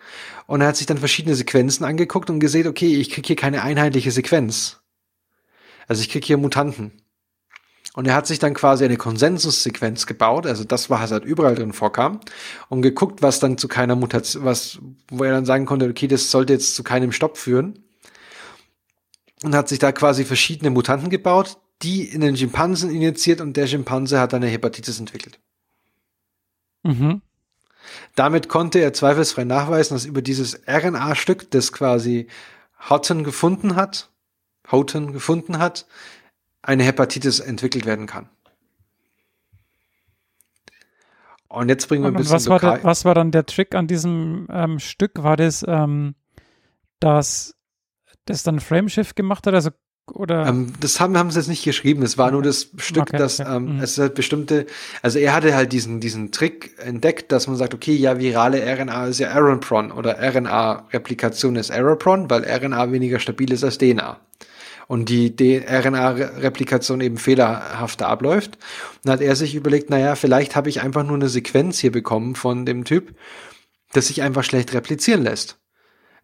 Und 0.46 0.60
er 0.60 0.68
hat 0.68 0.76
sich 0.76 0.86
dann 0.86 0.98
verschiedene 0.98 1.34
Sequenzen 1.34 1.84
angeguckt 1.84 2.30
und 2.30 2.40
gesehen, 2.40 2.66
okay, 2.66 2.96
ich 2.96 3.10
kriege 3.10 3.26
hier 3.26 3.36
keine 3.36 3.62
einheitliche 3.62 4.10
Sequenz. 4.10 4.80
Also 5.88 6.02
ich 6.02 6.10
kriege 6.10 6.26
hier 6.26 6.36
Mutanten. 6.36 6.92
Und 7.94 8.06
er 8.06 8.14
hat 8.14 8.26
sich 8.26 8.38
dann 8.38 8.54
quasi 8.54 8.84
eine 8.84 8.96
Konsensussequenz 8.96 10.06
gebaut, 10.06 10.46
also 10.46 10.64
das, 10.64 10.88
was 10.88 11.10
halt 11.10 11.24
überall 11.24 11.54
drin 11.54 11.74
vorkam, 11.74 12.20
und 12.70 12.80
geguckt, 12.80 13.20
was 13.20 13.38
dann 13.38 13.58
zu 13.58 13.68
keiner 13.68 13.96
Mutation, 13.96 14.44
was, 14.44 14.78
wo 15.10 15.24
er 15.24 15.32
dann 15.32 15.44
sagen 15.44 15.66
konnte, 15.66 15.86
okay, 15.88 16.08
das 16.08 16.30
sollte 16.30 16.54
jetzt 16.54 16.74
zu 16.74 16.84
keinem 16.84 17.12
Stopp 17.12 17.36
führen. 17.36 17.84
Und 19.42 19.54
hat 19.54 19.68
sich 19.68 19.78
da 19.78 19.92
quasi 19.92 20.24
verschiedene 20.24 20.70
Mutanten 20.70 21.10
gebaut, 21.10 21.58
die 21.82 22.04
in 22.04 22.20
den 22.20 22.36
Schimpansen 22.36 22.90
injiziert 22.90 23.40
und 23.40 23.56
der 23.56 23.66
Schimpanse 23.66 24.20
hat 24.20 24.32
eine 24.32 24.46
Hepatitis 24.46 25.00
entwickelt. 25.00 25.38
Mhm. 26.82 27.22
Damit 28.14 28.48
konnte 28.48 28.78
er 28.78 28.92
zweifelsfrei 28.92 29.44
nachweisen, 29.44 29.94
dass 29.94 30.04
über 30.04 30.22
dieses 30.22 30.62
RNA-Stück, 30.66 31.50
das 31.50 31.72
quasi 31.72 32.28
Houghton 32.88 33.24
gefunden 33.24 33.76
hat, 33.76 34.10
Houghton 34.70 35.12
gefunden 35.12 35.58
hat, 35.58 35.86
eine 36.62 36.84
Hepatitis 36.84 37.40
entwickelt 37.40 37.86
werden 37.86 38.06
kann. 38.06 38.28
Und 41.48 41.68
jetzt 41.68 41.86
bringen 41.86 42.02
wir 42.02 42.08
ein 42.08 42.14
bisschen 42.14 42.34
was 42.34 42.48
war, 42.48 42.60
der, 42.60 42.82
was 42.82 43.04
war 43.04 43.14
dann 43.14 43.30
der 43.30 43.44
Trick 43.44 43.74
an 43.74 43.86
diesem 43.86 44.46
ähm, 44.50 44.78
Stück? 44.78 45.22
War 45.22 45.36
das, 45.36 45.62
ähm, 45.68 46.14
dass 46.98 47.54
das 48.24 48.42
dann 48.42 48.58
Frameshift 48.58 49.16
gemacht 49.16 49.46
hat? 49.46 49.52
Also, 49.52 49.70
oder? 50.14 50.46
Ähm, 50.46 50.72
das 50.80 51.00
haben, 51.00 51.16
haben 51.16 51.30
sie 51.30 51.38
jetzt 51.38 51.48
nicht 51.48 51.64
geschrieben. 51.64 52.02
Es 52.02 52.18
war 52.18 52.30
nur 52.30 52.42
das 52.42 52.68
Stück, 52.78 53.02
Okay, 53.04 53.16
dass 53.16 53.40
okay. 53.40 53.56
ähm, 53.56 53.76
Mhm. 53.76 53.82
es 53.82 53.98
halt 53.98 54.14
bestimmte, 54.14 54.66
also 55.02 55.18
er 55.18 55.34
hatte 55.34 55.54
halt 55.54 55.72
diesen, 55.72 56.00
diesen 56.00 56.30
Trick 56.32 56.74
entdeckt, 56.78 57.32
dass 57.32 57.46
man 57.46 57.56
sagt, 57.56 57.74
okay, 57.74 57.94
ja, 57.94 58.18
virale 58.18 58.62
RNA 58.62 59.06
ist 59.06 59.18
ja 59.20 59.30
Aaron-Pron 59.30 59.90
oder 59.92 60.18
RNA-Replikation 60.20 61.56
ist 61.56 61.70
Error-Pron, 61.70 62.30
weil 62.30 62.44
RNA 62.44 62.92
weniger 62.92 63.18
stabil 63.18 63.52
ist 63.52 63.64
als 63.64 63.78
DNA. 63.78 64.20
Und 64.88 65.08
die 65.08 65.32
RNA-Replikation 65.66 67.00
eben 67.00 67.16
fehlerhafter 67.16 68.08
abläuft. 68.08 68.56
Und 68.56 69.00
dann 69.04 69.12
hat 69.14 69.20
er 69.20 69.36
sich 69.36 69.54
überlegt, 69.54 69.88
naja, 69.90 70.16
vielleicht 70.16 70.56
habe 70.56 70.68
ich 70.68 70.82
einfach 70.82 71.04
nur 71.04 71.16
eine 71.16 71.28
Sequenz 71.28 71.78
hier 71.78 71.92
bekommen 71.92 72.34
von 72.34 72.66
dem 72.66 72.84
Typ, 72.84 73.14
das 73.92 74.08
sich 74.08 74.22
einfach 74.22 74.44
schlecht 74.44 74.74
replizieren 74.74 75.22
lässt. 75.22 75.58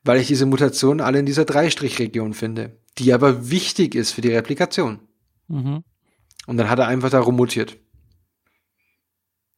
Weil 0.05 0.21
ich 0.21 0.29
diese 0.29 0.47
Mutationen 0.47 1.01
alle 1.01 1.19
in 1.19 1.27
dieser 1.27 1.45
Dreistrichregion 1.45 2.35
finde, 2.35 2.79
die 2.99 3.13
aber 3.13 3.51
wichtig 3.51 3.95
ist 3.95 4.13
für 4.13 4.21
die 4.21 4.33
Replikation. 4.33 5.01
mhm. 5.49 5.83
Und 6.47 6.57
dann 6.57 6.71
hat 6.71 6.79
er 6.79 6.87
einfach 6.87 7.11
darum 7.11 7.37
mutiert 7.37 7.77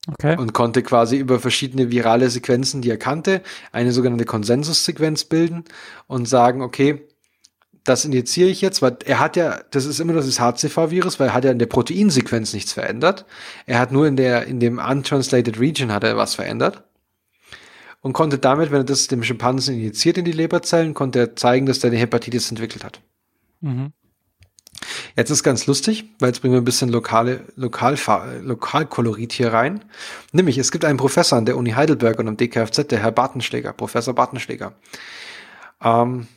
Okay. 0.08 0.36
und 0.38 0.54
konnte 0.54 0.82
quasi 0.82 1.18
über 1.18 1.38
verschiedene 1.38 1.90
virale 1.90 2.30
Sequenzen, 2.30 2.80
die 2.80 2.90
er 2.90 2.96
kannte, 2.96 3.42
eine 3.70 3.92
sogenannte 3.92 4.24
Konsensussequenz 4.24 5.24
bilden 5.24 5.64
und 6.06 6.26
sagen, 6.26 6.62
okay, 6.62 7.06
das 7.84 8.04
injiziere 8.04 8.48
ich 8.48 8.62
jetzt, 8.62 8.80
weil 8.82 8.96
er 9.04 9.20
hat 9.20 9.36
ja, 9.36 9.60
das 9.70 9.84
ist 9.84 10.00
immer 10.00 10.14
noch 10.14 10.24
das 10.24 10.40
HCV-Virus, 10.40 11.20
weil 11.20 11.28
er 11.28 11.34
hat 11.34 11.44
ja 11.44 11.50
in 11.50 11.58
der 11.58 11.66
Proteinsequenz 11.66 12.54
nichts 12.54 12.72
verändert. 12.72 13.26
Er 13.66 13.78
hat 13.78 13.92
nur 13.92 14.06
in 14.06 14.16
der, 14.16 14.46
in 14.46 14.58
dem 14.58 14.78
untranslated 14.78 15.60
region 15.60 15.92
hat 15.92 16.04
er 16.04 16.16
was 16.16 16.34
verändert. 16.34 16.84
Und 18.00 18.14
konnte 18.14 18.38
damit, 18.38 18.70
wenn 18.70 18.80
er 18.80 18.84
das 18.84 19.08
dem 19.08 19.22
Schimpansen 19.22 19.74
injiziert 19.74 20.16
in 20.16 20.24
die 20.24 20.32
Leberzellen, 20.32 20.94
konnte 20.94 21.18
er 21.18 21.36
zeigen, 21.36 21.66
dass 21.66 21.80
der 21.80 21.90
eine 21.90 22.00
Hepatitis 22.00 22.50
entwickelt 22.50 22.82
hat. 22.82 23.00
Mhm. 23.60 23.92
Jetzt 25.16 25.30
ist 25.30 25.42
ganz 25.42 25.66
lustig, 25.66 26.04
weil 26.18 26.30
jetzt 26.30 26.40
bringen 26.40 26.54
wir 26.54 26.60
ein 26.60 26.64
bisschen 26.64 26.88
lokale, 26.88 27.44
Lokal, 27.56 27.96
Lokalkolorit 28.42 29.32
hier 29.32 29.52
rein. 29.52 29.84
Nämlich, 30.32 30.56
es 30.56 30.72
gibt 30.72 30.84
einen 30.84 30.96
Professor 30.96 31.36
an 31.36 31.44
der 31.44 31.56
Uni 31.56 31.72
Heidelberg 31.72 32.18
und 32.18 32.28
am 32.28 32.36
DKFZ, 32.36 32.88
der 32.88 33.00
Herr 33.00 33.12
Bartenschläger, 33.12 33.72
Professor 33.72 34.14
Bartenschläger. 34.14 34.72
Ähm, 35.82 36.28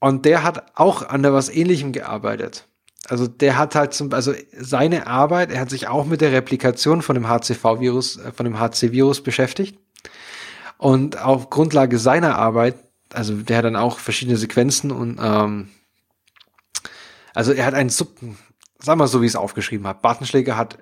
und 0.00 0.24
der 0.24 0.42
hat 0.42 0.76
auch 0.76 1.02
an 1.02 1.22
der 1.22 1.32
was 1.32 1.48
ähnlichem 1.48 1.92
gearbeitet. 1.92 2.68
Also 3.08 3.26
der 3.26 3.56
hat 3.56 3.74
halt 3.74 3.94
zum, 3.94 4.12
also 4.12 4.34
seine 4.52 5.06
Arbeit, 5.06 5.50
er 5.50 5.60
hat 5.60 5.70
sich 5.70 5.88
auch 5.88 6.04
mit 6.04 6.20
der 6.20 6.32
Replikation 6.32 7.00
von 7.00 7.14
dem 7.14 7.26
HCV-Virus, 7.28 8.18
äh, 8.18 8.32
von 8.32 8.44
dem 8.44 8.60
HC-Virus 8.60 9.22
beschäftigt. 9.22 9.78
Und 10.76 11.20
auf 11.20 11.50
Grundlage 11.50 11.98
seiner 11.98 12.36
Arbeit, 12.36 12.76
also 13.12 13.34
der 13.34 13.58
hat 13.58 13.64
dann 13.64 13.76
auch 13.76 13.98
verschiedene 13.98 14.36
Sequenzen 14.36 14.92
und 14.92 15.18
ähm, 15.20 15.70
also 17.34 17.52
er 17.52 17.66
hat 17.66 17.74
ein 17.74 17.88
Sub, 17.88 18.10
sag 18.78 18.98
mal 18.98 19.08
so, 19.08 19.22
wie 19.22 19.26
ich 19.26 19.32
es 19.32 19.36
aufgeschrieben 19.36 19.86
habe. 19.86 20.00
Bartenschläger 20.02 20.56
hat 20.56 20.78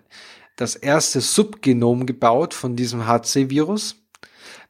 das 0.56 0.74
erste 0.74 1.20
Subgenom 1.20 2.06
gebaut 2.06 2.54
von 2.54 2.76
diesem 2.76 3.06
HC-Virus, 3.06 3.96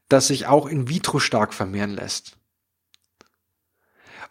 das 0.09 0.29
sich 0.29 0.47
auch 0.47 0.67
in 0.67 0.89
vitro 0.89 1.19
stark 1.19 1.55
vermehren 1.55 1.91
lässt. 1.91 2.37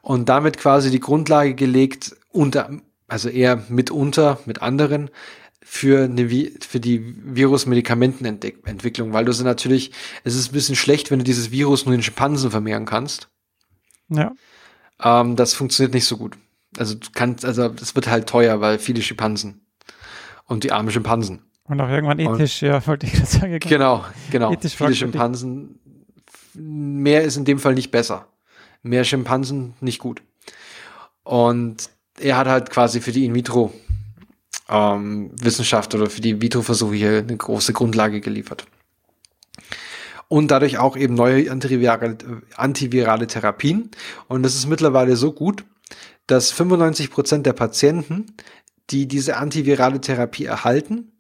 Und 0.02 0.30
damit 0.30 0.58
quasi 0.58 0.92
die 0.92 1.00
Grundlage 1.00 1.56
gelegt, 1.56 2.16
unter, 2.30 2.70
also 3.08 3.30
eher 3.30 3.64
mitunter 3.70 4.40
mit 4.46 4.62
anderen, 4.62 5.10
für, 5.68 6.04
eine, 6.04 6.30
für 6.62 6.80
die 6.80 7.16
Virus-Medikamentenentwicklung, 7.36 9.14
weil 9.14 9.26
du 9.26 9.34
so 9.34 9.44
natürlich, 9.44 9.92
es 10.24 10.36
ist 10.36 10.50
ein 10.50 10.54
bisschen 10.54 10.76
schlecht, 10.76 11.10
wenn 11.10 11.18
du 11.18 11.26
dieses 11.26 11.50
Virus 11.50 11.86
nur 11.86 11.96
in 11.96 12.04
Schimpansen 12.04 12.52
vermehren 12.52 12.86
kannst. 12.86 13.30
Ja. 14.10 14.32
Ähm, 15.02 15.36
das 15.36 15.56
funktioniert 15.56 15.96
nicht 15.96 16.06
so 16.06 16.18
gut. 16.18 16.38
Also 16.78 16.94
du 16.94 17.08
kannst, 17.14 17.44
also 17.46 17.68
das 17.70 17.96
wird 17.96 18.08
halt 18.08 18.30
teuer, 18.30 18.62
weil 18.62 18.78
viele 18.78 19.02
Schimpansen 19.02 19.66
und 20.46 20.64
die 20.64 20.72
armen 20.72 20.92
Schimpansen. 20.92 21.42
Und 21.64 21.82
auch 21.82 21.90
irgendwann 21.90 22.20
Und- 22.20 22.36
ethisch, 22.36 22.62
ja, 22.62 22.86
wollte 22.86 23.08
ich 23.08 23.14
gerade 23.14 23.26
sagen. 23.26 23.60
Genau, 23.60 24.06
genau. 24.30 24.54
Ethisch 24.54 24.76
viele. 24.76 24.94
Schimpansen. 24.94 25.80
Mehr 26.54 27.24
ist 27.24 27.38
in 27.38 27.46
dem 27.46 27.58
Fall 27.58 27.74
nicht 27.74 27.90
besser. 27.90 28.28
Mehr 28.84 29.04
Schimpansen 29.04 29.74
nicht 29.82 29.98
gut. 29.98 30.22
Und 31.24 31.90
er 32.20 32.38
hat 32.38 32.48
halt 32.48 32.70
quasi 32.70 33.02
für 33.02 33.12
die 33.12 33.26
In-vitro 33.26 33.74
ähm, 34.70 35.32
oder 35.42 36.10
für 36.10 36.22
die 36.22 36.32
In-vitro-Versuche 36.32 36.96
hier 36.96 37.18
eine 37.20 37.38
große 37.38 37.74
Grundlage 37.74 38.22
geliefert. 38.22 38.66
Und 40.28 40.50
dadurch 40.50 40.80
auch 40.80 40.98
eben 40.98 41.14
neue 41.14 41.52
antivirale, 41.52 42.18
antivirale 42.56 43.28
Therapien. 43.28 43.92
Und 44.28 44.44
das 44.44 44.56
ist 44.56 44.68
mittlerweile 44.68 45.16
so 45.16 45.32
gut, 45.32 45.64
dass 46.26 46.52
95 46.52 47.12
Prozent 47.12 47.46
der 47.46 47.54
Patienten, 47.54 48.34
die 48.90 49.08
diese 49.08 49.38
antivirale 49.38 50.02
Therapie 50.02 50.46
erhalten, 50.46 51.12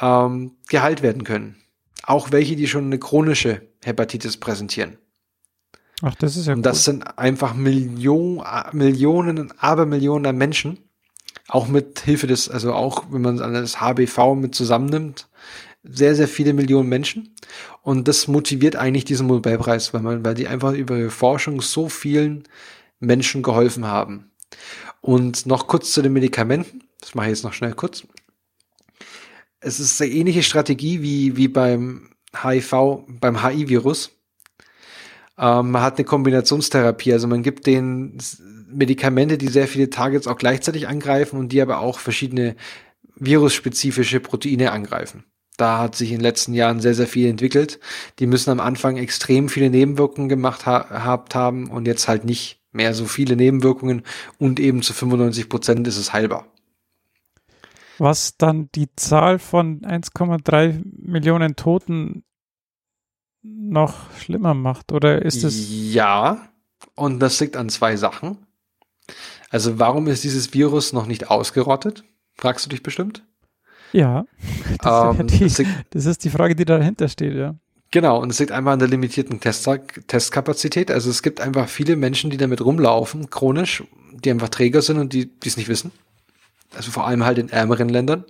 ähm, 0.00 0.56
geheilt 0.68 1.02
werden 1.02 1.24
können. 1.24 1.56
Auch 2.02 2.32
welche, 2.32 2.56
die 2.56 2.66
schon 2.66 2.86
eine 2.86 2.98
chronische 2.98 3.62
Hepatitis 3.84 4.36
präsentieren. 4.36 4.98
Ach, 6.02 6.14
das 6.14 6.36
ist 6.36 6.46
ja 6.46 6.52
Und 6.54 6.62
das 6.62 6.78
cool. 6.78 6.82
sind 6.82 7.18
einfach 7.18 7.54
Millionen, 7.54 8.44
Millionen 8.72 9.52
Abermillionen 9.58 10.26
an 10.26 10.36
Menschen. 10.36 10.78
Auch 11.48 11.68
mit 11.68 12.00
Hilfe 12.00 12.26
des, 12.26 12.48
also 12.48 12.74
auch 12.74 13.04
wenn 13.10 13.22
man 13.22 13.40
an 13.40 13.54
das 13.54 13.80
HBV 13.80 14.34
mit 14.34 14.54
zusammennimmt, 14.54 15.28
sehr, 15.84 16.14
sehr 16.16 16.28
viele 16.28 16.52
Millionen 16.52 16.88
Menschen. 16.88 17.34
Und 17.82 18.08
das 18.08 18.26
motiviert 18.26 18.76
eigentlich 18.76 19.04
diesen 19.04 19.28
Nobelpreis, 19.28 19.94
weil 19.94 20.02
man, 20.02 20.24
weil 20.24 20.34
die 20.34 20.48
einfach 20.48 20.72
über 20.72 20.98
ihre 20.98 21.10
Forschung 21.10 21.60
so 21.60 21.88
vielen 21.88 22.44
Menschen 22.98 23.42
geholfen 23.42 23.86
haben. 23.86 24.30
Und 25.00 25.46
noch 25.46 25.68
kurz 25.68 25.92
zu 25.92 26.02
den 26.02 26.12
Medikamenten. 26.12 26.82
Das 27.00 27.14
mache 27.14 27.26
ich 27.26 27.30
jetzt 27.30 27.44
noch 27.44 27.52
schnell 27.52 27.74
kurz. 27.74 28.04
Es 29.60 29.78
ist 29.78 30.00
eine 30.02 30.10
ähnliche 30.10 30.42
Strategie 30.42 31.02
wie, 31.02 31.36
wie 31.36 31.48
beim 31.48 32.10
HIV, 32.42 33.04
beim 33.20 33.42
HIV-Virus. 33.42 34.10
Ähm, 35.38 35.70
man 35.70 35.82
hat 35.82 35.98
eine 35.98 36.04
Kombinationstherapie, 36.04 37.12
also 37.12 37.28
man 37.28 37.42
gibt 37.42 37.66
den 37.66 38.18
Medikamente, 38.68 39.38
die 39.38 39.48
sehr 39.48 39.68
viele 39.68 39.90
Targets 39.90 40.26
auch 40.26 40.38
gleichzeitig 40.38 40.88
angreifen 40.88 41.38
und 41.38 41.52
die 41.52 41.62
aber 41.62 41.80
auch 41.80 41.98
verschiedene 41.98 42.56
virusspezifische 43.16 44.20
Proteine 44.20 44.72
angreifen. 44.72 45.24
Da 45.56 45.78
hat 45.78 45.94
sich 45.94 46.10
in 46.10 46.18
den 46.18 46.22
letzten 46.22 46.52
Jahren 46.52 46.80
sehr, 46.80 46.94
sehr 46.94 47.06
viel 47.06 47.28
entwickelt. 47.28 47.80
Die 48.18 48.26
müssen 48.26 48.50
am 48.50 48.60
Anfang 48.60 48.98
extrem 48.98 49.48
viele 49.48 49.70
Nebenwirkungen 49.70 50.28
gemacht 50.28 50.66
ha 50.66 51.02
haben 51.02 51.70
und 51.70 51.86
jetzt 51.86 52.08
halt 52.08 52.24
nicht 52.24 52.60
mehr 52.72 52.92
so 52.92 53.06
viele 53.06 53.36
Nebenwirkungen 53.36 54.02
und 54.38 54.60
eben 54.60 54.82
zu 54.82 54.92
95 54.92 55.48
Prozent 55.48 55.88
ist 55.88 55.96
es 55.96 56.12
heilbar. 56.12 56.46
Was 57.98 58.36
dann 58.36 58.68
die 58.74 58.88
Zahl 58.96 59.38
von 59.38 59.80
1,3 59.80 60.82
Millionen 60.98 61.56
Toten 61.56 62.22
noch 63.46 64.12
schlimmer 64.18 64.54
macht, 64.54 64.92
oder 64.92 65.22
ist 65.22 65.44
es? 65.44 65.66
Ja, 65.68 66.48
und 66.94 67.20
das 67.20 67.40
liegt 67.40 67.56
an 67.56 67.68
zwei 67.68 67.96
Sachen. 67.96 68.38
Also 69.50 69.78
warum 69.78 70.08
ist 70.08 70.24
dieses 70.24 70.52
Virus 70.54 70.92
noch 70.92 71.06
nicht 71.06 71.30
ausgerottet? 71.30 72.04
Fragst 72.34 72.66
du 72.66 72.70
dich 72.70 72.82
bestimmt? 72.82 73.24
Ja, 73.92 74.26
das, 74.68 74.70
ist 74.70 74.82
ja 74.82 75.10
Ähm, 75.18 75.26
die, 75.26 75.38
das 75.40 75.58
liegt, 75.58 75.70
das 75.90 76.06
ist 76.06 76.24
die 76.24 76.30
Frage, 76.30 76.56
die 76.56 76.64
dahinter 76.64 77.08
steht, 77.08 77.34
ja. 77.34 77.54
genau, 77.90 78.20
und 78.20 78.30
es 78.30 78.38
liegt 78.38 78.52
einfach 78.52 78.72
an 78.72 78.78
der 78.78 78.88
limitierten 78.88 79.40
Test 79.40 79.68
Testkapazität. 80.06 80.90
Also 80.90 81.10
es 81.10 81.22
gibt 81.22 81.40
einfach 81.40 81.68
viele 81.68 81.96
Menschen, 81.96 82.30
die 82.30 82.36
damit 82.36 82.60
rumlaufen, 82.60 83.30
chronisch, 83.30 83.84
die 84.12 84.30
einfach 84.30 84.48
Träger 84.48 84.82
sind 84.82 84.98
und 84.98 85.12
die 85.12 85.26
die 85.26 85.48
es 85.48 85.56
nicht 85.56 85.68
wissen. 85.68 85.92
Also 86.74 86.90
vor 86.90 87.06
allem 87.06 87.24
halt 87.24 87.38
in 87.38 87.48
ärmeren 87.48 87.88
Ländern. 87.88 88.24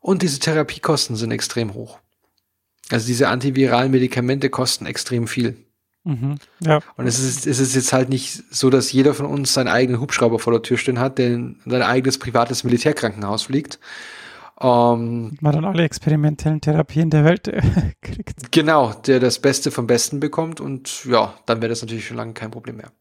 Und 0.00 0.22
diese 0.22 0.40
Therapiekosten 0.40 1.14
sind 1.14 1.30
extrem 1.30 1.74
hoch. 1.74 2.00
Also 2.92 3.06
diese 3.06 3.28
antiviralen 3.28 3.90
Medikamente 3.90 4.50
kosten 4.50 4.86
extrem 4.86 5.26
viel. 5.26 5.56
Mhm. 6.04 6.36
Ja, 6.60 6.80
Und 6.96 7.06
es 7.06 7.20
ist, 7.20 7.46
es 7.46 7.60
ist 7.60 7.74
jetzt 7.74 7.92
halt 7.92 8.08
nicht 8.08 8.42
so, 8.50 8.70
dass 8.70 8.92
jeder 8.92 9.14
von 9.14 9.26
uns 9.26 9.54
seinen 9.54 9.68
eigenen 9.68 10.00
Hubschrauber 10.00 10.38
vor 10.38 10.52
der 10.52 10.62
Tür 10.62 10.76
stehen 10.76 10.98
hat, 10.98 11.18
der 11.18 11.28
in 11.28 11.56
sein 11.64 11.82
eigenes 11.82 12.18
privates 12.18 12.64
Militärkrankenhaus 12.64 13.44
fliegt. 13.44 13.78
Ähm, 14.60 15.36
man 15.40 15.54
dann 15.54 15.64
alle 15.64 15.84
experimentellen 15.84 16.60
Therapien 16.60 17.08
der 17.08 17.24
Welt 17.24 17.48
äh, 17.48 17.62
kriegt. 18.02 18.52
genau, 18.52 18.92
der 18.92 19.20
das 19.20 19.38
Beste 19.38 19.70
vom 19.70 19.86
Besten 19.86 20.20
bekommt 20.20 20.60
und 20.60 21.04
ja, 21.04 21.34
dann 21.46 21.62
wäre 21.62 21.70
das 21.70 21.80
natürlich 21.82 22.06
schon 22.06 22.16
lange 22.16 22.34
kein 22.34 22.50
Problem 22.50 22.76
mehr. 22.76 22.92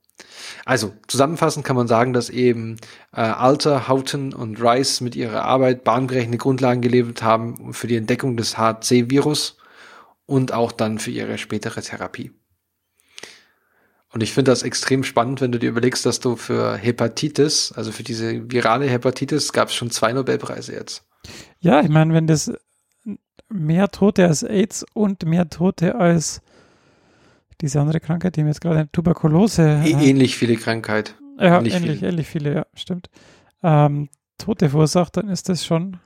Also 0.66 0.94
zusammenfassend 1.08 1.66
kann 1.66 1.76
man 1.76 1.88
sagen, 1.88 2.14
dass 2.14 2.30
eben 2.30 2.78
äh, 3.14 3.22
Alter, 3.22 3.88
Houghton 3.88 4.34
und 4.34 4.62
Rice 4.62 5.02
mit 5.02 5.16
ihrer 5.16 5.44
Arbeit 5.44 5.84
bahnbrechende 5.84 6.38
Grundlagen 6.38 6.82
geliefert 6.82 7.24
haben 7.24 7.74
für 7.74 7.88
die 7.88 7.98
Entdeckung 7.98 8.38
des 8.38 8.58
HC-Virus 8.58 9.58
und 10.32 10.54
auch 10.54 10.72
dann 10.72 10.98
für 10.98 11.12
ihre 11.12 11.38
spätere 11.38 11.82
Therapie. 11.82 12.32
Und 14.14 14.24
ich 14.24 14.32
finde 14.32 14.52
das 14.52 14.64
extrem 14.64 15.04
spannend, 15.04 15.42
wenn 15.42 15.52
du 15.52 15.60
dir 15.60 15.70
überlegst, 15.70 16.06
dass 16.06 16.22
du 16.22 16.38
für 16.38 16.78
Hepatitis, 16.78 17.74
also 17.74 17.92
für 17.92 18.04
diese 18.04 18.50
virale 18.50 18.90
Hepatitis, 18.90 19.52
gab 19.52 19.68
es 19.68 19.76
schon 19.76 19.92
zwei 19.92 20.14
Nobelpreise 20.14 20.74
jetzt. 20.74 21.06
Ja, 21.60 21.82
ich 21.82 21.90
meine, 21.90 22.14
wenn 22.14 22.28
das 22.28 22.52
mehr 23.50 23.90
Tote 23.90 24.26
als 24.26 24.44
AIDS 24.44 24.86
und 24.94 25.26
mehr 25.26 25.50
Tote 25.50 25.96
als 25.96 26.42
diese 27.60 27.82
andere 27.82 28.00
Krankheit, 28.00 28.38
die 28.38 28.44
mir 28.44 28.50
jetzt 28.50 28.62
gerade 28.62 28.90
Tuberkulose. 28.94 29.82
Äh, 29.84 29.92
ähnlich 29.92 30.38
viele 30.38 30.56
Krankheit. 30.56 31.16
Ja, 31.40 31.58
ähnlich, 31.58 31.74
ähnlich, 31.74 31.98
viele. 31.98 32.10
ähnlich 32.10 32.28
viele, 32.28 32.54
ja, 32.54 32.66
stimmt. 32.74 33.10
Ähm, 33.64 34.08
Tote 34.38 34.70
verursacht, 34.70 35.18
dann 35.18 35.28
ist 35.28 35.50
das 35.50 35.66
schon 35.66 35.98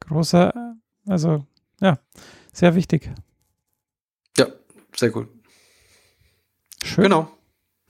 großer, 0.00 0.74
also 1.06 1.44
ja, 1.82 1.98
sehr 2.52 2.74
wichtig. 2.74 3.10
Sehr 4.96 5.10
gut. 5.10 5.28
Schön. 6.82 7.04
Genau. 7.04 7.28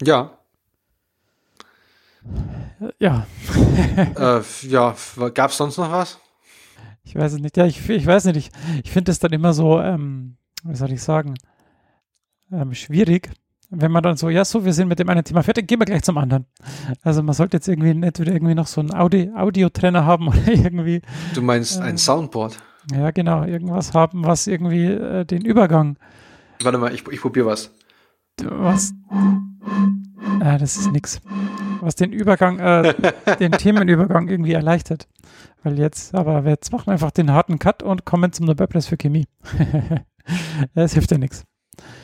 Ja. 0.02 0.38
Ja. 2.98 3.26
äh, 3.96 4.42
ja, 4.62 4.94
gab 5.32 5.50
es 5.50 5.56
sonst 5.56 5.78
noch 5.78 5.90
was? 5.90 6.18
Ich 7.04 7.14
weiß 7.14 7.34
es 7.34 7.38
nicht. 7.38 7.56
Ja, 7.56 7.66
ich, 7.66 7.88
ich 7.88 8.06
weiß 8.06 8.26
nicht. 8.26 8.36
Ich, 8.36 8.50
ich 8.84 8.90
finde 8.90 9.12
es 9.12 9.18
dann 9.18 9.32
immer 9.32 9.54
so, 9.54 9.80
ähm, 9.80 10.36
wie 10.64 10.74
soll 10.74 10.92
ich 10.92 11.02
sagen, 11.02 11.34
ähm, 12.50 12.74
schwierig, 12.74 13.30
wenn 13.70 13.90
man 13.90 14.02
dann 14.02 14.16
so, 14.16 14.28
ja, 14.28 14.44
so, 14.44 14.64
wir 14.64 14.72
sind 14.72 14.88
mit 14.88 14.98
dem 14.98 15.08
einen 15.08 15.24
Thema 15.24 15.42
fertig, 15.42 15.66
gehen 15.66 15.80
wir 15.80 15.86
gleich 15.86 16.02
zum 16.02 16.18
anderen. 16.18 16.46
Also 17.02 17.22
man 17.22 17.34
sollte 17.34 17.56
jetzt 17.56 17.68
irgendwie 17.68 17.90
entweder 17.90 18.32
irgendwie 18.32 18.54
noch 18.54 18.66
so 18.66 18.80
einen 18.80 18.94
Audi 18.94 19.30
Audiotrenner 19.34 20.04
haben 20.04 20.28
oder 20.28 20.48
irgendwie. 20.48 21.02
Du 21.34 21.42
meinst 21.42 21.78
äh, 21.78 21.82
ein 21.82 21.98
Soundboard? 21.98 22.58
Ja, 22.92 23.10
genau, 23.10 23.44
irgendwas 23.44 23.94
haben, 23.94 24.24
was 24.24 24.46
irgendwie 24.46 24.86
äh, 24.86 25.24
den 25.24 25.44
Übergang. 25.44 25.98
Warte 26.62 26.78
mal, 26.78 26.94
ich, 26.94 27.06
ich 27.08 27.20
probiere 27.20 27.46
was. 27.46 27.70
Was? 28.42 28.92
Äh, 30.40 30.58
das 30.58 30.76
ist 30.76 30.92
nix. 30.92 31.20
Was 31.80 31.94
den 31.94 32.12
Übergang, 32.12 32.58
äh, 32.58 32.94
den 33.40 33.52
Themenübergang 33.52 34.28
irgendwie 34.28 34.52
erleichtert. 34.52 35.08
Weil 35.62 35.78
jetzt, 35.78 36.14
aber 36.14 36.44
jetzt 36.48 36.72
machen 36.72 36.86
wir 36.86 36.92
einfach 36.92 37.10
den 37.10 37.32
harten 37.32 37.58
Cut 37.58 37.82
und 37.82 38.04
kommen 38.04 38.32
zum 38.32 38.46
Nobelpreis 38.46 38.86
für 38.86 38.96
Chemie. 38.96 39.26
das 40.74 40.94
hilft 40.94 41.10
ja 41.10 41.18
nichts. 41.18 41.44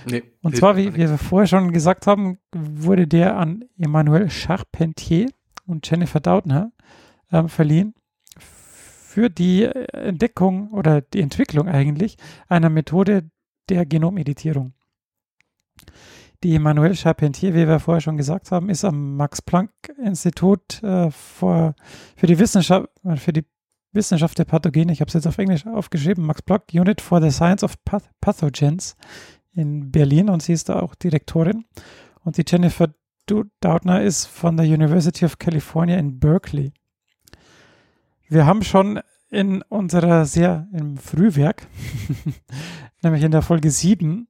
Nee, 0.06 0.22
und 0.42 0.56
zwar, 0.56 0.76
wie, 0.76 0.94
wie 0.94 1.08
wir 1.08 1.18
vorher 1.18 1.46
schon 1.46 1.72
gesagt 1.72 2.06
haben, 2.06 2.38
wurde 2.52 3.06
der 3.06 3.36
an 3.36 3.64
Emmanuel 3.78 4.28
Charpentier 4.28 5.30
und 5.66 5.88
Jennifer 5.88 6.20
Doudna 6.20 6.72
äh, 7.30 7.48
verliehen 7.48 7.94
für 8.38 9.28
die 9.28 9.64
Entdeckung 9.64 10.70
oder 10.70 11.02
die 11.02 11.20
Entwicklung 11.20 11.68
eigentlich 11.68 12.16
einer 12.48 12.70
Methode 12.70 13.30
der 13.68 13.86
Genomeditierung. 13.86 14.74
Die 16.42 16.56
Emmanuel 16.56 16.94
Charpentier, 16.94 17.54
wie 17.54 17.68
wir 17.68 17.78
vorher 17.78 18.00
schon 18.00 18.16
gesagt 18.16 18.50
haben, 18.50 18.68
ist 18.68 18.84
am 18.84 19.16
Max-Planck-Institut 19.16 20.82
äh, 20.82 21.10
für, 21.10 21.74
die 22.22 22.38
Wissenschaft, 22.38 22.88
für 23.16 23.32
die 23.32 23.44
Wissenschaft 23.92 24.38
der 24.38 24.44
Pathogene, 24.44 24.92
ich 24.92 25.00
habe 25.00 25.08
es 25.08 25.14
jetzt 25.14 25.26
auf 25.26 25.38
Englisch 25.38 25.66
aufgeschrieben, 25.66 26.24
Max 26.24 26.42
Planck 26.42 26.64
Unit 26.72 27.00
for 27.00 27.20
the 27.20 27.30
Science 27.30 27.62
of 27.62 27.82
Path 27.84 28.10
Pathogens 28.20 28.96
in 29.54 29.90
Berlin 29.90 30.30
und 30.30 30.42
sie 30.42 30.54
ist 30.54 30.68
da 30.68 30.80
auch 30.80 30.94
Direktorin. 30.94 31.64
Und 32.24 32.38
die 32.38 32.44
Jennifer 32.46 32.88
Doudna 33.26 34.00
ist 34.00 34.26
von 34.26 34.56
der 34.56 34.66
University 34.66 35.24
of 35.24 35.38
California 35.38 35.96
in 35.98 36.18
Berkeley. 36.18 36.72
Wir 38.28 38.46
haben 38.46 38.62
schon 38.62 39.00
in 39.28 39.62
unserer 39.62 40.24
sehr 40.24 40.68
im 40.72 40.96
Frühwerk, 40.96 41.66
nämlich 43.02 43.22
in 43.22 43.30
der 43.32 43.42
Folge 43.42 43.70
7, 43.70 44.28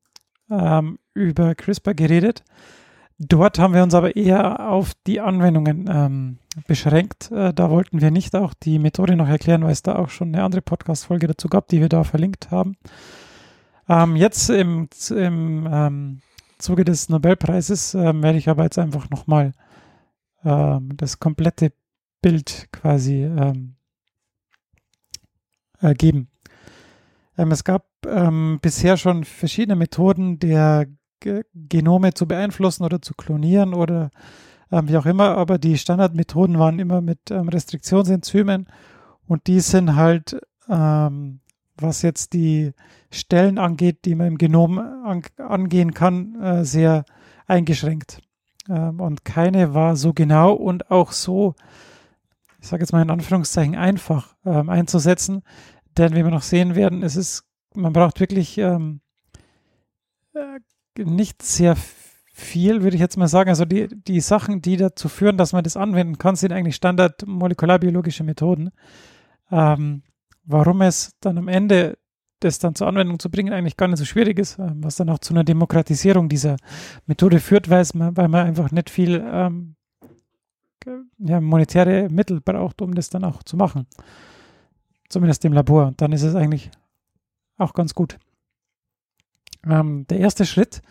ähm, 0.50 0.98
über 1.14 1.54
CRISPR 1.54 1.94
geredet. 1.94 2.44
Dort 3.18 3.58
haben 3.58 3.74
wir 3.74 3.82
uns 3.82 3.94
aber 3.94 4.16
eher 4.16 4.68
auf 4.68 4.92
die 5.06 5.20
Anwendungen 5.20 5.88
ähm, 5.88 6.38
beschränkt. 6.66 7.30
Äh, 7.30 7.54
da 7.54 7.70
wollten 7.70 8.00
wir 8.00 8.10
nicht 8.10 8.34
auch 8.34 8.52
die 8.54 8.78
Methode 8.78 9.16
noch 9.16 9.28
erklären, 9.28 9.62
weil 9.62 9.72
es 9.72 9.82
da 9.82 9.96
auch 9.96 10.10
schon 10.10 10.34
eine 10.34 10.42
andere 10.42 10.62
Podcast-Folge 10.62 11.28
dazu 11.28 11.48
gab, 11.48 11.68
die 11.68 11.80
wir 11.80 11.88
da 11.88 12.04
verlinkt 12.04 12.50
haben. 12.50 12.76
Ähm, 13.88 14.16
jetzt 14.16 14.50
im, 14.50 14.88
im 15.10 15.68
ähm, 15.70 16.20
Zuge 16.58 16.84
des 16.84 17.08
Nobelpreises 17.08 17.94
ähm, 17.94 18.22
werde 18.22 18.38
ich 18.38 18.48
aber 18.48 18.64
jetzt 18.64 18.78
einfach 18.78 19.10
nochmal 19.10 19.52
ähm, 20.44 20.96
das 20.96 21.18
komplette 21.20 21.72
Bild 22.22 22.68
quasi 22.72 23.24
ähm, 23.24 23.76
äh, 25.80 25.94
geben. 25.94 26.28
Ähm, 27.36 27.50
es 27.50 27.64
gab 27.64 27.91
ähm, 28.06 28.58
bisher 28.62 28.96
schon 28.96 29.24
verschiedene 29.24 29.76
Methoden 29.76 30.38
der 30.38 30.86
G 31.20 31.42
Genome 31.54 32.14
zu 32.14 32.26
beeinflussen 32.26 32.84
oder 32.84 33.00
zu 33.00 33.14
klonieren 33.14 33.74
oder 33.74 34.10
ähm, 34.72 34.88
wie 34.88 34.96
auch 34.96 35.06
immer, 35.06 35.36
aber 35.36 35.58
die 35.58 35.78
Standardmethoden 35.78 36.58
waren 36.58 36.78
immer 36.78 37.00
mit 37.00 37.30
ähm, 37.30 37.48
Restriktionsenzymen 37.48 38.66
und 39.26 39.46
die 39.46 39.60
sind 39.60 39.96
halt, 39.96 40.40
ähm, 40.68 41.40
was 41.76 42.02
jetzt 42.02 42.32
die 42.32 42.72
Stellen 43.10 43.58
angeht, 43.58 44.04
die 44.04 44.14
man 44.14 44.28
im 44.28 44.38
Genom 44.38 44.78
an 44.78 45.22
angehen 45.38 45.94
kann, 45.94 46.40
äh, 46.40 46.64
sehr 46.64 47.04
eingeschränkt. 47.46 48.20
Ähm, 48.68 49.00
und 49.00 49.24
keine 49.24 49.74
war 49.74 49.96
so 49.96 50.12
genau 50.12 50.52
und 50.52 50.90
auch 50.90 51.12
so, 51.12 51.54
ich 52.60 52.68
sage 52.68 52.82
jetzt 52.82 52.92
mal 52.92 53.02
in 53.02 53.10
Anführungszeichen, 53.10 53.74
einfach 53.74 54.34
ähm, 54.44 54.68
einzusetzen. 54.68 55.42
Denn 55.98 56.12
wie 56.12 56.24
wir 56.24 56.30
noch 56.30 56.42
sehen 56.42 56.74
werden, 56.74 57.02
es 57.02 57.16
ist, 57.16 57.44
man 57.76 57.92
braucht 57.92 58.20
wirklich 58.20 58.58
ähm, 58.58 59.00
äh, 60.34 60.58
nicht 61.02 61.42
sehr 61.42 61.76
viel, 62.32 62.82
würde 62.82 62.96
ich 62.96 63.00
jetzt 63.00 63.16
mal 63.16 63.28
sagen. 63.28 63.50
Also 63.50 63.64
die, 63.64 63.88
die 63.88 64.20
Sachen, 64.20 64.62
die 64.62 64.76
dazu 64.76 65.08
führen, 65.08 65.36
dass 65.36 65.52
man 65.52 65.64
das 65.64 65.76
anwenden 65.76 66.18
kann, 66.18 66.36
sind 66.36 66.52
eigentlich 66.52 66.76
standard 66.76 67.26
molekularbiologische 67.26 68.24
Methoden. 68.24 68.70
Ähm, 69.50 70.02
warum 70.44 70.82
es 70.82 71.12
dann 71.20 71.38
am 71.38 71.48
Ende 71.48 71.98
das 72.40 72.58
dann 72.58 72.74
zur 72.74 72.88
Anwendung 72.88 73.18
zu 73.18 73.30
bringen, 73.30 73.52
eigentlich 73.52 73.76
gar 73.76 73.86
nicht 73.86 73.98
so 73.98 74.04
schwierig 74.04 74.38
ist, 74.38 74.58
ähm, 74.58 74.82
was 74.82 74.96
dann 74.96 75.08
auch 75.10 75.18
zu 75.18 75.32
einer 75.32 75.44
Demokratisierung 75.44 76.28
dieser 76.28 76.56
Methode 77.06 77.38
führt, 77.38 77.70
weil 77.70 77.86
man, 77.94 78.16
weil 78.16 78.28
man 78.28 78.46
einfach 78.46 78.70
nicht 78.70 78.90
viel 78.90 79.22
ähm, 79.24 79.76
ja, 81.18 81.40
monetäre 81.40 82.08
Mittel 82.10 82.40
braucht, 82.40 82.82
um 82.82 82.94
das 82.94 83.10
dann 83.10 83.24
auch 83.24 83.42
zu 83.42 83.56
machen. 83.56 83.86
Zumindest 85.08 85.44
im 85.44 85.52
Labor. 85.52 85.88
Und 85.88 86.00
dann 86.00 86.12
ist 86.12 86.22
es 86.22 86.34
eigentlich 86.34 86.70
auch 87.58 87.74
ganz 87.74 87.94
gut. 87.94 88.18
Ähm, 89.66 90.06
der 90.08 90.18
erste 90.18 90.44
Schritt 90.44 90.82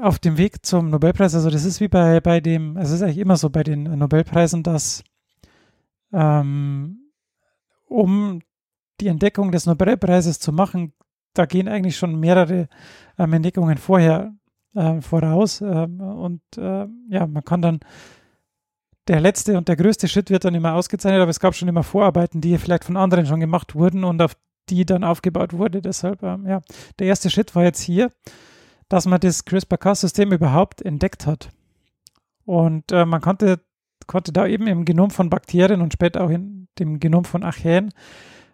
auf 0.00 0.18
dem 0.18 0.36
Weg 0.38 0.64
zum 0.64 0.90
Nobelpreis, 0.90 1.34
also 1.34 1.50
das 1.50 1.64
ist 1.64 1.80
wie 1.80 1.88
bei, 1.88 2.20
bei 2.20 2.40
dem, 2.40 2.76
es 2.76 2.90
ist 2.90 3.02
eigentlich 3.02 3.18
immer 3.18 3.36
so 3.36 3.50
bei 3.50 3.64
den 3.64 3.82
Nobelpreisen, 3.82 4.62
dass 4.62 5.02
ähm, 6.12 7.10
um 7.86 8.40
die 9.00 9.08
Entdeckung 9.08 9.50
des 9.50 9.66
Nobelpreises 9.66 10.38
zu 10.38 10.52
machen, 10.52 10.92
da 11.34 11.46
gehen 11.46 11.68
eigentlich 11.68 11.96
schon 11.96 12.18
mehrere 12.18 12.68
ähm, 13.18 13.32
Entdeckungen 13.32 13.78
vorher 13.78 14.34
äh, 14.74 15.00
voraus. 15.00 15.60
Ähm, 15.60 16.00
und 16.00 16.42
äh, 16.56 16.86
ja, 17.08 17.26
man 17.26 17.44
kann 17.44 17.62
dann, 17.62 17.80
der 19.08 19.20
letzte 19.20 19.56
und 19.56 19.68
der 19.68 19.76
größte 19.76 20.08
Schritt 20.08 20.30
wird 20.30 20.44
dann 20.44 20.54
immer 20.54 20.74
ausgezeichnet, 20.74 21.20
aber 21.20 21.30
es 21.30 21.40
gab 21.40 21.54
schon 21.54 21.68
immer 21.68 21.82
Vorarbeiten, 21.82 22.40
die 22.40 22.56
vielleicht 22.58 22.84
von 22.84 22.96
anderen 22.96 23.26
schon 23.26 23.40
gemacht 23.40 23.74
wurden 23.74 24.04
und 24.04 24.22
auf 24.22 24.36
die 24.70 24.86
dann 24.86 25.04
aufgebaut 25.04 25.52
wurde. 25.52 25.82
Deshalb, 25.82 26.22
ähm, 26.22 26.46
ja, 26.46 26.60
der 26.98 27.06
erste 27.08 27.30
Schritt 27.30 27.54
war 27.54 27.64
jetzt 27.64 27.80
hier, 27.80 28.10
dass 28.88 29.06
man 29.06 29.20
das 29.20 29.44
CRISPR-Cas-System 29.44 30.32
überhaupt 30.32 30.82
entdeckt 30.82 31.26
hat. 31.26 31.50
Und 32.44 32.90
äh, 32.92 33.04
man 33.04 33.20
konnte, 33.20 33.60
konnte 34.06 34.32
da 34.32 34.46
eben 34.46 34.66
im 34.66 34.84
Genom 34.84 35.10
von 35.10 35.30
Bakterien 35.30 35.80
und 35.80 35.92
später 35.92 36.24
auch 36.24 36.30
in 36.30 36.68
dem 36.78 36.98
Genom 36.98 37.24
von 37.24 37.44
Archäen 37.44 37.90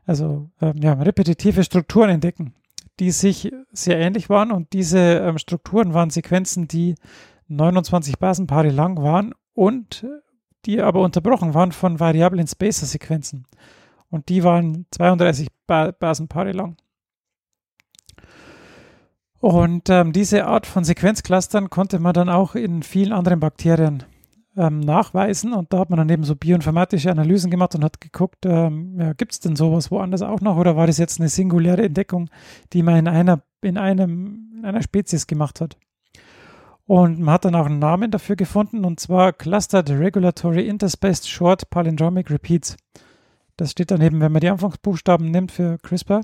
also 0.07 0.49
ähm, 0.61 0.77
ja, 0.79 0.95
repetitive 0.95 1.65
Strukturen 1.65 2.11
entdecken, 2.11 2.55
die 3.01 3.11
sich 3.11 3.53
sehr 3.73 3.99
ähnlich 3.99 4.31
waren 4.31 4.53
und 4.53 4.73
diese 4.73 4.99
ähm, 4.99 5.39
Strukturen 5.39 5.93
waren 5.93 6.11
Sequenzen, 6.11 6.69
die 6.69 6.95
29 7.49 8.19
Basenpaare 8.19 8.71
lang 8.71 9.03
waren 9.03 9.35
und 9.53 10.07
die 10.65 10.81
aber 10.81 11.03
unterbrochen 11.03 11.55
waren 11.55 11.73
von 11.73 12.01
variablen 12.01 12.47
Spacer-Sequenzen. 12.47 13.47
Und 14.11 14.29
die 14.29 14.45
waren 14.45 14.87
32 14.91 15.49
ba 15.67 15.93
Basenpaare 15.93 16.53
lang. 16.53 16.77
Und 19.39 19.91
ähm, 19.91 20.13
diese 20.13 20.47
Art 20.47 20.67
von 20.67 20.85
Sequenzclustern 20.85 21.71
konnte 21.71 21.99
man 21.99 22.15
dann 22.15 22.29
auch 22.29 22.55
in 22.55 22.83
vielen 22.83 23.13
anderen 23.13 23.41
Bakterien 23.41 24.05
ähm, 24.57 24.81
nachweisen. 24.81 25.53
Und 25.53 25.73
da 25.73 25.79
hat 25.79 25.91
man 25.91 25.99
dann 25.99 26.09
eben 26.09 26.25
so 26.25 26.35
bioinformatische 26.35 27.11
Analysen 27.11 27.51
gemacht 27.51 27.75
und 27.75 27.85
hat 27.85 28.01
geguckt, 28.01 28.47
ähm, 28.47 28.99
ja, 28.99 29.13
gibt 29.13 29.33
es 29.33 29.41
denn 29.41 29.55
sowas 29.55 29.91
woanders 29.91 30.23
auch 30.23 30.41
noch 30.41 30.57
oder 30.57 30.77
war 30.77 30.87
das 30.87 30.99
jetzt 30.99 31.21
eine 31.21 31.29
singuläre 31.29 31.85
Entdeckung, 31.85 32.31
die 32.73 32.83
man 32.83 32.97
in 32.97 33.09
einer, 33.09 33.43
in 33.61 33.77
einem, 33.79 34.55
in 34.59 34.65
einer 34.65 34.83
Spezies 34.83 35.27
gemacht 35.27 35.61
hat? 35.61 35.77
Und 36.87 37.19
man 37.19 37.35
hat 37.35 37.45
dann 37.45 37.57
auch 37.57 37.67
einen 37.67 37.81
Namen 37.81 38.13
dafür 38.13 38.37
gefunden, 38.37 38.85
und 38.85 39.01
zwar 39.01 39.33
Clustered 39.33 39.91
Regulatory 39.91 40.69
Interspaced 40.69 41.29
Short 41.29 41.69
Palindromic 41.69 42.31
Repeats. 42.31 42.77
Das 43.57 43.71
steht 43.71 43.91
dann 43.91 44.03
eben, 44.03 44.21
wenn 44.21 44.33
man 44.33 44.41
die 44.41 44.49
Anfangsbuchstaben 44.49 45.31
nimmt 45.31 45.53
für 45.53 45.79
CRISPR. 45.79 46.23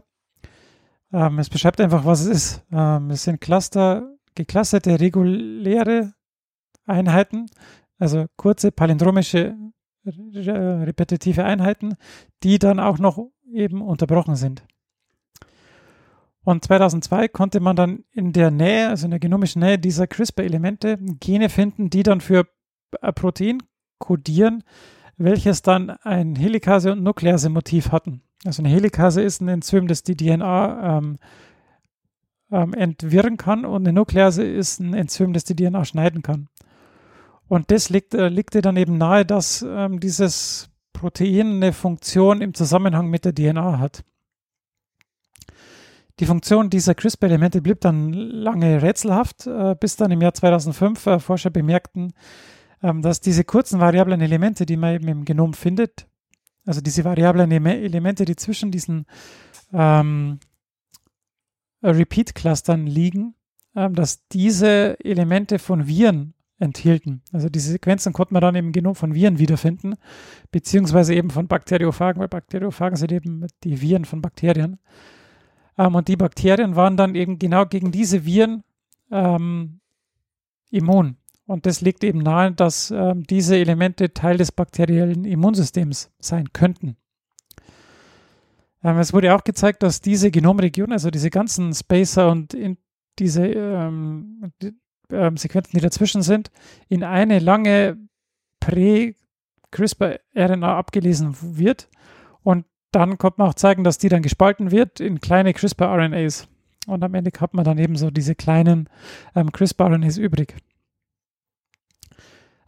Ähm, 1.12 1.38
es 1.38 1.50
beschreibt 1.50 1.80
einfach, 1.80 2.04
was 2.04 2.20
es 2.20 2.26
ist. 2.26 2.66
Ähm, 2.72 3.10
es 3.10 3.24
sind 3.24 3.40
Cluster, 3.40 4.14
geclusterte 4.34 5.00
reguläre 5.00 6.14
Einheiten, 6.86 7.46
also 7.98 8.26
kurze 8.36 8.72
palindromische 8.72 9.56
repetitive 10.04 11.44
Einheiten, 11.44 11.94
die 12.42 12.58
dann 12.58 12.80
auch 12.80 12.98
noch 12.98 13.30
eben 13.52 13.82
unterbrochen 13.82 14.34
sind. 14.34 14.64
Und 16.44 16.64
2002 16.64 17.28
konnte 17.28 17.60
man 17.60 17.76
dann 17.76 18.04
in 18.10 18.32
der 18.32 18.50
Nähe, 18.50 18.88
also 18.88 19.04
in 19.04 19.12
der 19.12 19.20
genomischen 19.20 19.60
Nähe 19.62 19.78
dieser 19.78 20.08
CRISPR-Elemente 20.08 20.98
Gene 21.20 21.48
finden, 21.48 21.88
die 21.88 22.02
dann 22.02 22.20
für 22.20 22.48
ein 23.00 23.14
Protein 23.14 23.62
kodieren, 23.98 24.64
welches 25.16 25.62
dann 25.62 25.90
ein 25.90 26.36
Helikase- 26.36 26.92
und 26.92 27.02
Nuklease-Motiv 27.02 27.92
hatten. 27.92 28.22
Also 28.44 28.62
eine 28.62 28.70
Helikase 28.70 29.22
ist 29.22 29.40
ein 29.40 29.48
Enzym, 29.48 29.86
das 29.86 30.02
die 30.02 30.16
DNA 30.16 30.98
ähm, 30.98 31.18
ähm, 32.50 32.74
entwirren 32.74 33.36
kann 33.36 33.64
und 33.64 33.86
eine 33.86 33.92
Nuklease 33.92 34.44
ist 34.44 34.80
ein 34.80 34.94
Enzym, 34.94 35.32
das 35.32 35.44
die 35.44 35.56
DNA 35.56 35.84
schneiden 35.84 36.22
kann. 36.22 36.48
Und 37.48 37.70
das 37.70 37.88
liegt, 37.88 38.14
äh, 38.14 38.28
liegt 38.28 38.54
dann 38.64 38.76
eben 38.76 38.98
nahe, 38.98 39.24
dass 39.24 39.62
ähm, 39.66 40.00
dieses 40.00 40.70
Protein 40.92 41.56
eine 41.56 41.72
Funktion 41.72 42.40
im 42.40 42.54
Zusammenhang 42.54 43.08
mit 43.08 43.24
der 43.24 43.34
DNA 43.34 43.78
hat. 43.78 44.04
Die 46.20 46.26
Funktion 46.26 46.70
dieser 46.70 46.94
CRISPR-Elemente 46.94 47.62
blieb 47.62 47.80
dann 47.80 48.12
lange 48.12 48.82
rätselhaft, 48.82 49.46
äh, 49.46 49.74
bis 49.78 49.96
dann 49.96 50.10
im 50.10 50.20
Jahr 50.20 50.34
2005 50.34 51.06
äh, 51.06 51.18
Forscher 51.18 51.50
bemerkten, 51.50 52.12
dass 52.82 53.20
diese 53.20 53.44
kurzen 53.44 53.80
variablen 53.80 54.20
Elemente, 54.20 54.66
die 54.66 54.76
man 54.76 54.94
eben 54.94 55.08
im 55.08 55.24
Genom 55.24 55.54
findet, 55.54 56.06
also 56.66 56.80
diese 56.80 57.04
variablen 57.04 57.50
Elemente, 57.50 58.24
die 58.24 58.36
zwischen 58.36 58.70
diesen 58.70 59.06
ähm, 59.72 60.38
Repeat-Clustern 61.82 62.86
liegen, 62.86 63.34
ähm, 63.74 63.94
dass 63.94 64.26
diese 64.28 64.98
Elemente 65.04 65.58
von 65.58 65.86
Viren 65.86 66.34
enthielten. 66.58 67.22
Also 67.32 67.48
diese 67.48 67.72
Sequenzen 67.72 68.12
konnte 68.12 68.32
man 68.32 68.40
dann 68.40 68.54
im 68.54 68.72
Genom 68.72 68.94
von 68.94 69.14
Viren 69.14 69.38
wiederfinden, 69.38 69.96
beziehungsweise 70.52 71.14
eben 71.14 71.30
von 71.30 71.48
Bakteriophagen, 71.48 72.20
weil 72.20 72.28
Bakteriophagen 72.28 72.96
sind 72.96 73.10
eben 73.10 73.46
die 73.64 73.80
Viren 73.80 74.04
von 74.04 74.22
Bakterien. 74.22 74.78
Ähm, 75.76 75.94
und 75.94 76.06
die 76.08 76.16
Bakterien 76.16 76.76
waren 76.76 76.96
dann 76.96 77.14
eben 77.16 77.38
genau 77.38 77.66
gegen 77.66 77.90
diese 77.90 78.24
Viren 78.24 78.62
ähm, 79.10 79.80
immun. 80.70 81.16
Und 81.46 81.66
das 81.66 81.80
liegt 81.80 82.04
eben 82.04 82.20
nahe, 82.20 82.52
dass 82.52 82.90
ähm, 82.90 83.24
diese 83.24 83.56
Elemente 83.56 84.14
Teil 84.14 84.36
des 84.36 84.52
bakteriellen 84.52 85.24
Immunsystems 85.24 86.10
sein 86.18 86.52
könnten. 86.52 86.96
Ähm, 88.84 88.98
es 88.98 89.12
wurde 89.12 89.34
auch 89.34 89.44
gezeigt, 89.44 89.82
dass 89.82 90.00
diese 90.00 90.30
Genomregionen, 90.30 90.92
also 90.92 91.10
diese 91.10 91.30
ganzen 91.30 91.74
Spacer 91.74 92.30
und 92.30 92.56
diese 93.18 93.46
ähm, 93.46 94.52
die, 94.62 94.72
ähm, 95.10 95.36
Sequenzen, 95.36 95.76
die 95.76 95.82
dazwischen 95.82 96.22
sind, 96.22 96.50
in 96.88 97.04
eine 97.04 97.38
lange 97.38 97.98
Prä-CRISPR-RNA 98.60 100.76
abgelesen 100.76 101.36
wird. 101.40 101.88
Und 102.42 102.64
dann 102.92 103.18
konnte 103.18 103.40
man 103.40 103.48
auch 103.48 103.54
zeigen, 103.54 103.84
dass 103.84 103.98
die 103.98 104.08
dann 104.08 104.22
gespalten 104.22 104.70
wird 104.70 105.00
in 105.00 105.20
kleine 105.20 105.52
CRISPR-RNAs. 105.52 106.48
Und 106.86 107.04
am 107.04 107.14
Ende 107.14 107.30
hat 107.38 107.54
man 107.54 107.64
dann 107.64 107.78
eben 107.78 107.96
so 107.96 108.10
diese 108.10 108.34
kleinen 108.34 108.88
ähm, 109.34 109.52
CRISPR-RNAs 109.52 110.18
übrig. 110.18 110.54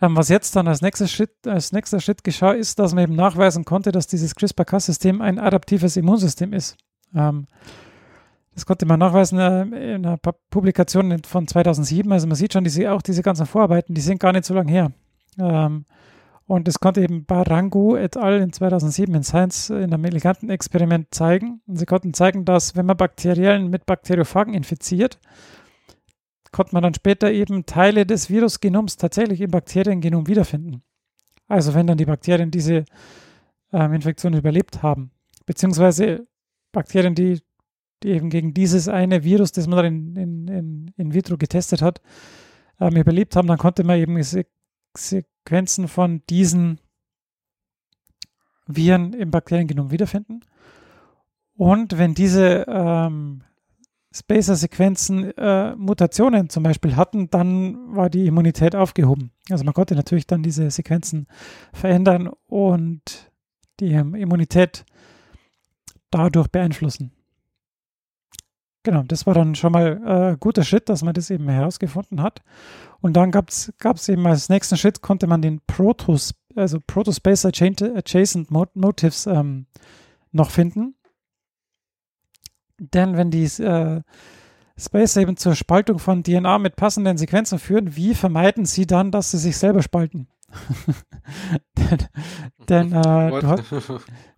Ähm, 0.05 0.17
was 0.17 0.29
jetzt 0.29 0.55
dann 0.57 0.69
als 0.69 0.83
nächster, 0.83 1.09
Schritt, 1.09 1.47
als 1.47 1.73
nächster 1.73 2.01
Schritt 2.01 2.25
geschah, 2.25 2.53
ist, 2.53 2.79
dass 2.79 2.95
man 2.95 3.05
eben 3.05 3.15
nachweisen 3.15 3.65
konnte, 3.65 3.93
dass 3.93 4.07
dieses 4.07 4.35
CRISPR-Cas-System 4.35 5.21
ein 5.21 5.39
adaptives 5.39 5.97
Immunsystem 5.97 6.53
ist. 6.53 6.77
Ähm, 7.15 7.47
das 8.55 8.67
konnte 8.67 8.87
man 8.87 9.01
nachweisen 9.01 9.39
äh, 9.39 9.95
in 9.95 10.07
einer 10.07 10.19
Publikation 10.51 11.23
von 11.25 11.49
2007. 11.49 12.11
Also 12.13 12.27
man 12.27 12.37
sieht 12.37 12.53
schon, 12.53 12.65
diese, 12.65 12.93
auch 12.93 13.03
diese 13.03 13.23
ganzen 13.23 13.47
Vorarbeiten, 13.47 13.95
die 13.95 14.01
sind 14.01 14.21
gar 14.21 14.33
nicht 14.33 14.45
so 14.45 14.55
lange 14.55 14.71
her. 14.71 14.93
Ähm, 15.39 15.87
und 16.47 16.69
das 16.69 16.79
konnte 16.79 17.01
eben 17.01 17.25
Barangu 17.25 17.97
et 17.97 18.19
al. 18.19 18.43
in 18.43 18.53
2007 18.53 19.15
in 19.15 19.23
Science 19.23 19.71
in 19.71 19.95
einem 19.95 20.05
eleganten 20.05 20.51
Experiment 20.51 21.15
zeigen. 21.15 21.63
Und 21.67 21.77
sie 21.77 21.87
konnten 21.87 22.13
zeigen, 22.13 22.45
dass 22.45 22.77
wenn 22.77 22.85
man 22.85 22.99
Bakterien 22.99 23.71
mit 23.71 23.87
Bakteriophagen 23.87 24.53
infiziert, 24.53 25.19
konnte 26.55 26.73
man 26.73 26.85
dann 26.85 26.95
später 26.95 27.33
eben 27.33 27.67
Teile 27.67 28.07
des 28.07 28.31
Virusgenoms 28.31 28.97
tatsächlich 28.97 29.41
im 29.41 29.51
Bakteriengenom 29.51 30.29
wiederfinden. 30.29 30.83
Also 31.49 31.75
wenn 31.75 31.89
dann 31.89 31.99
die 31.99 32.05
Bakterien 32.05 32.53
diese 32.53 32.85
ähm, 33.73 33.93
Infektion 33.93 34.35
überlebt 34.35 34.81
haben, 34.83 35.11
beziehungsweise 35.47 36.29
Bakterien, 36.71 37.17
die, 37.17 37.43
die 38.05 38.11
eben 38.11 38.31
gegen 38.31 38.55
dieses 38.55 38.89
eine 38.89 39.25
Virus, 39.25 39.51
das 39.51 39.67
man 39.67 39.85
in, 39.85 40.17
in, 40.17 40.49
in, 40.49 40.95
in 40.97 41.13
vitro 41.13 41.37
getestet 41.37 41.83
hat, 41.83 42.01
ähm, 42.81 42.97
überlebt 42.97 43.35
haben, 43.35 43.49
dann 43.49 43.59
konnte 43.59 43.83
man 43.83 43.99
eben 43.99 44.23
Se 44.23 44.47
Sequenzen 44.97 45.89
von 45.89 46.23
diesen 46.31 46.79
Viren 48.69 49.13
im 49.13 49.33
Bakteriengenom 49.33 49.91
wiederfinden. 49.91 50.43
Und 51.57 51.99
wenn 51.99 52.15
diese 52.15 52.65
ähm, 52.69 53.43
Spacer-Sequenzen 54.15 55.37
äh, 55.37 55.75
Mutationen 55.75 56.49
zum 56.49 56.63
Beispiel 56.63 56.95
hatten, 56.95 57.31
dann 57.31 57.97
war 57.97 58.09
die 58.09 58.27
Immunität 58.27 58.77
aufgehoben. 58.77 59.33
Also 59.51 59.65
man 59.65 59.75
konnte 59.75 59.97
natürlich 59.97 60.27
dann 60.27 60.43
diese 60.43 60.71
Sequenzen 60.71 61.27
verändern 61.73 62.31
und 62.47 63.33
die 63.81 63.93
Immunität 63.93 64.85
dadurch 66.11 66.47
beeinflussen. 66.49 67.11
Genau, 68.85 69.03
das 69.03 69.27
war 69.27 69.35
dann 69.35 69.55
schon 69.55 69.73
mal 69.73 70.33
äh, 70.35 70.37
guter 70.39 70.63
Schritt, 70.63 70.89
dass 70.89 71.03
man 71.03 71.15
das 71.15 71.31
eben 71.31 71.49
herausgefunden 71.49 72.23
hat. 72.23 72.43
Und 73.01 73.15
dann 73.15 73.33
gab 73.33 73.49
es 73.49 74.09
eben 74.09 74.27
als 74.27 74.49
nächsten 74.49 74.77
Schritt, 74.77 75.01
konnte 75.01 75.27
man 75.27 75.43
den 75.43 75.61
Protos, 75.67 76.35
also 76.55 76.79
Protospacer 76.87 77.49
Adjacent 77.49 78.51
Motives 78.51 79.27
ähm, 79.27 79.67
noch 80.31 80.51
finden. 80.51 80.95
Denn 82.79 83.17
wenn 83.17 83.31
die 83.31 83.45
äh, 83.45 84.03
Space 84.77 85.17
eben 85.17 85.37
zur 85.37 85.55
Spaltung 85.55 85.99
von 85.99 86.23
DNA 86.23 86.59
mit 86.59 86.77
passenden 86.77 87.17
Sequenzen 87.17 87.59
führen, 87.59 87.97
wie 87.97 88.15
vermeiden 88.15 88.65
sie 88.65 88.87
dann, 88.87 89.11
dass 89.11 89.31
sie 89.31 89.39
sich 89.39 89.57
selber 89.57 89.83
spalten? 89.83 90.29
denn, 91.79 91.99
denn 92.69 92.93
äh, 92.93 93.41
du, 93.41 93.47
hast, 93.47 93.73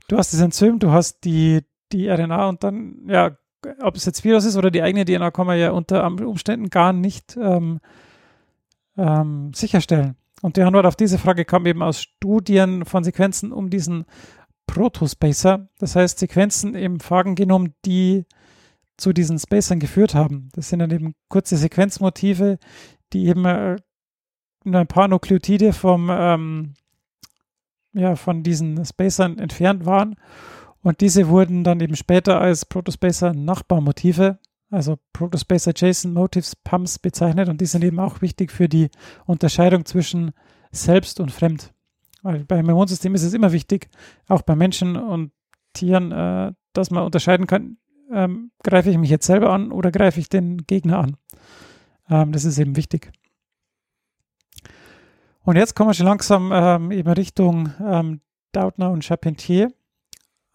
du 0.08 0.16
hast 0.16 0.32
das 0.32 0.40
Enzym, 0.40 0.78
du 0.78 0.90
hast 0.90 1.24
die, 1.24 1.62
die 1.92 2.08
RNA 2.08 2.48
und 2.48 2.64
dann, 2.64 3.06
ja, 3.08 3.36
ob 3.80 3.96
es 3.96 4.04
jetzt 4.04 4.24
Virus 4.24 4.44
ist 4.44 4.56
oder 4.56 4.70
die 4.70 4.82
eigene 4.82 5.04
DNA, 5.04 5.30
kann 5.30 5.46
man 5.46 5.58
ja 5.58 5.70
unter 5.70 6.06
Umständen 6.06 6.70
gar 6.70 6.92
nicht 6.92 7.36
ähm, 7.36 7.80
ähm, 8.96 9.52
sicherstellen. 9.54 10.16
Und 10.42 10.56
die 10.56 10.62
Antwort 10.62 10.86
auf 10.86 10.96
diese 10.96 11.18
Frage 11.18 11.44
kam 11.44 11.66
eben 11.66 11.82
aus 11.82 12.00
Studien 12.00 12.84
von 12.84 13.02
Sequenzen 13.04 13.52
um 13.52 13.70
diesen 13.70 14.04
Protospacer, 14.66 15.68
das 15.78 15.96
heißt 15.96 16.18
Sequenzen 16.18 16.74
im 16.74 17.00
Phagengenom, 17.00 17.72
die 17.84 18.26
zu 18.96 19.12
diesen 19.12 19.38
Spacern 19.38 19.78
geführt 19.78 20.14
haben. 20.14 20.48
Das 20.52 20.68
sind 20.68 20.78
dann 20.78 20.90
eben 20.90 21.14
kurze 21.28 21.56
Sequenzmotive, 21.56 22.58
die 23.12 23.26
eben 23.26 23.44
äh, 23.44 23.76
ein 24.64 24.86
paar 24.86 25.08
Nukleotide 25.08 25.72
vom, 25.72 26.08
ähm, 26.10 26.74
ja, 27.92 28.16
von 28.16 28.42
diesen 28.42 28.84
Spacern 28.84 29.38
entfernt 29.38 29.86
waren. 29.86 30.16
Und 30.82 31.00
diese 31.00 31.28
wurden 31.28 31.64
dann 31.64 31.80
eben 31.80 31.96
später 31.96 32.40
als 32.40 32.64
Protospacer-Nachbarmotive, 32.64 34.38
also 34.70 34.96
Protospacer 35.12 35.70
Adjacent 35.70 36.14
Motives 36.14 36.56
Pumps 36.56 36.98
bezeichnet. 36.98 37.48
Und 37.48 37.60
die 37.60 37.66
sind 37.66 37.84
eben 37.84 37.98
auch 37.98 38.22
wichtig 38.22 38.50
für 38.50 38.68
die 38.68 38.90
Unterscheidung 39.24 39.84
zwischen 39.84 40.32
selbst 40.70 41.20
und 41.20 41.32
fremd. 41.32 41.72
Weil 42.26 42.44
beim 42.44 42.68
Immunsystem 42.68 43.14
ist 43.14 43.22
es 43.22 43.34
immer 43.34 43.52
wichtig, 43.52 43.88
auch 44.26 44.42
bei 44.42 44.56
Menschen 44.56 44.96
und 44.96 45.30
Tieren, 45.74 46.10
äh, 46.10 46.52
dass 46.72 46.90
man 46.90 47.04
unterscheiden 47.04 47.46
kann, 47.46 47.76
ähm, 48.12 48.50
greife 48.64 48.90
ich 48.90 48.98
mich 48.98 49.10
jetzt 49.10 49.26
selber 49.26 49.50
an 49.50 49.70
oder 49.70 49.92
greife 49.92 50.18
ich 50.18 50.28
den 50.28 50.66
Gegner 50.66 50.98
an. 50.98 51.16
Ähm, 52.10 52.32
das 52.32 52.44
ist 52.44 52.58
eben 52.58 52.74
wichtig. 52.74 53.12
Und 55.42 55.54
jetzt 55.54 55.76
kommen 55.76 55.90
wir 55.90 55.94
schon 55.94 56.06
langsam 56.06 56.50
ähm, 56.52 56.90
eben 56.90 57.12
Richtung 57.12 57.72
ähm, 57.80 58.20
Dautner 58.50 58.90
und 58.90 59.04
Charpentier. 59.04 59.72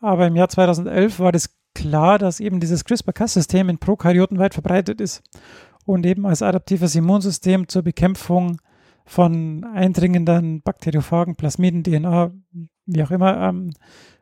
Aber 0.01 0.27
im 0.27 0.35
Jahr 0.35 0.49
2011 0.49 1.19
war 1.21 1.31
das 1.31 1.55
klar, 1.73 2.19
dass 2.19 2.41
eben 2.41 2.59
dieses 2.59 2.83
CRISPR-Cas-System 2.83 3.69
in 3.69 3.77
Prokaryoten 3.77 4.39
weit 4.39 4.55
verbreitet 4.55 4.99
ist 4.99 5.23
und 5.85 6.05
eben 6.05 6.25
als 6.25 6.41
adaptives 6.41 6.95
Immunsystem 6.95 7.69
zur 7.69 7.83
Bekämpfung 7.83 8.59
von 9.05 9.63
eindringenden 9.63 10.61
Bakteriophagen, 10.61 11.35
Plasmiden, 11.35 11.83
DNA, 11.83 12.31
wie 12.85 13.03
auch 13.03 13.11
immer, 13.11 13.37
ähm, 13.49 13.73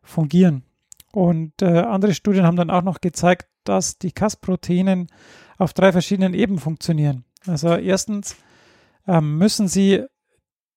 fungieren. 0.01 0.63
Und 1.11 1.61
äh, 1.61 1.79
andere 1.79 2.13
Studien 2.13 2.45
haben 2.45 2.55
dann 2.55 2.69
auch 2.69 2.83
noch 2.83 3.01
gezeigt, 3.01 3.47
dass 3.63 3.97
die 3.97 4.11
Cas-Proteinen 4.11 5.07
auf 5.57 5.73
drei 5.73 5.91
verschiedenen 5.91 6.33
Ebenen 6.33 6.59
funktionieren. 6.59 7.25
Also 7.45 7.75
erstens 7.75 8.35
ähm, 9.07 9.37
müssen 9.37 9.67
sie 9.67 10.03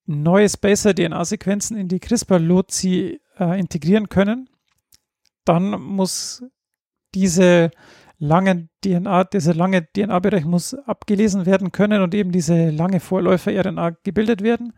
neue 0.07 0.49
Spacer-DNA-Sequenzen 0.49 1.77
in 1.77 1.89
die 1.89 2.01
CRISPR-Loci 2.01 3.21
äh, 3.39 3.61
integrieren 3.61 4.09
können. 4.09 4.49
Dann 5.45 5.71
muss 5.81 6.45
diese 7.15 7.71
lange 8.23 8.69
DNA, 8.85 9.25
dieser 9.25 9.53
lange 9.53 9.85
DNA-Bereich 9.93 10.45
muss 10.45 10.75
abgelesen 10.75 11.45
werden 11.45 11.73
können 11.73 12.03
und 12.03 12.15
eben 12.15 12.31
diese 12.31 12.71
lange 12.71 13.01
Vorläufer-RNA 13.01 13.97
gebildet 14.05 14.43
werden. 14.43 14.75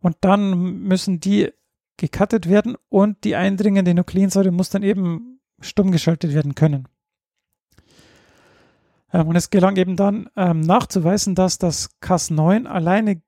Und 0.00 0.16
dann 0.22 0.80
müssen 0.82 1.20
die 1.20 1.52
gecuttet 1.96 2.48
werden 2.48 2.76
und 2.88 3.22
die 3.22 3.36
eindringende 3.36 3.94
Nukleinsäure 3.94 4.50
muss 4.50 4.68
dann 4.68 4.82
eben 4.82 5.40
stumm 5.60 5.92
geschaltet 5.92 6.34
werden 6.34 6.56
können. 6.56 6.88
Ähm, 9.12 9.28
und 9.28 9.36
es 9.36 9.50
gelang 9.50 9.76
eben 9.76 9.94
dann 9.94 10.28
ähm, 10.36 10.60
nachzuweisen, 10.60 11.36
dass 11.36 11.58
das 11.58 11.90
Cas9 12.02 12.66
alleine 12.66 13.22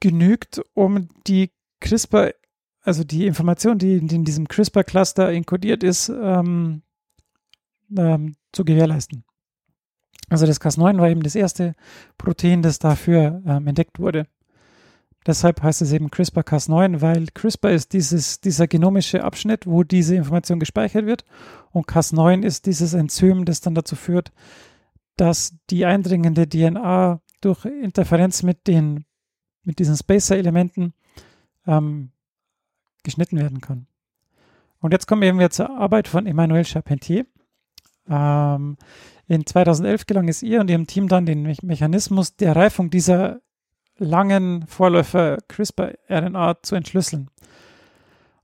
genügt, 0.00 0.62
um 0.72 1.08
die 1.26 1.52
CRISPR, 1.80 2.32
also 2.80 3.04
die 3.04 3.26
Information, 3.26 3.78
die 3.78 3.98
in 3.98 4.24
diesem 4.24 4.48
CRISPR-Cluster 4.48 5.30
inkodiert 5.30 5.84
ist, 5.84 6.08
ähm, 6.08 6.82
ähm, 7.96 8.36
zu 8.52 8.64
gewährleisten. 8.64 9.24
Also 10.28 10.46
das 10.46 10.60
Cas9 10.60 10.98
war 10.98 11.10
eben 11.10 11.22
das 11.22 11.34
erste 11.34 11.74
Protein, 12.16 12.62
das 12.62 12.78
dafür 12.78 13.42
ähm, 13.46 13.66
entdeckt 13.66 13.98
wurde. 13.98 14.26
Deshalb 15.26 15.62
heißt 15.62 15.82
es 15.82 15.92
eben 15.92 16.10
CRISPR-Cas9, 16.10 17.00
weil 17.00 17.26
CRISPR 17.26 17.70
ist 17.70 17.92
dieses, 17.92 18.40
dieser 18.40 18.66
genomische 18.66 19.22
Abschnitt, 19.22 19.66
wo 19.66 19.84
diese 19.84 20.16
Information 20.16 20.58
gespeichert 20.58 21.06
wird. 21.06 21.24
Und 21.70 21.86
Cas9 21.86 22.42
ist 22.42 22.66
dieses 22.66 22.92
Enzym, 22.92 23.44
das 23.44 23.60
dann 23.60 23.74
dazu 23.74 23.94
führt, 23.94 24.32
dass 25.16 25.54
die 25.70 25.84
eindringende 25.84 26.48
DNA 26.48 27.20
durch 27.40 27.64
Interferenz 27.66 28.42
mit 28.42 28.66
den 28.66 29.04
mit 29.64 29.78
diesen 29.78 29.96
Spacer-Elementen 29.96 30.92
ähm, 31.66 32.10
geschnitten 33.04 33.38
werden 33.38 33.60
kann. 33.60 33.86
Und 34.80 34.92
jetzt 34.92 35.06
kommen 35.06 35.22
wir 35.22 35.28
eben 35.28 35.50
zur 35.50 35.70
Arbeit 35.70 36.08
von 36.08 36.26
Emmanuel 36.26 36.64
Charpentier. 36.64 37.26
Ähm, 38.12 38.76
in 39.26 39.46
2011 39.46 40.06
gelang 40.06 40.28
es 40.28 40.42
ihr 40.42 40.60
und 40.60 40.68
ihrem 40.68 40.86
Team 40.86 41.08
dann 41.08 41.26
den 41.26 41.42
Me 41.42 41.54
Mechanismus 41.62 42.36
der 42.36 42.54
Reifung 42.54 42.90
dieser 42.90 43.40
langen 43.96 44.66
Vorläufer 44.66 45.38
CRISPR-RNA 45.48 46.62
zu 46.62 46.74
entschlüsseln. 46.74 47.30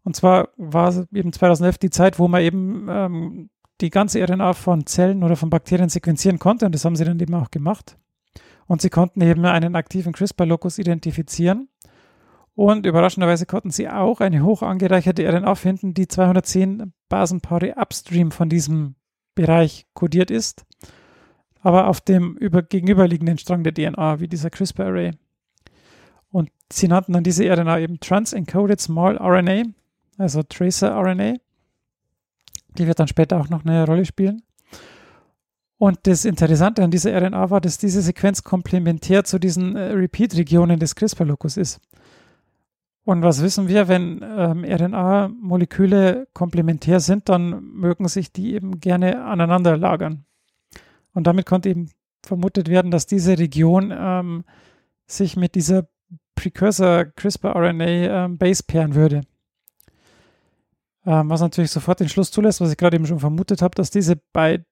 Und 0.05 0.16
zwar 0.16 0.49
war 0.57 1.07
eben 1.12 1.33
2011 1.33 1.79
die 1.79 1.91
Zeit, 1.91 2.19
wo 2.19 2.29
man 2.29 2.41
eben 2.41 2.87
ähm, 2.89 3.51
die 3.81 3.91
ganze 3.91 4.23
RNA 4.23 4.55
von 4.55 4.87
Zellen 4.87 5.23
oder 5.23 5.37
von 5.37 5.51
Bakterien 5.51 5.89
sequenzieren 5.89 6.39
konnte 6.39 6.66
und 6.66 6.75
das 6.75 6.85
haben 6.85 6.97
sie 6.97 7.05
dann 7.05 7.21
eben 7.21 7.35
auch 7.35 7.51
gemacht. 7.51 7.99
Und 8.66 8.81
sie 8.83 8.91
konnten 8.91 9.21
eben 9.21 9.45
einen 9.45 9.77
aktiven 9.77 10.12
CRISPR-Locus 10.12 10.79
identifizieren. 10.79 11.69
Und 12.55 12.87
überraschenderweise 12.87 13.47
konnten 13.47 13.71
sie 13.71 13.89
auch 13.89 14.21
eine 14.21 14.43
hoch 14.43 14.62
angereicherte 14.62 15.27
RNA 15.27 15.55
finden, 15.55 15.95
die 15.95 16.09
210 16.09 16.93
Basenpaare 17.09 17.75
upstream 17.77 18.31
von 18.31 18.49
diesem 18.49 18.97
Bereich 19.39 19.86
kodiert 19.95 20.32
ist, 20.32 20.66
aber 21.61 21.86
auf 21.86 22.01
dem 22.01 22.36
über, 22.39 22.61
gegenüberliegenden 22.61 23.39
Strang 23.39 23.62
der 23.62 23.72
DNA, 23.72 24.18
wie 24.18 24.26
dieser 24.26 24.51
CRISPR-Array. 24.51 25.12
Und 26.32 26.51
sie 26.72 26.89
nannten 26.89 27.12
dann 27.12 27.22
diese 27.22 27.49
RNA 27.49 27.78
eben 27.78 28.01
Trans-Encoded 28.01 28.80
Small 28.80 29.16
RNA, 29.16 29.66
also 30.16 30.43
Tracer-RNA. 30.43 31.34
Die 32.78 32.86
wird 32.89 32.99
dann 32.99 33.07
später 33.07 33.41
auch 33.41 33.49
noch 33.49 33.64
eine 33.64 33.86
Rolle 33.86 34.05
spielen. 34.05 34.43
Und 35.76 36.01
das 36.03 36.24
Interessante 36.24 36.82
an 36.82 36.91
dieser 36.91 37.16
RNA 37.16 37.51
war, 37.51 37.61
dass 37.61 37.78
diese 37.78 38.03
Sequenz 38.03 38.43
komplementär 38.43 39.22
zu 39.22 39.39
diesen 39.39 39.76
äh, 39.76 39.93
Repeat-Regionen 39.93 40.80
des 40.80 40.97
CRISPR-Locus 40.97 41.59
ist. 41.59 41.80
Und 43.09 43.23
was 43.23 43.41
wissen 43.41 43.69
wir, 43.69 43.89
wenn 43.89 44.21
ähm, 44.23 44.65
RNA-Moleküle 44.65 46.29
komplementär 46.35 47.01
sind, 47.01 47.31
dann 47.31 47.65
mögen 47.73 48.07
sich 48.07 48.35
die 48.35 48.53
eben 48.53 48.81
gerne 48.81 49.25
aneinander 49.25 49.79
lagern. 49.79 50.27
Und 51.15 51.27
damit 51.27 51.47
konnte 51.47 51.71
eben 51.71 51.89
vermutet 52.23 52.69
werden, 52.69 52.91
dass 52.91 53.07
diese 53.07 53.39
Region 53.39 53.95
ähm, 53.99 54.45
sich 55.07 55.39
mit 55.39 55.55
dieser 55.55 55.89
Precursor 56.35 57.07
CRISPR-RNA 57.07 57.87
ähm, 57.87 58.37
base 58.37 58.63
pairen 58.63 58.95
würde. 58.95 59.23
Ähm, 61.07 61.31
was 61.31 61.41
natürlich 61.41 61.71
sofort 61.71 62.01
den 62.01 62.11
Schluss 62.11 62.31
zulässt, 62.31 62.61
was 62.61 62.73
ich 62.73 62.77
gerade 62.77 62.97
eben 62.97 63.07
schon 63.07 63.21
vermutet 63.21 63.63
habe, 63.63 63.75
dass 63.75 63.91
diese 63.91 64.21
beide, 64.35 64.67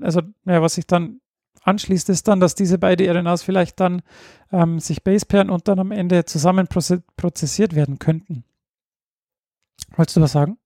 also 0.00 0.22
ja, 0.46 0.60
was 0.60 0.74
sich 0.74 0.88
dann 0.88 1.20
anschließt, 1.68 2.08
ist 2.08 2.26
dann, 2.28 2.40
dass 2.40 2.54
diese 2.54 2.78
beiden 2.78 3.08
RNAs 3.08 3.42
vielleicht 3.42 3.78
dann 3.80 4.02
ähm, 4.52 4.80
sich 4.80 5.04
basepairen 5.04 5.50
und 5.50 5.68
dann 5.68 5.78
am 5.78 5.92
Ende 5.92 6.24
zusammen 6.24 6.66
prozessiert 6.66 7.74
werden 7.74 7.98
könnten. 7.98 8.44
Wolltest 9.96 10.16
du 10.16 10.20
was 10.20 10.32
sagen? 10.32 10.58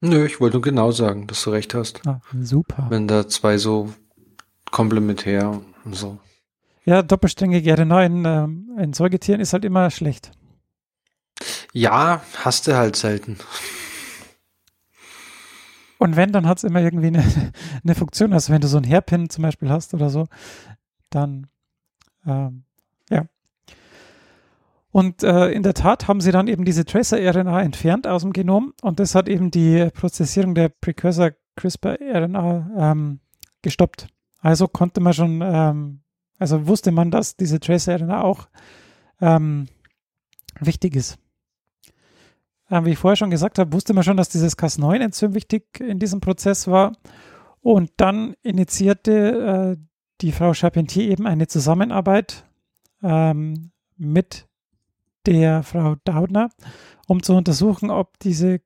Nö, 0.00 0.24
ich 0.24 0.40
wollte 0.40 0.56
nur 0.56 0.62
genau 0.62 0.92
sagen, 0.92 1.26
dass 1.26 1.42
du 1.42 1.50
recht 1.50 1.74
hast. 1.74 2.06
Ah, 2.06 2.20
super. 2.40 2.86
Wenn 2.88 3.06
da 3.06 3.28
zwei 3.28 3.58
so 3.58 3.92
komplementär 4.70 5.60
und 5.84 5.94
so. 5.94 6.18
Ja, 6.84 7.02
doppelsträngige 7.02 7.74
RNA 7.74 8.04
in, 8.04 8.24
ähm, 8.24 8.70
in 8.78 8.92
Säugetieren 8.94 9.40
ist 9.40 9.52
halt 9.52 9.64
immer 9.64 9.90
schlecht. 9.90 10.32
Ja, 11.72 12.22
hast 12.36 12.66
du 12.66 12.76
halt 12.76 12.96
selten. 12.96 13.38
Und 16.00 16.16
wenn, 16.16 16.32
dann 16.32 16.48
hat 16.48 16.56
es 16.56 16.64
immer 16.64 16.80
irgendwie 16.80 17.08
eine, 17.08 17.22
eine 17.84 17.94
Funktion. 17.94 18.32
Also 18.32 18.52
wenn 18.54 18.62
du 18.62 18.68
so 18.68 18.78
ein 18.78 18.88
Hairpin 18.88 19.28
zum 19.28 19.42
Beispiel 19.42 19.68
hast 19.68 19.92
oder 19.92 20.08
so, 20.08 20.28
dann 21.10 21.46
ähm, 22.26 22.64
ja. 23.10 23.26
Und 24.90 25.22
äh, 25.22 25.50
in 25.50 25.62
der 25.62 25.74
Tat 25.74 26.08
haben 26.08 26.22
sie 26.22 26.32
dann 26.32 26.48
eben 26.48 26.64
diese 26.64 26.86
Tracer-RNA 26.86 27.60
entfernt 27.60 28.06
aus 28.06 28.22
dem 28.22 28.32
Genom 28.32 28.72
und 28.80 28.98
das 28.98 29.14
hat 29.14 29.28
eben 29.28 29.50
die 29.50 29.90
Prozessierung 29.92 30.54
der 30.54 30.70
Precursor 30.70 31.32
CRISPR-RNA 31.56 32.70
ähm, 32.78 33.20
gestoppt. 33.60 34.08
Also 34.40 34.68
konnte 34.68 35.00
man 35.00 35.12
schon, 35.12 35.42
ähm, 35.44 36.00
also 36.38 36.66
wusste 36.66 36.92
man, 36.92 37.10
dass 37.10 37.36
diese 37.36 37.60
Tracer-RNA 37.60 38.22
auch 38.22 38.48
ähm, 39.20 39.66
wichtig 40.60 40.96
ist 40.96 41.18
wie 42.70 42.90
ich 42.90 42.98
vorher 42.98 43.16
schon 43.16 43.30
gesagt 43.30 43.58
habe, 43.58 43.72
wusste 43.72 43.94
man 43.94 44.04
schon, 44.04 44.16
dass 44.16 44.28
dieses 44.28 44.56
Cas9-Enzym 44.56 45.34
wichtig 45.34 45.80
in 45.80 45.98
diesem 45.98 46.20
Prozess 46.20 46.68
war. 46.68 46.92
Und 47.60 47.90
dann 47.96 48.34
initiierte 48.42 49.76
äh, 49.78 49.84
die 50.20 50.32
Frau 50.32 50.54
Charpentier 50.54 51.10
eben 51.10 51.26
eine 51.26 51.46
Zusammenarbeit 51.46 52.44
ähm, 53.02 53.70
mit 53.96 54.46
der 55.26 55.62
Frau 55.62 55.96
Daudner, 56.04 56.50
um 57.06 57.22
zu 57.22 57.34
untersuchen, 57.34 57.90
ob 57.90 58.18
diese 58.20 58.60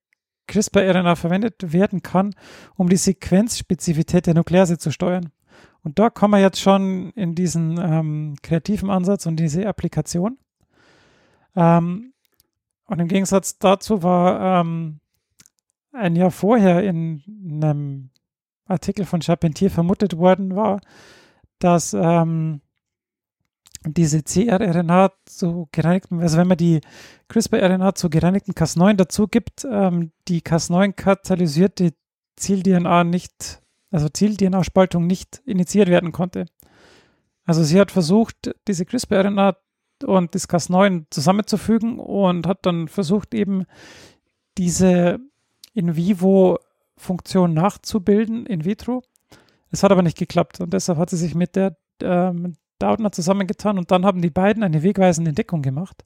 CRISPR-RNA 0.47 1.17
verwendet 1.17 1.73
werden 1.73 2.03
kann, 2.03 2.35
um 2.77 2.89
die 2.89 2.97
Sequenzspezifität 2.97 4.27
der 4.27 4.35
Nuklease 4.35 4.79
zu 4.79 4.91
steuern. 4.91 5.31
Und 5.83 5.99
da 5.99 6.11
kommen 6.11 6.33
wir 6.33 6.41
jetzt 6.41 6.61
schon 6.61 7.11
in 7.11 7.35
diesen 7.35 7.79
ähm, 7.79 8.37
kreativen 8.43 8.91
Ansatz 8.91 9.27
und 9.27 9.37
diese 9.37 9.67
Applikation. 9.67 10.39
Ähm, 11.57 12.14
und 12.87 13.01
im 13.01 13.09
Gegensatz 13.09 13.59
dazu 13.59 14.03
war 14.03 14.61
ähm, 14.61 15.01
ein 15.93 16.17
Jahr 16.17 16.31
vorher 16.31 16.83
in 16.83 17.23
einem 17.63 18.11
Artikel 18.67 19.05
von 19.05 19.23
Charpentier 19.23 19.71
vermutet 19.71 20.17
worden 20.17 20.57
war, 20.57 20.81
dass 21.59 21.95
ähm, 21.95 22.61
diese 23.87 24.23
CRRNA 24.23 25.13
zu 25.27 25.69
gereinigten, 25.71 26.21
also 26.21 26.39
wenn 26.39 26.49
man 26.49 26.57
die 26.57 26.81
CRISPR-RNA 27.29 27.95
zu 27.95 28.09
gereinigten 28.09 28.53
Cas9 28.53 28.95
dazu 28.95 29.29
gibt, 29.29 29.67
ähm, 29.71 30.13
die 30.29 30.41
Cas9-katalysierte 30.41 31.93
Ziel-DNA 32.37 33.05
nicht, 33.05 33.63
also 33.91 34.09
Ziel-DNA-Spaltung 34.09 35.07
nicht 35.07 35.43
initiiert 35.45 35.89
werden 35.89 36.13
konnte. 36.13 36.47
Also 37.45 37.63
sie 37.63 37.79
hat 37.79 37.91
versucht, 37.91 38.55
diese 38.67 38.87
CRISPR-RNA 38.87 39.57
und 40.05 40.35
das 40.35 40.49
Cas9 40.49 41.07
zusammenzufügen 41.11 41.99
und 41.99 42.47
hat 42.47 42.67
dann 42.67 42.89
versucht, 42.89 43.35
eben 43.35 43.65
diese 44.59 45.19
in 45.73 45.97
vivo 45.97 46.59
Funktion 46.97 47.55
nachzubilden 47.55 48.47
in 48.47 48.65
vitro. 48.65 49.03
Es 49.71 49.83
hat 49.83 49.91
aber 49.91 50.03
nicht 50.03 50.19
geklappt 50.19 50.61
und 50.61 50.73
deshalb 50.73 50.99
hat 50.99 51.11
sie 51.11 51.17
sich 51.17 51.35
mit 51.35 51.57
der 51.57 51.77
ähm, 52.01 52.55
Dautner 52.79 53.13
zusammengetan 53.13 53.79
und 53.79 53.91
dann 53.91 54.05
haben 54.05 54.23
die 54.23 54.31
beiden 54.31 54.63
eine 54.63 54.83
wegweisende 54.83 55.31
Entdeckung 55.31 55.63
gemacht. 55.63 56.05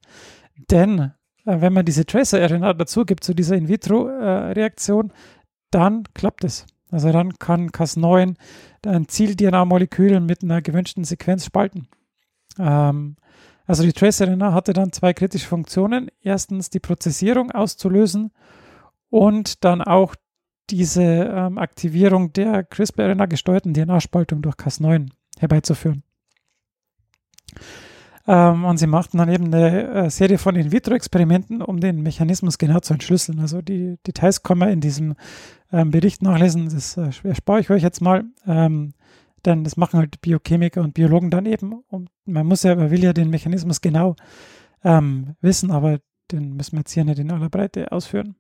Denn 0.70 1.12
äh, 1.44 1.61
wenn 1.61 1.72
man 1.72 1.84
diese 1.84 2.07
Tracer-RNA 2.07 2.74
dazu 2.74 3.05
gibt 3.05 3.24
zu 3.24 3.34
dieser 3.34 3.57
in 3.57 3.68
vitro 3.68 4.09
äh, 4.09 4.70
dann 5.70 6.05
klappt 6.14 6.44
es. 6.44 6.66
Also 6.90 7.12
dann 7.12 7.38
kann 7.38 7.70
Cas9 7.70 8.34
ein 8.86 9.09
Ziel-DNA-Molekül 9.09 10.20
mit 10.20 10.42
einer 10.42 10.62
gewünschten 10.62 11.05
Sequenz 11.05 11.44
spalten. 11.44 11.88
Ähm, 12.59 13.16
also 13.69 13.83
die 13.83 13.93
Trace-RNA 13.93 14.55
hatte 14.55 14.73
dann 14.73 14.93
zwei 14.93 15.12
kritische 15.12 15.47
Funktionen. 15.47 16.11
Erstens 16.23 16.71
die 16.71 16.81
Prozessierung 16.81 17.53
auszulösen 17.53 18.33
und 19.11 19.62
dann 19.62 19.83
auch 19.83 20.14
diese 20.71 21.03
ähm, 21.03 21.59
Aktivierung 21.59 22.33
der 22.33 22.64
CRISPR-RNA 22.64 23.27
gesteuerten 23.27 23.75
DNA-Spaltung 23.75 24.41
durch 24.41 24.55
Cas9 24.57 25.11
herbeizuführen. 25.39 26.03
Ähm, 28.27 28.64
und 28.64 28.79
sie 28.79 28.87
machten 28.87 29.19
dann 29.19 29.29
eben 29.29 29.53
eine 29.53 30.07
äh, 30.07 30.11
Serie 30.11 30.39
von 30.39 30.57
In-vitro-Experimenten, 30.57 31.61
um 31.61 31.79
den 31.79 32.03
Mechanismus 32.03 32.57
genau 32.57 32.81
zu 32.81 32.95
entschlüsseln. 32.95 33.39
Also 33.39 33.61
die 33.61 33.97
Details 34.07 34.43
kann 34.43 34.57
man 34.57 34.71
in 34.71 34.81
diesem 34.81 35.14
ähm, 35.73 35.91
Bericht 35.91 36.23
nachlesen. 36.23 36.71
Das 36.71 36.97
äh, 36.97 37.11
erspare 37.23 37.61
ich 37.61 37.69
euch 37.69 37.83
jetzt 37.83 38.01
mal. 38.01 38.25
Denn 39.45 39.64
das 39.64 39.76
machen 39.76 39.99
halt 39.99 40.20
Biochemiker 40.20 40.82
und 40.82 40.95
Biologen 40.95 41.30
dann 41.30 41.47
eben. 41.47 41.84
Und 41.89 42.11
man 42.24 42.47
muss 42.47 42.62
ja, 42.62 42.74
man 42.74 42.91
will 42.91 43.03
ja 43.03 43.12
den 43.12 43.30
Mechanismus 43.30 43.80
genau 43.80 44.16
ähm, 44.84 45.36
wissen, 45.41 45.70
aber 45.70 46.01
den 46.32 46.55
müssen 46.57 46.72
wir 46.72 46.80
jetzt 46.80 46.93
hier 46.93 47.05
nicht 47.05 47.18
in 47.18 47.30
aller 47.30 47.49
Breite 47.49 47.93
ausführen. 47.93 48.36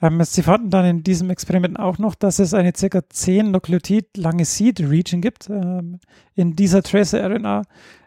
Ähm, 0.00 0.22
sie 0.24 0.42
fanden 0.42 0.70
dann 0.70 0.84
in 0.84 1.02
diesem 1.04 1.30
Experiment 1.30 1.78
auch 1.78 1.98
noch, 1.98 2.14
dass 2.14 2.40
es 2.40 2.54
eine 2.54 2.72
ca. 2.72 3.08
10 3.08 3.50
Nukleotid 3.50 4.16
lange 4.16 4.44
Seed-Region 4.44 5.20
gibt 5.20 5.48
ähm, 5.48 6.00
in 6.34 6.56
dieser 6.56 6.82
Tracer-RNA, 6.82 7.62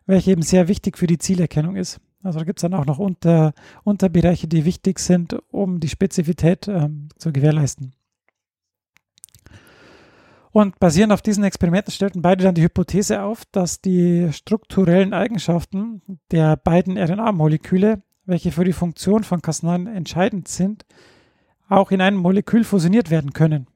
welche 0.06 0.32
eben 0.32 0.42
sehr 0.42 0.68
wichtig 0.68 0.98
für 0.98 1.08
die 1.08 1.18
Zielerkennung 1.18 1.78
ist. 1.78 2.02
Also 2.22 2.40
da 2.40 2.46
gibt 2.46 2.60
es 2.60 2.62
dann 2.64 2.74
auch 2.74 2.86
noch 2.86 3.00
Unter, 3.00 3.54
Unterbereiche, 3.84 4.48
die 4.48 4.66
wichtig 4.66 5.00
sind, 5.00 5.38
um 5.52 5.80
die 5.80 5.90
Spezifität 5.90 6.68
ähm, 6.68 7.10
zu 7.18 7.32
gewährleisten. 7.32 7.94
Und 10.56 10.80
basierend 10.80 11.12
auf 11.12 11.22
diesen 11.22 11.44
Experimenten 11.44 11.92
stellten 11.92 12.22
beide 12.22 12.46
dann 12.46 12.56
die 12.56 12.64
Hypothese 12.64 13.24
auf, 13.24 13.44
dass 13.52 13.82
die 13.82 14.32
strukturellen 14.32 15.14
Eigenschaften 15.14 16.02
der 16.32 16.56
beiden 16.56 16.98
RNA-Moleküle, 16.98 18.02
welche 18.24 18.54
für 18.54 18.64
die 18.64 18.72
Funktion 18.72 19.26
von 19.26 19.42
Cas9 19.42 19.94
entscheidend 19.94 20.48
sind, 20.48 20.86
auch 21.68 21.92
in 21.92 22.00
einem 22.00 22.16
Molekül 22.16 22.64
fusioniert 22.64 23.10
werden 23.10 23.34
können. 23.34 23.68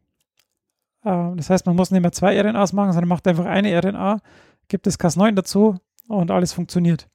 Ähm, 1.04 1.36
das 1.36 1.50
heißt, 1.50 1.66
man 1.66 1.76
muss 1.76 1.92
nicht 1.92 2.00
mehr 2.00 2.14
zwei 2.14 2.40
RNAs 2.40 2.72
machen, 2.72 2.94
sondern 2.94 3.10
macht 3.10 3.28
einfach 3.28 3.46
eine 3.46 3.78
RNA, 3.78 4.22
gibt 4.70 4.88
das 4.88 4.98
Cas9 4.98 5.34
dazu 5.34 5.76
und 6.08 6.32
alles 6.32 6.54
funktioniert. 6.54 7.10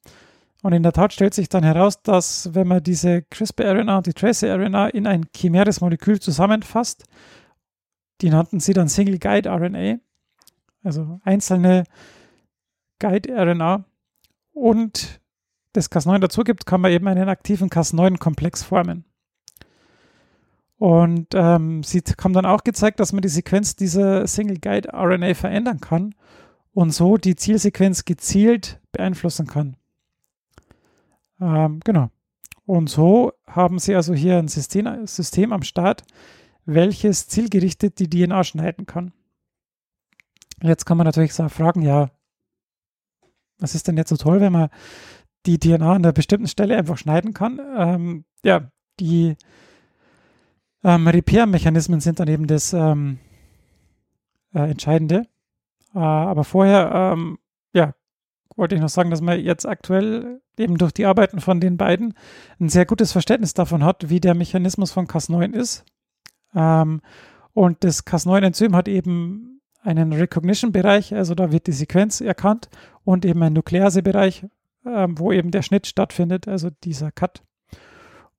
Und 0.63 0.75
in 0.75 0.83
der 0.83 0.93
Tat 0.93 1.15
stellt 1.15 1.33
sich 1.33 1.49
dann 1.49 1.65
heraus, 1.65 2.03
dass 2.03 2.55
wenn 2.55 2.69
man 2.69 2.83
diese 2.83 3.23
CRISPR-RNA 3.23 3.97
und 3.97 4.07
die 4.09 4.13
Tracer-RNA 4.13 4.89
in 4.89 5.07
ein 5.07 5.25
chimäres 5.35 5.81
Molekül 5.81 6.21
zusammenfasst, 6.21 7.07
die 8.21 8.31
nannten 8.31 8.61
sie 8.61 8.73
dann 8.73 8.89
Single 8.89 9.19
Guide 9.19 9.51
RNA, 9.51 9.99
also 10.83 11.21
einzelne 11.25 11.85
Guide-RNA 12.99 13.85
und 14.53 15.21
das 15.73 15.91
Cas9 15.91 16.21
dazu 16.21 16.45
gibt, 16.45 16.67
kann 16.67 16.81
man 16.81 16.93
eben 16.93 17.09
einen 17.09 17.29
aktiven 17.29 17.69
Cas9-Komplex 17.69 18.63
formen. 18.63 19.05
Und 20.77 21.29
ähm, 21.35 21.83
sie 21.83 22.03
haben 22.23 22.33
dann 22.33 22.47
auch 22.47 22.63
gezeigt, 22.63 23.01
dass 23.01 23.13
man 23.13 23.23
die 23.23 23.29
Sequenz 23.29 23.75
dieser 23.75 24.27
Single 24.27 24.59
Guide 24.59 24.91
RNA 24.93 25.35
verändern 25.35 25.81
kann 25.81 26.15
und 26.73 26.93
so 26.93 27.17
die 27.17 27.37
Zielsequenz 27.37 28.05
gezielt 28.05 28.81
beeinflussen 28.93 29.47
kann. 29.47 29.77
Ähm, 31.41 31.81
genau. 31.85 32.11
Und 32.67 32.89
so 32.89 33.33
haben 33.47 33.79
sie 33.79 33.95
also 33.95 34.15
hier 34.15 34.39
ein 34.39 34.49
System, 34.49 35.07
System 35.07 35.53
am 35.53 35.63
Start, 35.63 36.05
welches 36.67 37.29
zielgerichtet 37.29 37.99
die 37.99 38.09
DNA 38.09 38.45
schneiden 38.45 38.87
kann. 38.87 39.13
Jetzt 40.63 40.87
kann 40.87 40.97
man 40.97 41.05
natürlich 41.05 41.33
fragen, 41.33 41.83
ja, 41.83 42.11
was 43.59 43.75
ist 43.75 43.89
denn 43.89 43.97
jetzt 43.97 44.09
so 44.09 44.17
toll, 44.17 44.41
wenn 44.41 44.53
man 44.53 44.69
die 45.47 45.59
DNA 45.59 45.91
an 45.91 46.05
einer 46.05 46.13
bestimmten 46.13 46.49
Stelle 46.49 46.77
einfach 46.77 46.99
schneiden 46.99 47.35
kann? 47.35 47.61
Ähm, 47.77 48.25
ja, 48.45 48.71
die 49.01 49.37
ähm, 50.83 51.09
Repair-Mechanismen 51.09 52.01
sind 52.01 52.21
dann 52.21 52.29
eben 52.29 52.47
das 52.47 52.73
ähm, 52.73 53.19
äh, 54.55 54.71
Entscheidende. 54.71 55.27
Äh, 55.95 55.99
aber 55.99 56.45
vorher, 56.45 56.93
ähm, 56.95 57.39
ja, 57.73 57.95
wollte 58.57 58.75
ich 58.75 58.81
noch 58.81 58.89
sagen, 58.89 59.11
dass 59.11 59.21
man 59.21 59.41
jetzt 59.41 59.67
aktuell 59.67 60.41
eben 60.59 60.79
durch 60.79 60.93
die 60.93 61.07
Arbeiten 61.07 61.41
von 61.41 61.61
den 61.61 61.77
beiden 61.77 62.15
ein 62.61 62.69
sehr 62.69 62.87
gutes 62.87 63.13
Verständnis 63.13 63.55
davon 63.55 63.85
hat, 63.85 64.09
wie 64.09 64.21
der 64.21 64.35
Mechanismus 64.35 64.93
von 64.93 65.07
Cas9 65.07 65.53
ist. 65.53 65.85
Ähm, 66.55 67.01
und 67.53 67.85
das 67.85 68.07
Cas9-Enzym 68.07 68.75
hat 68.75 68.89
eben 68.89 69.61
einen 69.83 70.13
Recognition-Bereich, 70.13 71.15
also 71.15 71.35
da 71.35 71.53
wird 71.53 71.67
die 71.67 71.73
Sequenz 71.73 72.21
erkannt 72.21 72.69
und 73.05 73.25
eben 73.25 73.43
ein 73.43 73.53
Nuklease-Bereich, 73.53 74.47
ähm, 74.87 75.19
wo 75.19 75.31
eben 75.31 75.51
der 75.51 75.63
Schnitt 75.63 75.87
stattfindet, 75.87 76.49
also 76.49 76.71
dieser 76.83 77.13
Cut. 77.13 77.43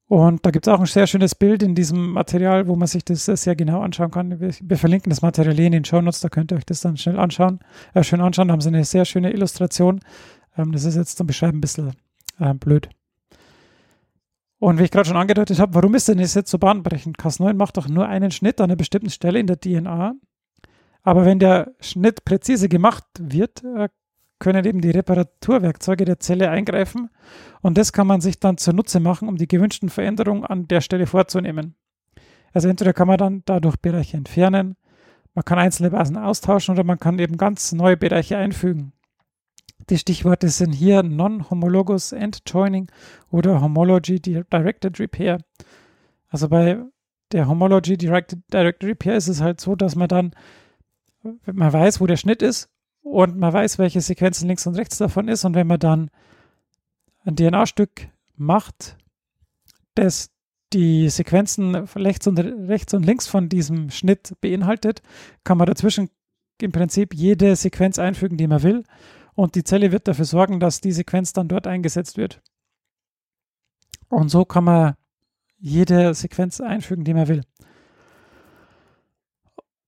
Und 0.08 0.46
da 0.46 0.52
gibt 0.52 0.68
es 0.68 0.74
auch 0.74 0.80
ein 0.80 0.86
sehr 0.86 1.08
schönes 1.08 1.34
Bild 1.34 1.64
in 1.64 1.74
diesem 1.74 2.12
Material, 2.12 2.68
wo 2.68 2.76
man 2.76 2.88
sich 2.88 3.04
das 3.06 3.26
sehr 3.26 3.56
genau 3.56 3.82
anschauen 3.82 4.12
kann. 4.12 4.40
Wir, 4.40 4.54
wir 4.62 4.78
verlinken 4.78 5.10
das 5.10 5.24
Material 5.24 5.60
in 5.60 5.72
den 5.72 5.86
Show 5.86 6.02
Notes, 6.02 6.20
da 6.20 6.30
könnt 6.30 6.52
ihr 6.52 6.58
euch 6.58 6.66
das 6.66 6.82
dann 6.82 6.98
schnell 6.98 7.18
anschauen, 7.18 7.60
äh, 7.94 8.04
schön 8.04 8.22
anschauen. 8.22 8.50
Da 8.50 8.52
haben 8.54 8.62
sie 8.62 8.70
eine 8.70 8.84
sehr 8.84 9.06
schöne 9.06 9.32
Illustration. 9.32 10.02
Ähm, 10.58 10.72
das 10.72 10.84
ist 10.84 10.96
jetzt 10.96 11.18
zum 11.18 11.26
Beschreiben 11.26 11.58
ein 11.58 11.62
bisschen 11.62 11.94
äh, 12.40 12.54
blöd. 12.54 12.90
Und 14.60 14.80
wie 14.80 14.84
ich 14.84 14.92
gerade 14.92 15.08
schon 15.08 15.18
angedeutet 15.18 15.60
habe, 15.60 15.76
warum 15.76 15.96
ist 15.96 16.08
denn 16.08 16.18
das 16.18 16.34
jetzt 16.34 16.50
so 16.50 16.58
bahnbrechend? 16.58 17.18
Cas9 17.18 17.54
macht 17.54 17.78
doch 17.78 17.88
nur 17.88 18.08
einen 18.08 18.32
Schnitt 18.32 18.62
an 18.62 18.66
einer 18.66 18.78
bestimmten 18.78 19.10
Stelle 19.10 19.40
in 19.40 19.48
der 19.48 19.60
DNA. 19.60 20.16
Aber 21.04 21.26
wenn 21.26 21.40
der 21.40 21.74
Schnitt 21.80 22.26
präzise 22.26 22.70
gemacht 22.70 23.06
wird, 23.20 23.64
äh, 23.64 23.90
können 24.40 24.66
eben 24.66 24.82
die 24.82 24.92
Reparaturwerkzeuge 24.92 26.06
der 26.06 26.20
Zelle 26.20 26.50
eingreifen 26.50 27.10
und 27.62 27.78
das 27.78 27.94
kann 27.94 28.08
man 28.08 28.22
sich 28.22 28.40
dann 28.40 28.58
zunutze 28.58 29.00
machen, 29.00 29.30
um 29.30 29.38
die 29.38 29.48
gewünschten 29.48 29.90
Veränderungen 29.90 30.44
an 30.46 30.68
der 30.68 30.82
Stelle 30.82 31.08
vorzunehmen. 31.08 31.76
Also 32.54 32.68
entweder 32.68 32.94
kann 32.94 33.08
man 33.08 33.18
dann 33.18 33.44
dadurch 33.46 33.78
Bereiche 33.78 34.18
entfernen, 34.18 34.76
man 35.34 35.46
kann 35.46 35.60
einzelne 35.60 35.92
Basen 35.92 36.18
austauschen 36.18 36.74
oder 36.74 36.84
man 36.84 37.00
kann 37.00 37.20
eben 37.20 37.38
ganz 37.38 37.72
neue 37.72 37.98
Bereiche 37.98 38.38
einfügen. 38.38 38.94
Die 39.90 39.98
Stichworte 39.98 40.50
sind 40.50 40.72
hier 40.72 41.04
Non-Homologous 41.04 42.12
End-Joining 42.12 42.90
oder 43.30 43.62
Homology 43.62 44.20
Directed 44.20 45.00
Repair. 45.00 45.40
Also 46.30 46.50
bei 46.50 46.80
der 47.32 47.48
Homology 47.48 47.98
Directed, 47.98 48.40
Directed 48.52 48.90
Repair 48.90 49.16
ist 49.18 49.28
es 49.28 49.42
halt 49.42 49.62
so, 49.62 49.76
dass 49.76 49.96
man 49.96 50.08
dann, 50.08 50.32
man 51.22 51.72
weiß, 51.72 52.02
wo 52.02 52.08
der 52.08 52.18
Schnitt 52.18 52.42
ist 52.42 52.70
und 53.04 53.38
man 53.38 53.54
weiß, 53.54 53.78
welche 53.78 54.02
Sequenzen 54.02 54.48
links 54.48 54.66
und 54.66 54.76
rechts 54.76 54.98
davon 54.98 55.28
ist. 55.28 55.46
Und 55.46 55.54
wenn 55.54 55.68
man 55.68 55.80
dann 55.80 56.10
ein 57.24 57.36
DNA-Stück 57.36 58.08
macht, 58.36 58.98
das 59.94 60.32
die 60.74 61.10
Sequenzen 61.10 61.76
rechts 61.76 62.28
und, 62.28 62.40
rechts 62.40 62.94
und 62.94 63.06
links 63.06 63.28
von 63.28 63.50
diesem 63.50 63.92
Schnitt 63.92 64.34
beinhaltet, 64.42 65.02
kann 65.44 65.58
man 65.58 65.68
dazwischen 65.68 66.10
im 66.62 66.72
Prinzip 66.72 67.14
jede 67.14 67.56
Sequenz 67.56 68.00
einfügen, 68.00 68.38
die 68.38 68.48
man 68.48 68.64
will. 68.64 68.84
Und 69.36 69.56
die 69.56 69.64
Zelle 69.64 69.92
wird 69.92 70.08
dafür 70.08 70.26
sorgen, 70.26 70.60
dass 70.60 70.82
die 70.82 70.92
Sequenz 70.94 71.34
dann 71.34 71.48
dort 71.48 71.68
eingesetzt 71.68 72.18
wird. 72.18 72.42
Und 74.08 74.30
so 74.30 74.46
kann 74.46 74.64
man 74.64 74.96
jede 75.58 76.14
Sequenz 76.14 76.62
einfügen, 76.62 77.04
die 77.04 77.14
man 77.14 77.28
will. 77.28 77.42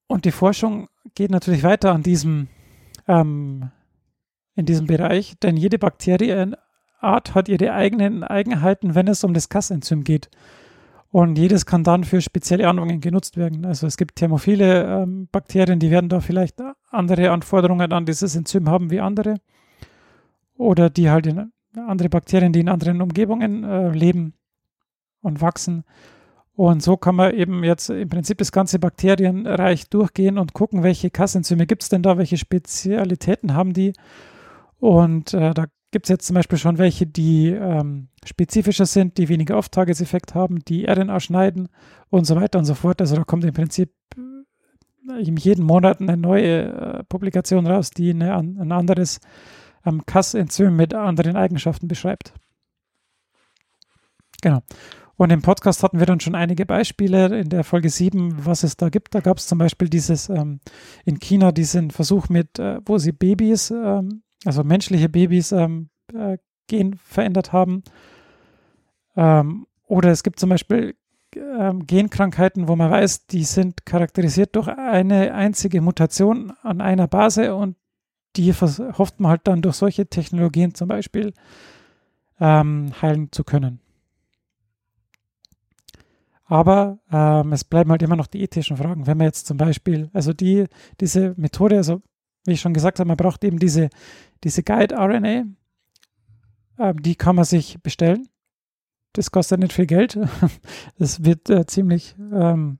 Und 0.08 0.26
die 0.26 0.32
Forschung 0.32 0.88
geht 1.16 1.32
natürlich 1.32 1.64
weiter 1.64 1.94
an 1.94 2.04
diesem 2.04 2.48
ähm, 3.08 3.72
in 4.56 4.66
diesem 4.66 4.88
Bereich, 4.88 5.38
denn 5.40 5.56
jede 5.56 5.78
Bakterienart 5.78 7.36
hat 7.36 7.48
ihre 7.48 7.74
eigenen 7.74 8.24
Eigenheiten, 8.24 8.96
wenn 8.96 9.08
es 9.08 9.24
um 9.24 9.34
das 9.34 9.50
Cas-Enzym 9.50 10.04
geht. 10.04 10.30
Und 11.18 11.40
jedes 11.40 11.66
kann 11.66 11.84
dann 11.84 12.04
für 12.04 12.22
spezielle 12.22 12.68
Anwendungen 12.68 13.02
genutzt 13.02 13.38
werden. 13.38 13.66
Also 13.66 13.88
es 13.88 13.98
gibt 13.98 14.18
thermophile 14.18 14.84
ähm, 14.84 15.28
Bakterien, 15.32 15.80
die 15.80 15.90
werden 15.90 16.10
da 16.10 16.20
vielleicht 16.20 16.62
andere 16.92 17.32
Anforderungen 17.32 17.92
an 17.92 18.06
dieses 18.06 18.36
Enzym 18.36 18.70
haben 18.70 18.92
wie 18.92 19.00
andere. 19.00 19.38
Oder 20.60 20.92
die 20.92 21.10
halt 21.10 21.26
in 21.26 21.52
andere 21.76 22.10
Bakterien, 22.10 22.54
die 22.54 22.60
in 22.60 22.70
anderen 22.70 23.02
Umgebungen 23.02 23.64
äh, 23.64 23.90
leben 23.90 24.36
und 25.22 25.42
wachsen. 25.42 25.86
Und 26.54 26.84
so 26.84 26.98
kann 26.98 27.16
man 27.16 27.34
eben 27.34 27.64
jetzt 27.64 27.90
im 27.90 28.10
Prinzip 28.10 28.38
das 28.38 28.52
ganze 28.52 28.78
Bakterienreich 28.78 29.90
durchgehen 29.90 30.38
und 30.38 30.54
gucken, 30.54 30.84
welche 30.84 31.10
Kassenzyme 31.10 31.66
gibt 31.66 31.82
es 31.82 31.90
denn 31.90 32.04
da, 32.04 32.20
welche 32.20 32.38
Spezialitäten 32.38 33.56
haben 33.56 33.74
die. 33.74 33.94
Und 34.78 35.34
äh, 35.34 35.56
da 35.56 35.66
gibt 35.92 36.06
es 36.06 36.10
jetzt 36.10 36.28
zum 36.28 36.36
Beispiel 36.36 36.58
schon 36.58 36.78
welche, 36.78 37.08
die 37.08 37.50
ähm, 37.50 38.10
spezifischer 38.26 38.86
sind, 38.86 39.18
die 39.18 39.30
weniger 39.30 39.58
Off-Tages-Effekt 39.58 40.36
haben, 40.36 40.60
die 40.66 40.86
RNA 40.86 41.20
schneiden 41.20 41.70
und 42.10 42.26
so 42.26 42.36
weiter 42.36 42.60
und 42.60 42.66
so 42.66 42.76
fort. 42.76 43.00
Also 43.02 43.16
da 43.16 43.24
kommt 43.24 43.46
im 43.46 43.54
Prinzip 43.54 43.94
äh, 44.18 45.22
jeden 45.22 45.66
Monat 45.66 46.02
eine 46.02 46.18
neue 46.18 46.64
äh, 46.64 47.04
Publikation 47.04 47.68
raus, 47.68 47.92
die 47.92 48.10
eine, 48.10 48.36
ein 48.36 48.72
anderes 48.72 49.20
ähm, 49.86 50.06
Cas-Enzym 50.06 50.76
mit 50.76 50.94
anderen 50.94 51.36
Eigenschaften 51.36 51.88
beschreibt. 51.88 52.34
Genau. 54.42 54.62
Und 55.16 55.32
im 55.32 55.42
Podcast 55.42 55.82
hatten 55.82 55.98
wir 55.98 56.06
dann 56.06 56.20
schon 56.20 56.36
einige 56.36 56.66
Beispiele 56.66 57.40
in 57.40 57.50
der 57.50 57.64
Folge 57.64 57.90
7, 57.90 58.46
was 58.46 58.64
es 58.64 58.78
da 58.78 58.90
gibt. 58.90 59.16
Da 59.16 59.20
gab 59.20 59.38
es 59.38 59.48
zum 59.48 59.58
Beispiel 59.58 59.90
dieses 59.90 60.30
ähm, 60.30 60.60
in 61.06 61.20
China 61.20 61.52
diesen 61.52 61.90
Versuch 61.90 62.30
mit, 62.30 62.60
äh, 62.60 62.80
wo 62.86 63.00
sie 63.00 63.14
Babys, 63.14 63.72
ähm, 63.72 64.22
also 64.46 64.64
menschliche 64.64 65.10
Babys, 65.10 65.52
ähm, 65.52 65.90
äh, 66.14 66.38
Gen 66.68 66.96
verändert 66.96 67.54
haben. 67.54 67.84
Ähm, 69.16 69.68
oder 69.86 70.12
es 70.12 70.24
gibt 70.24 70.40
zum 70.40 70.50
Beispiel 70.50 70.96
ähm, 71.36 71.88
Genkrankheiten, 71.88 72.68
wo 72.68 72.76
man 72.76 72.92
weiß, 72.92 73.28
die 73.28 73.44
sind 73.44 73.86
charakterisiert 73.86 74.56
durch 74.56 74.68
eine 74.68 75.34
einzige 75.34 75.82
Mutation 75.82 76.52
an 76.62 76.82
einer 76.82 77.08
Base 77.08 77.56
und 77.56 77.76
die 78.36 78.54
hofft 78.54 79.20
man 79.20 79.32
halt 79.32 79.42
dann 79.46 79.62
durch 79.62 79.76
solche 79.76 80.08
Technologien 80.08 80.76
zum 80.76 80.88
Beispiel 80.88 81.34
ähm, 82.40 82.92
heilen 83.02 83.32
zu 83.32 83.44
können. 83.44 83.80
Aber 86.46 87.00
ähm, 87.12 87.52
es 87.52 87.64
bleiben 87.64 87.92
halt 87.92 88.04
immer 88.04 88.16
noch 88.16 88.28
die 88.28 88.42
ethischen 88.42 88.78
Fragen. 88.78 89.06
Wenn 89.06 89.18
man 89.18 89.26
jetzt 89.26 89.48
zum 89.48 89.58
Beispiel, 89.58 90.10
also 90.14 90.34
die, 90.34 90.66
diese 91.02 91.34
Methode, 91.36 91.78
also 91.78 92.02
wie 92.48 92.54
ich 92.54 92.62
schon 92.62 92.74
gesagt 92.74 93.00
habe, 93.00 93.08
man 93.08 93.18
braucht 93.18 93.44
eben 93.44 93.60
diese, 93.60 93.90
diese 94.44 94.64
Guide-RNA, 94.64 95.44
ähm, 96.80 97.02
die 97.02 97.16
kann 97.16 97.36
man 97.36 97.46
sich 97.46 97.82
bestellen. 97.82 98.28
Das 99.14 99.32
kostet 99.32 99.60
nicht 99.60 99.74
viel 99.74 99.88
Geld. 99.88 100.18
Das 101.00 101.24
wird 101.24 101.50
äh, 101.50 101.66
ziemlich 101.66 102.16
ähm, 102.18 102.80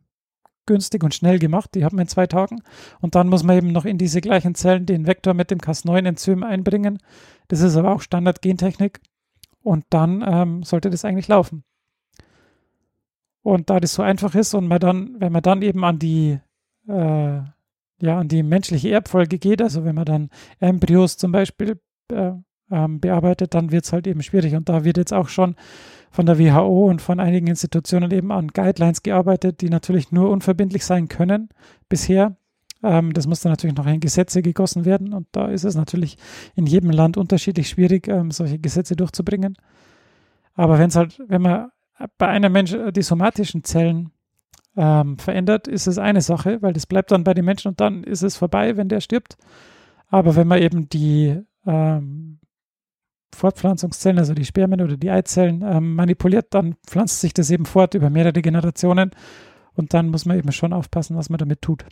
günstig 0.66 1.04
und 1.04 1.16
schnell 1.16 1.40
gemacht. 1.40 1.72
Die 1.74 1.84
hat 1.84 1.94
man 1.94 2.04
in 2.04 2.08
zwei 2.08 2.28
Tagen. 2.28 2.62
Und 3.00 3.16
dann 3.16 3.30
muss 3.30 3.44
man 3.44 3.58
eben 3.58 3.72
noch 3.72 3.86
in 3.86 3.98
diese 3.98 4.22
gleichen 4.22 4.56
Zellen 4.56 4.86
den 4.86 5.08
Vektor 5.08 5.34
mit 5.34 5.52
dem 5.52 5.60
Cas9-Enzym 5.60 6.44
einbringen. 6.44 7.00
Das 7.48 7.62
ist 7.62 7.76
aber 7.76 7.92
auch 7.92 8.02
Standard-Gentechnik. 8.02 9.00
Und 9.64 9.86
dann 9.90 10.24
ähm, 10.26 10.64
sollte 10.64 10.90
das 10.90 11.06
eigentlich 11.06 11.28
laufen. 11.28 11.64
Und 13.42 13.70
da 13.70 13.80
das 13.80 13.94
so 13.94 14.04
einfach 14.04 14.36
ist 14.36 14.54
und 14.54 14.68
man 14.68 14.80
dann, 14.80 15.16
wenn 15.20 15.32
man 15.32 15.42
dann 15.42 15.62
eben 15.62 15.84
an 15.84 16.00
die, 16.00 16.40
äh, 16.88 17.40
ja, 18.00 18.20
an 18.20 18.28
die 18.28 18.44
menschliche 18.44 18.92
Erbfolge 18.92 19.40
geht, 19.40 19.62
also 19.62 19.84
wenn 19.84 19.96
man 19.96 20.06
dann 20.06 20.30
Embryos 20.60 21.18
zum 21.18 21.32
Beispiel 21.32 21.80
äh, 22.12 22.32
ähm, 22.72 23.00
bearbeitet, 23.00 23.54
dann 23.54 23.72
wird 23.72 23.86
es 23.86 23.94
halt 23.94 24.08
eben 24.08 24.22
schwierig. 24.22 24.56
Und 24.56 24.70
da 24.70 24.84
wird 24.84 24.98
jetzt 24.98 25.14
auch 25.14 25.30
schon 25.30 25.56
von 26.12 26.26
der 26.26 26.40
WHO 26.40 26.90
und 26.90 27.02
von 27.02 27.20
einigen 27.20 27.48
Institutionen 27.48 28.12
eben 28.12 28.32
an 28.32 28.50
Guidelines 28.50 29.04
gearbeitet, 29.04 29.62
die 29.62 29.70
natürlich 29.70 30.12
nur 30.12 30.30
unverbindlich 30.30 30.86
sein 30.86 31.08
können 31.08 31.50
bisher. 31.90 32.38
Ähm, 32.84 33.14
das 33.14 33.28
muss 33.28 33.42
dann 33.42 33.52
natürlich 33.52 33.76
noch 33.76 33.88
in 33.88 34.00
Gesetze 34.00 34.42
gegossen 34.42 34.86
werden 34.86 35.14
und 35.14 35.28
da 35.32 35.48
ist 35.48 35.64
es 35.64 35.76
natürlich 35.76 36.18
in 36.56 36.66
jedem 36.66 36.92
Land 36.92 37.18
unterschiedlich 37.18 37.70
schwierig, 37.70 38.08
ähm, 38.08 38.32
solche 38.32 38.60
Gesetze 38.60 38.96
durchzubringen. 38.96 39.58
Aber 40.54 40.80
wenn 40.80 40.90
es 40.90 40.96
halt, 40.96 41.22
wenn 41.28 41.42
man 41.42 41.70
bei 42.18 42.28
einem 42.28 42.52
Menschen 42.52 42.92
die 42.94 43.02
somatischen 43.02 43.64
Zellen 43.64 44.12
ähm, 44.78 45.18
verändert, 45.18 45.68
ist 45.68 45.88
es 45.88 45.98
eine 45.98 46.22
Sache, 46.22 46.62
weil 46.62 46.74
das 46.74 46.86
bleibt 46.86 47.12
dann 47.12 47.24
bei 47.24 47.34
den 47.34 47.46
Menschen 47.46 47.70
und 47.70 47.82
dann 47.82 48.04
ist 48.04 48.22
es 48.22 48.38
vorbei, 48.38 48.78
wenn 48.78 48.90
der 48.90 49.02
stirbt. 49.02 49.38
Aber 50.08 50.36
wenn 50.36 50.48
man 50.48 50.62
eben 50.62 50.88
die 50.88 51.42
ähm, 51.66 52.40
Fortpflanzungszellen, 53.36 54.20
also 54.20 54.34
die 54.34 54.46
Spermien 54.46 54.82
oder 54.82 54.96
die 54.96 55.12
Eizellen 55.12 55.62
ähm, 55.64 55.96
manipuliert, 55.96 56.54
dann 56.54 56.76
pflanzt 56.86 57.20
sich 57.20 57.34
das 57.34 57.50
eben 57.50 57.66
fort 57.66 57.94
über 57.94 58.10
mehrere 58.10 58.42
Generationen 58.42 59.12
und 59.74 59.94
dann 59.94 60.10
muss 60.10 60.26
man 60.26 60.38
eben 60.38 60.52
schon 60.52 60.74
aufpassen, 60.74 61.18
was 61.18 61.30
man 61.30 61.40
damit 61.40 61.62
tut. 61.62 61.86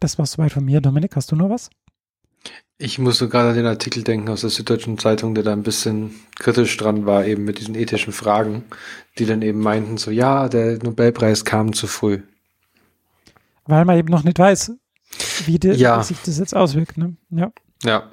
Das 0.00 0.18
war 0.18 0.26
soweit 0.26 0.52
von 0.52 0.64
mir. 0.64 0.80
Dominik, 0.80 1.16
hast 1.16 1.32
du 1.32 1.36
noch 1.36 1.50
was? 1.50 1.70
Ich 2.80 2.98
musste 2.98 3.28
gerade 3.28 3.50
an 3.50 3.56
den 3.56 3.66
Artikel 3.66 4.04
denken 4.04 4.28
aus 4.28 4.42
der 4.42 4.50
Süddeutschen 4.50 4.98
Zeitung, 4.98 5.34
der 5.34 5.42
da 5.42 5.52
ein 5.52 5.64
bisschen 5.64 6.14
kritisch 6.38 6.76
dran 6.76 7.06
war, 7.06 7.26
eben 7.26 7.44
mit 7.44 7.58
diesen 7.58 7.74
ethischen 7.74 8.12
Fragen, 8.12 8.64
die 9.18 9.26
dann 9.26 9.42
eben 9.42 9.58
meinten, 9.58 9.96
so 9.96 10.12
ja, 10.12 10.48
der 10.48 10.78
Nobelpreis 10.78 11.44
kam 11.44 11.72
zu 11.72 11.88
früh. 11.88 12.20
Weil 13.66 13.84
man 13.84 13.98
eben 13.98 14.08
noch 14.08 14.22
nicht 14.22 14.38
weiß, 14.38 14.72
wie 15.46 15.58
die, 15.58 15.70
ja. 15.70 16.02
sich 16.04 16.18
das 16.24 16.38
jetzt 16.38 16.54
auswirkt. 16.54 16.96
Ne? 16.96 17.16
Ja. 17.30 17.50
Ja. 17.82 18.10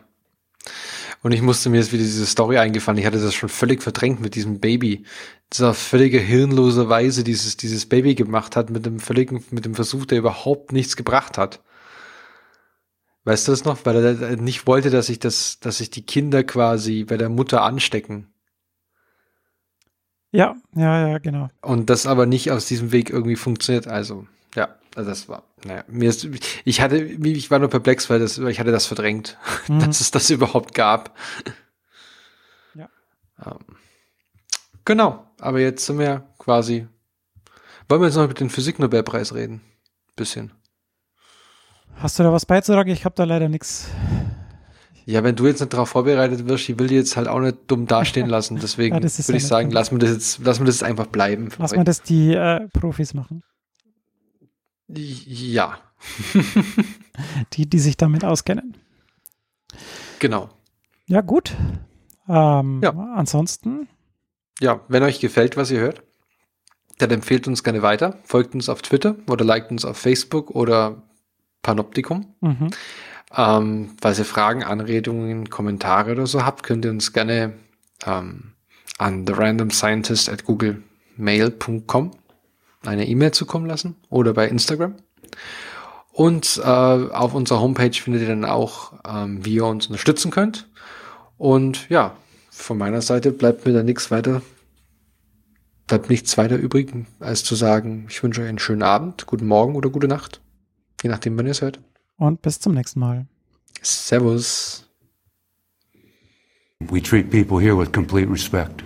Und 1.22 1.32
ich 1.32 1.42
musste 1.42 1.70
mir 1.70 1.78
jetzt 1.78 1.92
wieder 1.92 2.04
diese 2.04 2.26
Story 2.26 2.58
eingefallen. 2.58 3.00
Ich 3.00 3.06
hatte 3.06 3.20
das 3.20 3.34
schon 3.34 3.50
völlig 3.50 3.82
verdrängt 3.82 4.22
mit 4.22 4.36
diesem 4.36 4.60
Baby. 4.60 5.06
Dieser 5.52 5.74
völlige 5.74 6.20
hirnlose 6.20 6.90
Weise 6.90 7.24
dieses, 7.24 7.58
dieses 7.58 7.88
Baby 7.88 8.16
gemacht 8.16 8.56
hat 8.56 8.70
mit 8.70 8.86
dem 8.86 9.00
völligen, 9.00 9.44
mit 9.50 9.66
dem 9.66 9.76
Versuch, 9.76 10.06
der 10.06 10.20
überhaupt 10.20 10.72
nichts 10.72 10.96
gebracht 10.96 11.38
hat. 11.38 11.62
Weißt 13.26 13.48
du 13.48 13.52
das 13.52 13.66
noch? 13.66 13.86
Weil 13.86 14.06
er 14.22 14.38
nicht 14.38 14.68
wollte, 14.68 14.92
dass 14.92 15.08
sich 15.08 15.20
das, 15.20 15.60
dass 15.60 15.80
sich 15.80 15.90
die 15.90 16.06
Kinder 16.06 16.44
quasi 16.44 17.04
bei 17.04 17.18
der 17.18 17.30
Mutter 17.30 17.64
anstecken. 17.64 18.32
Ja, 20.32 20.56
ja, 20.76 21.08
ja, 21.08 21.18
genau. 21.18 21.50
Und 21.62 21.90
das 21.90 22.06
aber 22.06 22.26
nicht 22.28 22.52
aus 22.52 22.68
diesem 22.68 22.92
Weg 22.92 23.10
irgendwie 23.10 23.36
funktioniert. 23.36 23.88
Also, 23.88 24.28
ja, 24.54 24.76
also 24.96 25.10
das 25.10 25.28
war, 25.28 25.44
naja, 25.64 25.84
mir 25.88 26.10
ist, 26.10 26.28
ich 26.66 26.82
hatte, 26.82 26.98
ich 26.98 27.50
war 27.50 27.60
nur 27.60 27.70
perplex, 27.70 28.10
weil 28.10 28.20
das, 28.20 28.38
ich 28.38 28.60
hatte 28.60 28.72
das 28.72 28.86
verdrängt, 28.86 29.38
mhm. 29.68 29.80
dass 29.80 30.02
es 30.02 30.12
das 30.12 30.30
überhaupt 30.30 30.76
gab. 30.76 31.18
Ja. 32.76 32.90
Um, 33.44 33.54
ähm, 33.54 33.76
genau, 34.84 35.26
aber 35.40 35.62
jetzt 35.62 35.86
sind 35.86 35.98
wir 35.98 36.28
quasi, 36.38 36.88
wollen 37.88 38.02
wir 38.02 38.08
jetzt 38.08 38.18
noch 38.18 38.28
mit 38.28 38.40
dem 38.40 38.50
Physiknobelpreis 38.50 39.34
reden? 39.34 39.62
Bisschen. 40.16 40.52
Hast 41.98 42.20
du 42.20 42.24
da 42.24 42.32
was 42.32 42.46
beizutragen? 42.46 42.92
Ich 42.92 43.06
habe 43.06 43.16
da 43.16 43.24
leider 43.24 43.50
nichts. 43.50 43.90
Ja, 45.06 45.24
wenn 45.24 45.36
du 45.36 45.46
jetzt 45.46 45.60
nicht 45.60 45.72
darauf 45.72 45.90
vorbereitet 45.90 46.48
wirst, 46.48 46.68
ich 46.68 46.80
will 46.80 46.88
dir 46.88 46.98
jetzt 46.98 47.16
halt 47.16 47.28
auch 47.28 47.40
nicht 47.40 47.58
dumm 47.68 47.86
dastehen 47.86 48.28
lassen. 48.28 48.58
Deswegen 48.62 48.96
ja, 48.96 49.02
würde 49.02 49.38
ich 49.38 49.48
sagen, 49.48 49.70
lass 49.72 49.92
mir 49.92 50.00
das 50.00 50.12
jetzt, 50.12 50.40
lass 50.44 50.60
mir 50.60 50.66
das 50.66 50.82
einfach 50.84 51.06
bleiben. 51.06 51.50
Lass 51.60 51.76
mal 51.76 51.84
das 51.84 52.02
die 52.02 52.34
äh, 52.34 52.68
Profis 52.70 53.14
machen. 53.14 53.44
Ja. 54.88 55.78
die, 57.54 57.70
die 57.70 57.80
sich 57.80 57.98
damit 57.98 58.26
auskennen. 58.26 58.78
Genau. 60.20 60.50
Ja, 61.08 61.22
gut. 61.22 61.56
Ähm, 62.28 62.82
ja. 62.84 62.92
Ansonsten. 63.16 63.88
Ja, 64.60 64.82
wenn 64.88 65.04
euch 65.04 65.20
gefällt, 65.20 65.56
was 65.58 65.70
ihr 65.70 65.80
hört, 65.80 66.02
dann 66.98 67.12
empfehlt 67.12 67.48
uns 67.48 67.64
gerne 67.64 67.82
weiter. 67.82 68.20
Folgt 68.24 68.56
uns 68.56 68.70
auf 68.70 68.82
Twitter 68.82 69.16
oder 69.30 69.46
liked 69.46 69.70
uns 69.72 69.86
auf 69.86 69.98
Facebook 69.98 70.52
oder 70.52 71.04
Panoptikum. 71.66 72.28
Mhm. 72.42 72.70
Ähm, 73.36 73.90
falls 74.00 74.20
ihr 74.20 74.26
Fragen, 74.26 74.64
Anregungen, 74.64 75.50
Kommentare 75.50 76.12
oder 76.12 76.28
so 76.28 76.46
habt, 76.46 76.62
könnt 76.62 76.86
ihr 76.86 76.92
uns 76.92 77.12
gerne 77.12 77.54
ähm, 78.06 78.54
an 79.00 79.26
therandomscientist 79.26 80.30
at 80.30 80.46
googlemail.com 80.46 82.12
eine 82.86 83.08
E-Mail 83.08 83.32
zukommen 83.32 83.66
lassen 83.66 83.96
oder 84.10 84.34
bei 84.34 84.48
Instagram. 84.48 84.94
Und 86.12 86.62
äh, 86.64 86.70
auf 86.70 87.34
unserer 87.34 87.62
Homepage 87.62 87.92
findet 87.92 88.22
ihr 88.22 88.28
dann 88.28 88.46
auch, 88.46 88.94
ähm, 89.04 89.44
wie 89.44 89.56
ihr 89.56 89.66
uns 89.66 89.88
unterstützen 89.88 90.30
könnt. 90.30 90.70
Und 91.38 91.90
ja, 91.90 92.16
von 92.52 92.78
meiner 92.78 93.02
Seite 93.02 93.32
bleibt 93.32 93.66
mir 93.66 93.74
da 93.74 93.82
nichts 93.82 94.12
weiter, 94.12 94.44
bleibt 95.88 96.12
nichts 96.12 96.38
weiter 96.38 96.58
übrig, 96.58 96.94
als 97.20 97.44
zu 97.44 97.56
sagen, 97.56 98.06
ich 98.08 98.22
wünsche 98.22 98.44
euch 98.44 98.50
einen 98.50 98.60
schönen 98.60 98.84
Abend, 98.84 99.26
guten 99.26 99.48
Morgen 99.48 99.76
oder 99.76 99.90
gute 99.90 100.08
Nacht. 100.08 100.42
Je 101.06 101.12
nachdem, 101.12 101.38
wann 101.38 101.46
ihr 101.46 101.52
es 101.52 101.62
hört. 101.62 101.80
Und 102.18 102.42
bis 102.42 102.60
zum 102.60 102.74
nächsten 102.74 103.00
Mal. 103.00 103.28
Servus. 103.84 104.90
We 106.90 107.00
treat 107.00 107.30
people 107.30 107.60
here 107.60 107.78
with 107.78 107.92
complete 107.92 108.28
respect. 108.28 108.84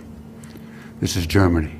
This 1.00 1.16
is 1.16 1.26
Germany. 1.26 1.79